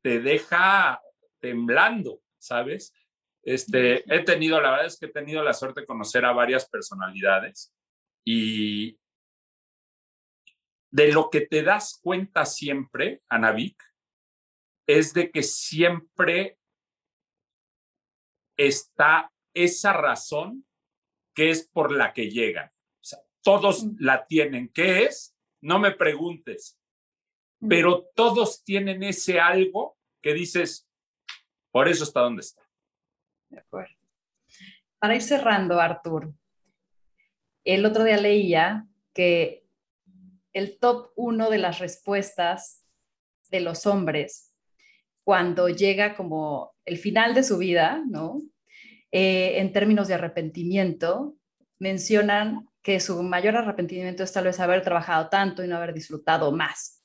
te 0.03 0.21
deja 0.21 1.01
temblando, 1.41 2.23
¿sabes? 2.39 2.95
Este, 3.43 4.05
he 4.13 4.23
tenido, 4.23 4.61
la 4.61 4.71
verdad 4.71 4.87
es 4.87 4.99
que 4.99 5.07
he 5.07 5.13
tenido 5.13 5.43
la 5.43 5.55
suerte 5.55 5.81
de 5.81 5.87
conocer 5.87 6.25
a 6.25 6.33
varias 6.33 6.69
personalidades 6.69 7.75
y 8.25 8.99
de 10.93 11.13
lo 11.13 11.31
que 11.31 11.43
te 11.43 11.63
das 11.63 11.99
cuenta 12.03 12.45
siempre, 12.45 13.23
Anavik, 13.29 13.83
es 14.87 15.15
de 15.15 15.31
que 15.31 15.43
siempre 15.43 16.59
está 18.57 19.33
esa 19.55 19.93
razón 19.93 20.67
que 21.35 21.51
es 21.51 21.69
por 21.69 21.93
la 21.93 22.13
que 22.13 22.29
llegan. 22.29 22.69
O 22.69 23.05
sea, 23.05 23.21
todos 23.43 23.87
la 23.99 24.27
tienen. 24.27 24.69
¿Qué 24.69 25.05
es? 25.05 25.35
No 25.63 25.79
me 25.79 25.93
preguntes 25.93 26.81
pero 27.69 28.09
todos 28.15 28.65
tienen 28.65 29.03
ese 29.03 29.39
algo 29.39 29.99
que 30.23 30.33
dices, 30.33 30.89
por 31.71 31.89
eso 31.89 32.05
está 32.05 32.21
donde 32.21 32.41
está. 32.41 32.63
De 33.49 33.59
acuerdo. 33.59 33.95
Para 34.99 35.15
ir 35.15 35.23
cerrando, 35.23 35.81
Artur, 35.81 36.33
el 37.65 37.87
otro 37.87 38.05
día 38.05 38.17
leía 38.17 38.87
que 39.13 39.67
el 40.53 40.79
top 40.79 41.13
uno 41.17 41.51
de 41.51 41.59
las 41.59 41.79
respuestas 41.79 42.85
de 43.51 43.61
los 43.61 43.87
hombres 43.87 44.53
cuando 45.25 45.69
llega 45.69 46.17
como 46.17 46.75
el 46.85 46.99
final 46.99 47.35
de 47.35 47.45
su 47.45 47.59
vida, 47.59 48.03
¿no? 48.09 48.43
Eh, 49.13 49.59
en 49.59 49.73
términos 49.73 50.09
de 50.09 50.15
arrepentimiento, 50.15 51.37
mencionan 51.79 52.69
que 52.83 53.01
su 53.01 53.23
mayor 53.23 53.57
arrepentimiento 53.57 54.23
es 54.23 54.33
tal 54.33 54.45
vez 54.45 54.59
haber 54.61 54.83
trabajado 54.83 55.29
tanto 55.29 55.63
y 55.63 55.69
no 55.69 55.77
haber 55.77 55.93
disfrutado 55.93 56.53
más. 56.53 57.03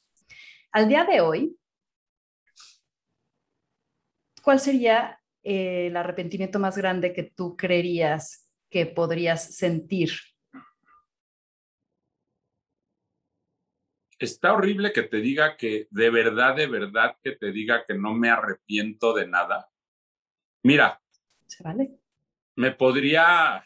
Al 0.71 0.87
día 0.87 1.03
de 1.03 1.21
hoy, 1.21 1.57
¿cuál 4.45 4.59
sería 4.59 5.19
eh, 5.41 5.87
el 5.87 5.97
arrepentimiento 5.97 6.59
más 6.59 6.77
grande 6.77 7.13
que 7.13 7.23
tú 7.23 7.57
creerías 7.57 8.47
que 8.69 8.85
podrías 8.85 9.55
sentir? 9.55 10.11
Está 14.19 14.53
horrible 14.53 14.93
que 14.93 15.01
te 15.01 15.17
diga 15.17 15.57
que 15.57 15.87
de 15.89 16.09
verdad, 16.11 16.55
de 16.55 16.67
verdad, 16.67 17.17
que 17.23 17.31
te 17.31 17.51
diga 17.51 17.85
que 17.85 17.95
no 17.95 18.13
me 18.13 18.29
arrepiento 18.29 19.15
de 19.15 19.27
nada. 19.27 19.67
Mira, 20.63 21.01
¿Se 21.47 21.63
vale? 21.63 21.99
me 22.55 22.71
podría 22.71 23.65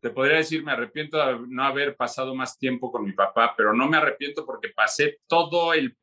te 0.00 0.10
podría 0.10 0.36
decir, 0.36 0.62
me 0.62 0.72
arrepiento 0.72 1.18
de 1.18 1.46
no 1.48 1.64
haber 1.64 1.96
pasado 1.96 2.34
más 2.34 2.56
tiempo 2.56 2.90
con 2.90 3.04
mi 3.04 3.12
papá, 3.12 3.54
pero 3.56 3.74
no 3.74 3.88
me 3.88 3.96
arrepiento 3.98 4.46
porque 4.46 4.68
pasé 4.68 5.18
todo 5.26 5.74
el 5.74 5.98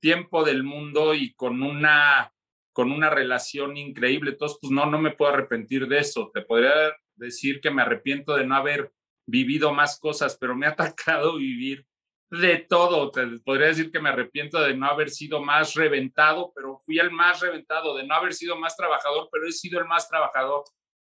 tiempo 0.00 0.44
del 0.44 0.62
mundo 0.62 1.14
y 1.14 1.34
con 1.34 1.62
una, 1.62 2.33
con 2.74 2.90
una 2.90 3.08
relación 3.08 3.76
increíble. 3.76 4.32
Entonces, 4.32 4.58
pues 4.60 4.72
no, 4.72 4.84
no 4.84 4.98
me 4.98 5.12
puedo 5.12 5.32
arrepentir 5.32 5.86
de 5.86 6.00
eso. 6.00 6.30
Te 6.34 6.42
podría 6.42 6.92
decir 7.14 7.60
que 7.60 7.70
me 7.70 7.82
arrepiento 7.82 8.34
de 8.34 8.44
no 8.44 8.56
haber 8.56 8.92
vivido 9.26 9.72
más 9.72 9.98
cosas, 9.98 10.36
pero 10.38 10.56
me 10.56 10.66
ha 10.66 10.70
atacado 10.76 11.36
vivir 11.36 11.86
de 12.30 12.58
todo. 12.58 13.12
Te 13.12 13.24
podría 13.44 13.68
decir 13.68 13.92
que 13.92 14.00
me 14.00 14.08
arrepiento 14.08 14.60
de 14.60 14.76
no 14.76 14.86
haber 14.86 15.08
sido 15.08 15.40
más 15.40 15.74
reventado, 15.74 16.52
pero 16.54 16.80
fui 16.84 16.98
el 16.98 17.12
más 17.12 17.40
reventado, 17.40 17.96
de 17.96 18.04
no 18.04 18.14
haber 18.14 18.34
sido 18.34 18.56
más 18.56 18.76
trabajador, 18.76 19.28
pero 19.30 19.46
he 19.46 19.52
sido 19.52 19.78
el 19.78 19.86
más 19.86 20.08
trabajador 20.08 20.64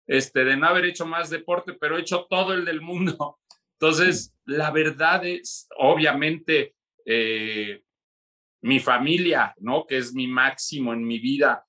este, 0.07 0.45
de 0.45 0.57
no 0.57 0.69
haber 0.69 0.85
hecho 0.85 1.07
más 1.07 1.29
deporte, 1.29 1.75
pero 1.75 1.99
he 1.99 2.03
hecho 2.03 2.27
todo 2.31 2.55
el 2.55 2.65
del 2.65 2.81
mundo. 2.81 3.41
Entonces, 3.81 4.33
la 4.45 4.71
verdad 4.71 5.27
es, 5.27 5.67
obviamente, 5.77 6.77
eh, 7.05 7.83
mi 8.61 8.81
familia, 8.81 9.55
¿no? 9.59 9.87
Que 9.87 9.99
es 9.99 10.15
mi 10.15 10.27
máximo 10.27 10.93
en 10.93 11.05
mi 11.05 11.19
vida, 11.19 11.67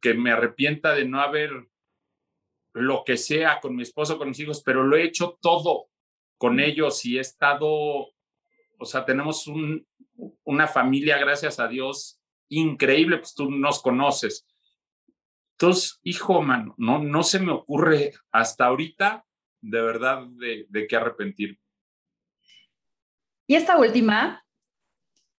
que 0.00 0.14
me 0.14 0.30
arrepienta 0.30 0.94
de 0.94 1.04
no 1.04 1.20
haber 1.20 1.50
lo 2.74 3.02
que 3.04 3.16
sea 3.16 3.60
con 3.60 3.74
mi 3.74 3.82
esposo, 3.82 4.18
con 4.18 4.28
mis 4.28 4.40
hijos, 4.40 4.62
pero 4.64 4.84
lo 4.84 4.96
he 4.96 5.04
hecho 5.04 5.38
todo 5.40 5.88
con 6.36 6.60
ellos 6.60 7.04
y 7.04 7.18
he 7.18 7.20
estado, 7.20 7.68
o 7.70 8.84
sea, 8.84 9.04
tenemos 9.04 9.46
un, 9.46 9.86
una 10.44 10.68
familia, 10.68 11.18
gracias 11.18 11.58
a 11.58 11.68
Dios, 11.68 12.20
increíble, 12.48 13.18
pues 13.18 13.34
tú 13.34 13.50
nos 13.50 13.82
conoces. 13.82 14.46
Entonces, 15.52 15.98
hijo, 16.02 16.40
mano, 16.40 16.74
no, 16.78 17.00
no 17.00 17.22
se 17.24 17.40
me 17.40 17.52
ocurre 17.52 18.12
hasta 18.30 18.66
ahorita 18.66 19.24
de 19.60 19.82
verdad 19.82 20.24
de, 20.36 20.66
de 20.68 20.86
qué 20.86 20.96
arrepentir. 20.96 21.58
Y 23.48 23.56
esta 23.56 23.78
última, 23.78 24.44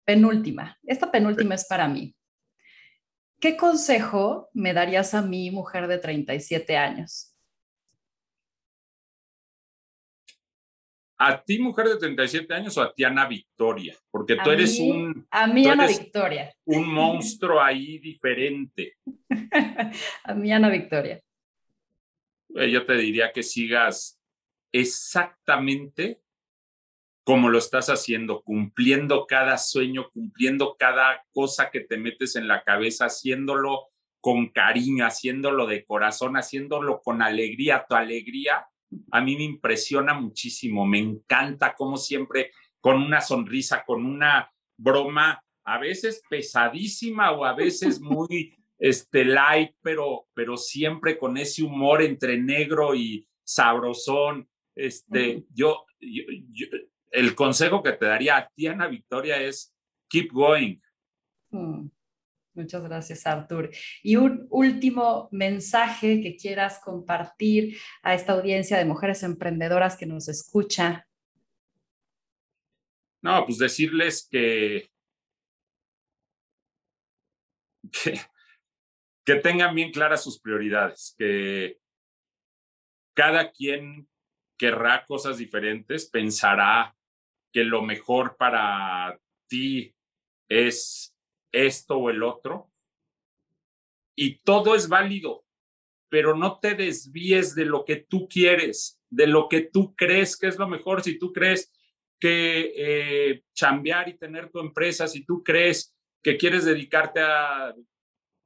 penúltima, 0.08 0.78
esta 0.84 1.12
penúltima 1.12 1.54
es 1.54 1.66
para 1.66 1.86
mí. 1.86 2.16
¿Qué 3.38 3.58
consejo 3.58 4.48
me 4.54 4.72
darías 4.72 5.12
a 5.12 5.20
mi 5.20 5.50
mujer 5.50 5.86
de 5.86 5.98
37 5.98 6.78
años? 6.78 7.36
¿A 11.18 11.42
ti, 11.42 11.58
mujer 11.58 11.88
de 11.88 11.98
37 11.98 12.54
años, 12.54 12.78
o 12.78 12.82
a 12.82 12.94
ti, 12.94 13.04
Ana 13.04 13.26
Victoria? 13.26 13.94
Porque 14.10 14.36
tú 14.42 14.50
eres 14.50 14.80
un. 14.80 15.26
A 15.30 15.46
mí, 15.46 15.66
Ana 15.66 15.86
Victoria. 15.86 16.54
Un 16.64 16.90
monstruo 16.90 17.60
ahí 17.60 17.98
diferente. 17.98 18.96
a 20.24 20.34
mí, 20.34 20.50
Ana 20.50 20.70
Victoria. 20.70 21.20
Eh, 22.54 22.70
yo 22.70 22.86
te 22.86 22.94
diría 22.94 23.30
que 23.30 23.42
sigas 23.42 24.18
exactamente 24.72 26.22
como 27.28 27.50
lo 27.50 27.58
estás 27.58 27.90
haciendo, 27.90 28.40
cumpliendo 28.40 29.26
cada 29.26 29.58
sueño, 29.58 30.08
cumpliendo 30.14 30.76
cada 30.78 31.26
cosa 31.30 31.68
que 31.70 31.80
te 31.80 31.98
metes 31.98 32.36
en 32.36 32.48
la 32.48 32.64
cabeza, 32.64 33.04
haciéndolo 33.04 33.88
con 34.18 34.48
cariño, 34.48 35.04
haciéndolo 35.04 35.66
de 35.66 35.84
corazón, 35.84 36.38
haciéndolo 36.38 37.02
con 37.02 37.20
alegría. 37.20 37.84
Tu 37.86 37.96
alegría 37.96 38.66
a 39.10 39.20
mí 39.20 39.36
me 39.36 39.42
impresiona 39.42 40.14
muchísimo, 40.14 40.86
me 40.86 41.00
encanta 41.00 41.74
como 41.74 41.98
siempre 41.98 42.50
con 42.80 42.96
una 42.96 43.20
sonrisa, 43.20 43.84
con 43.84 44.06
una 44.06 44.50
broma, 44.78 45.44
a 45.64 45.78
veces 45.78 46.22
pesadísima 46.30 47.32
o 47.32 47.44
a 47.44 47.52
veces 47.52 48.00
muy 48.00 48.56
este 48.78 49.26
light, 49.26 49.72
pero, 49.82 50.28
pero 50.32 50.56
siempre 50.56 51.18
con 51.18 51.36
ese 51.36 51.62
humor 51.62 52.00
entre 52.00 52.38
negro 52.38 52.94
y 52.94 53.28
sabrosón. 53.44 54.48
Este, 54.74 55.44
yo, 55.52 55.84
el 57.18 57.34
consejo 57.34 57.82
que 57.82 57.92
te 57.92 58.06
daría 58.06 58.36
a 58.36 58.48
ti, 58.48 58.68
Ana 58.68 58.86
Victoria, 58.86 59.40
es 59.42 59.74
keep 60.08 60.30
going. 60.32 60.80
Mm. 61.50 61.88
Muchas 62.54 62.82
gracias, 62.82 63.26
Artur. 63.26 63.70
Y 64.02 64.16
un 64.16 64.46
último 64.50 65.28
mensaje 65.30 66.20
que 66.20 66.36
quieras 66.36 66.80
compartir 66.84 67.78
a 68.02 68.14
esta 68.14 68.32
audiencia 68.32 68.78
de 68.78 68.84
mujeres 68.84 69.22
emprendedoras 69.22 69.96
que 69.96 70.06
nos 70.06 70.28
escucha. 70.28 71.06
No, 73.22 73.44
pues 73.44 73.58
decirles 73.58 74.26
que, 74.28 74.90
que, 77.92 78.20
que 79.24 79.34
tengan 79.36 79.74
bien 79.74 79.92
claras 79.92 80.24
sus 80.24 80.40
prioridades, 80.40 81.14
que 81.16 81.78
cada 83.14 83.52
quien 83.52 84.08
querrá 84.56 85.04
cosas 85.06 85.38
diferentes, 85.38 86.10
pensará 86.10 86.97
que 87.52 87.64
lo 87.64 87.82
mejor 87.82 88.36
para 88.36 89.18
ti 89.48 89.94
es 90.48 91.14
esto 91.52 91.96
o 91.96 92.10
el 92.10 92.22
otro. 92.22 92.70
Y 94.16 94.38
todo 94.40 94.74
es 94.74 94.88
válido, 94.88 95.44
pero 96.08 96.36
no 96.36 96.58
te 96.58 96.74
desvíes 96.74 97.54
de 97.54 97.64
lo 97.64 97.84
que 97.84 97.96
tú 97.96 98.28
quieres, 98.28 99.00
de 99.10 99.26
lo 99.26 99.48
que 99.48 99.62
tú 99.62 99.94
crees 99.94 100.36
que 100.36 100.48
es 100.48 100.58
lo 100.58 100.68
mejor. 100.68 101.02
Si 101.02 101.18
tú 101.18 101.32
crees 101.32 101.72
que 102.18 102.72
eh, 102.76 103.42
chambear 103.54 104.08
y 104.08 104.18
tener 104.18 104.50
tu 104.50 104.58
empresa, 104.58 105.06
si 105.06 105.24
tú 105.24 105.42
crees 105.44 105.94
que 106.22 106.36
quieres 106.36 106.64
dedicarte 106.64 107.20
a 107.20 107.74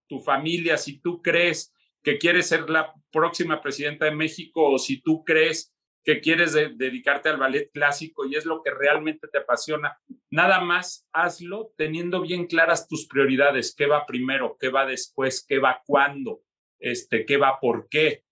tu 0.07 0.21
familia, 0.21 0.77
si 0.77 1.01
tú 1.01 1.23
crees 1.23 1.73
que 2.03 2.19
quieres 2.19 2.49
ser 2.49 2.69
la 2.69 2.93
próxima 3.11 3.61
presidenta 3.63 4.05
de 4.05 4.11
México 4.11 4.73
o 4.73 4.79
si 4.79 5.01
tú 5.01 5.25
crees 5.25 5.72
que 6.05 6.21
quieres 6.21 6.53
dedicarte 6.53 7.29
al 7.29 7.39
ballet 7.39 7.71
clásico 7.73 8.27
y 8.27 8.35
es 8.35 8.45
lo 8.45 8.63
que 8.63 8.71
realmente 8.71 9.29
te 9.29 9.39
apasiona. 9.39 9.99
Nada 10.31 10.61
más 10.61 11.07
hazlo 11.13 11.73
teniendo 11.77 12.21
bien 12.21 12.47
claras 12.47 12.89
tus 12.89 13.07
prioridades, 13.07 13.75
qué 13.75 13.87
va 13.87 14.07
primero, 14.07 14.57
qué 14.59 14.69
va 14.69 14.85
después, 14.85 15.45
qué 15.47 15.59
va 15.59 15.83
cuándo, 15.87 16.43
este, 16.81 17.25
qué 17.25 17.37
va 17.37 17.61
por 17.61 17.89
qué. 17.89 18.25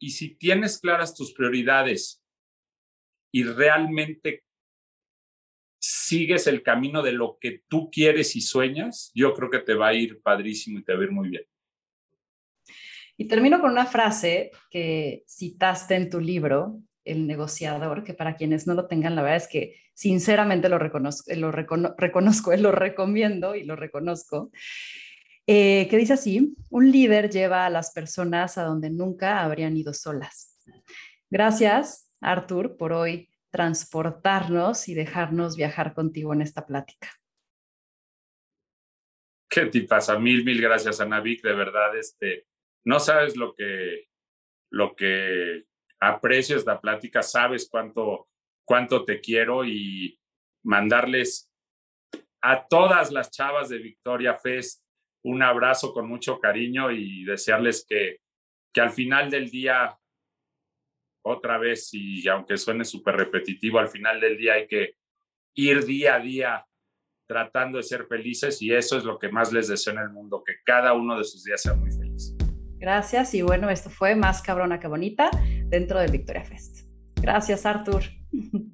Y 0.00 0.10
si 0.10 0.36
tienes 0.36 0.80
claras 0.80 1.14
tus 1.14 1.32
prioridades 1.32 2.22
y 3.30 3.44
realmente 3.44 4.44
sigues 5.78 6.46
el 6.46 6.62
camino 6.62 7.02
de 7.02 7.12
lo 7.12 7.38
que 7.40 7.62
tú 7.68 7.90
quieres 7.90 8.36
y 8.36 8.40
sueñas, 8.40 9.10
yo 9.14 9.34
creo 9.34 9.50
que 9.50 9.58
te 9.58 9.74
va 9.74 9.88
a 9.88 9.94
ir 9.94 10.20
padrísimo 10.22 10.78
y 10.78 10.84
te 10.84 10.94
va 10.94 11.00
a 11.00 11.04
ir 11.04 11.10
muy 11.10 11.28
bien. 11.28 11.44
Y 13.16 13.28
termino 13.28 13.60
con 13.60 13.70
una 13.70 13.86
frase 13.86 14.50
que 14.70 15.24
citaste 15.28 15.94
en 15.94 16.08
tu 16.08 16.18
libro, 16.18 16.80
el 17.04 17.26
negociador, 17.26 18.04
que 18.04 18.14
para 18.14 18.36
quienes 18.36 18.66
no 18.66 18.74
lo 18.74 18.86
tengan, 18.86 19.14
la 19.14 19.22
verdad 19.22 19.38
es 19.38 19.48
que 19.48 19.76
sinceramente 19.94 20.68
lo 20.68 20.78
reconozco, 20.78 21.32
lo, 21.34 21.52
reconozco, 21.52 22.56
lo 22.56 22.72
recomiendo 22.72 23.54
y 23.54 23.64
lo 23.64 23.76
reconozco, 23.76 24.50
eh, 25.46 25.88
que 25.90 25.96
dice 25.96 26.12
así, 26.12 26.54
un 26.70 26.92
líder 26.92 27.30
lleva 27.30 27.66
a 27.66 27.70
las 27.70 27.92
personas 27.92 28.58
a 28.58 28.64
donde 28.64 28.90
nunca 28.90 29.42
habrían 29.42 29.76
ido 29.76 29.92
solas. 29.92 30.58
Gracias, 31.30 32.14
Artur, 32.20 32.76
por 32.76 32.92
hoy 32.92 33.28
transportarnos 33.50 34.88
y 34.88 34.94
dejarnos 34.94 35.56
viajar 35.56 35.94
contigo 35.94 36.32
en 36.32 36.42
esta 36.42 36.66
plática. 36.66 37.08
¿Qué 39.48 39.66
te 39.66 39.82
pasa? 39.82 40.18
Mil, 40.18 40.44
mil 40.44 40.62
gracias, 40.62 40.98
Vic. 41.22 41.42
De 41.42 41.52
verdad, 41.52 41.94
este, 41.98 42.46
no 42.84 42.98
sabes 42.98 43.36
lo 43.36 43.54
que, 43.54 44.08
lo 44.70 44.96
que 44.96 45.66
aprecio 46.02 46.56
esta 46.56 46.80
plática, 46.80 47.22
sabes 47.22 47.68
cuánto, 47.70 48.28
cuánto 48.64 49.04
te 49.04 49.20
quiero 49.20 49.64
y 49.64 50.18
mandarles 50.64 51.48
a 52.40 52.66
todas 52.66 53.12
las 53.12 53.30
chavas 53.30 53.68
de 53.68 53.78
Victoria 53.78 54.34
Fest 54.34 54.82
un 55.24 55.42
abrazo 55.42 55.92
con 55.92 56.08
mucho 56.08 56.40
cariño 56.40 56.90
y 56.90 57.24
desearles 57.24 57.86
que, 57.88 58.18
que 58.72 58.80
al 58.80 58.90
final 58.90 59.30
del 59.30 59.48
día, 59.48 59.96
otra 61.24 61.58
vez, 61.58 61.90
y 61.92 62.26
aunque 62.26 62.56
suene 62.56 62.84
súper 62.84 63.16
repetitivo, 63.16 63.78
al 63.78 63.88
final 63.88 64.20
del 64.20 64.36
día 64.36 64.54
hay 64.54 64.66
que 64.66 64.96
ir 65.54 65.84
día 65.84 66.16
a 66.16 66.18
día 66.18 66.66
tratando 67.28 67.78
de 67.78 67.84
ser 67.84 68.06
felices 68.06 68.60
y 68.60 68.72
eso 68.72 68.98
es 68.98 69.04
lo 69.04 69.20
que 69.20 69.28
más 69.28 69.52
les 69.52 69.68
deseo 69.68 69.92
en 69.92 70.00
el 70.00 70.10
mundo, 70.10 70.42
que 70.44 70.54
cada 70.64 70.92
uno 70.94 71.16
de 71.16 71.22
sus 71.22 71.44
días 71.44 71.62
sea 71.62 71.74
muy 71.74 71.92
feliz. 71.92 72.34
Gracias 72.78 73.32
y 73.34 73.42
bueno, 73.42 73.70
esto 73.70 73.88
fue 73.88 74.16
más 74.16 74.42
cabrona 74.42 74.80
que 74.80 74.88
bonita 74.88 75.30
dentro 75.72 75.98
del 75.98 76.10
Victoria 76.10 76.44
Fest. 76.44 76.86
Gracias, 77.16 77.66
Arthur. 77.66 78.04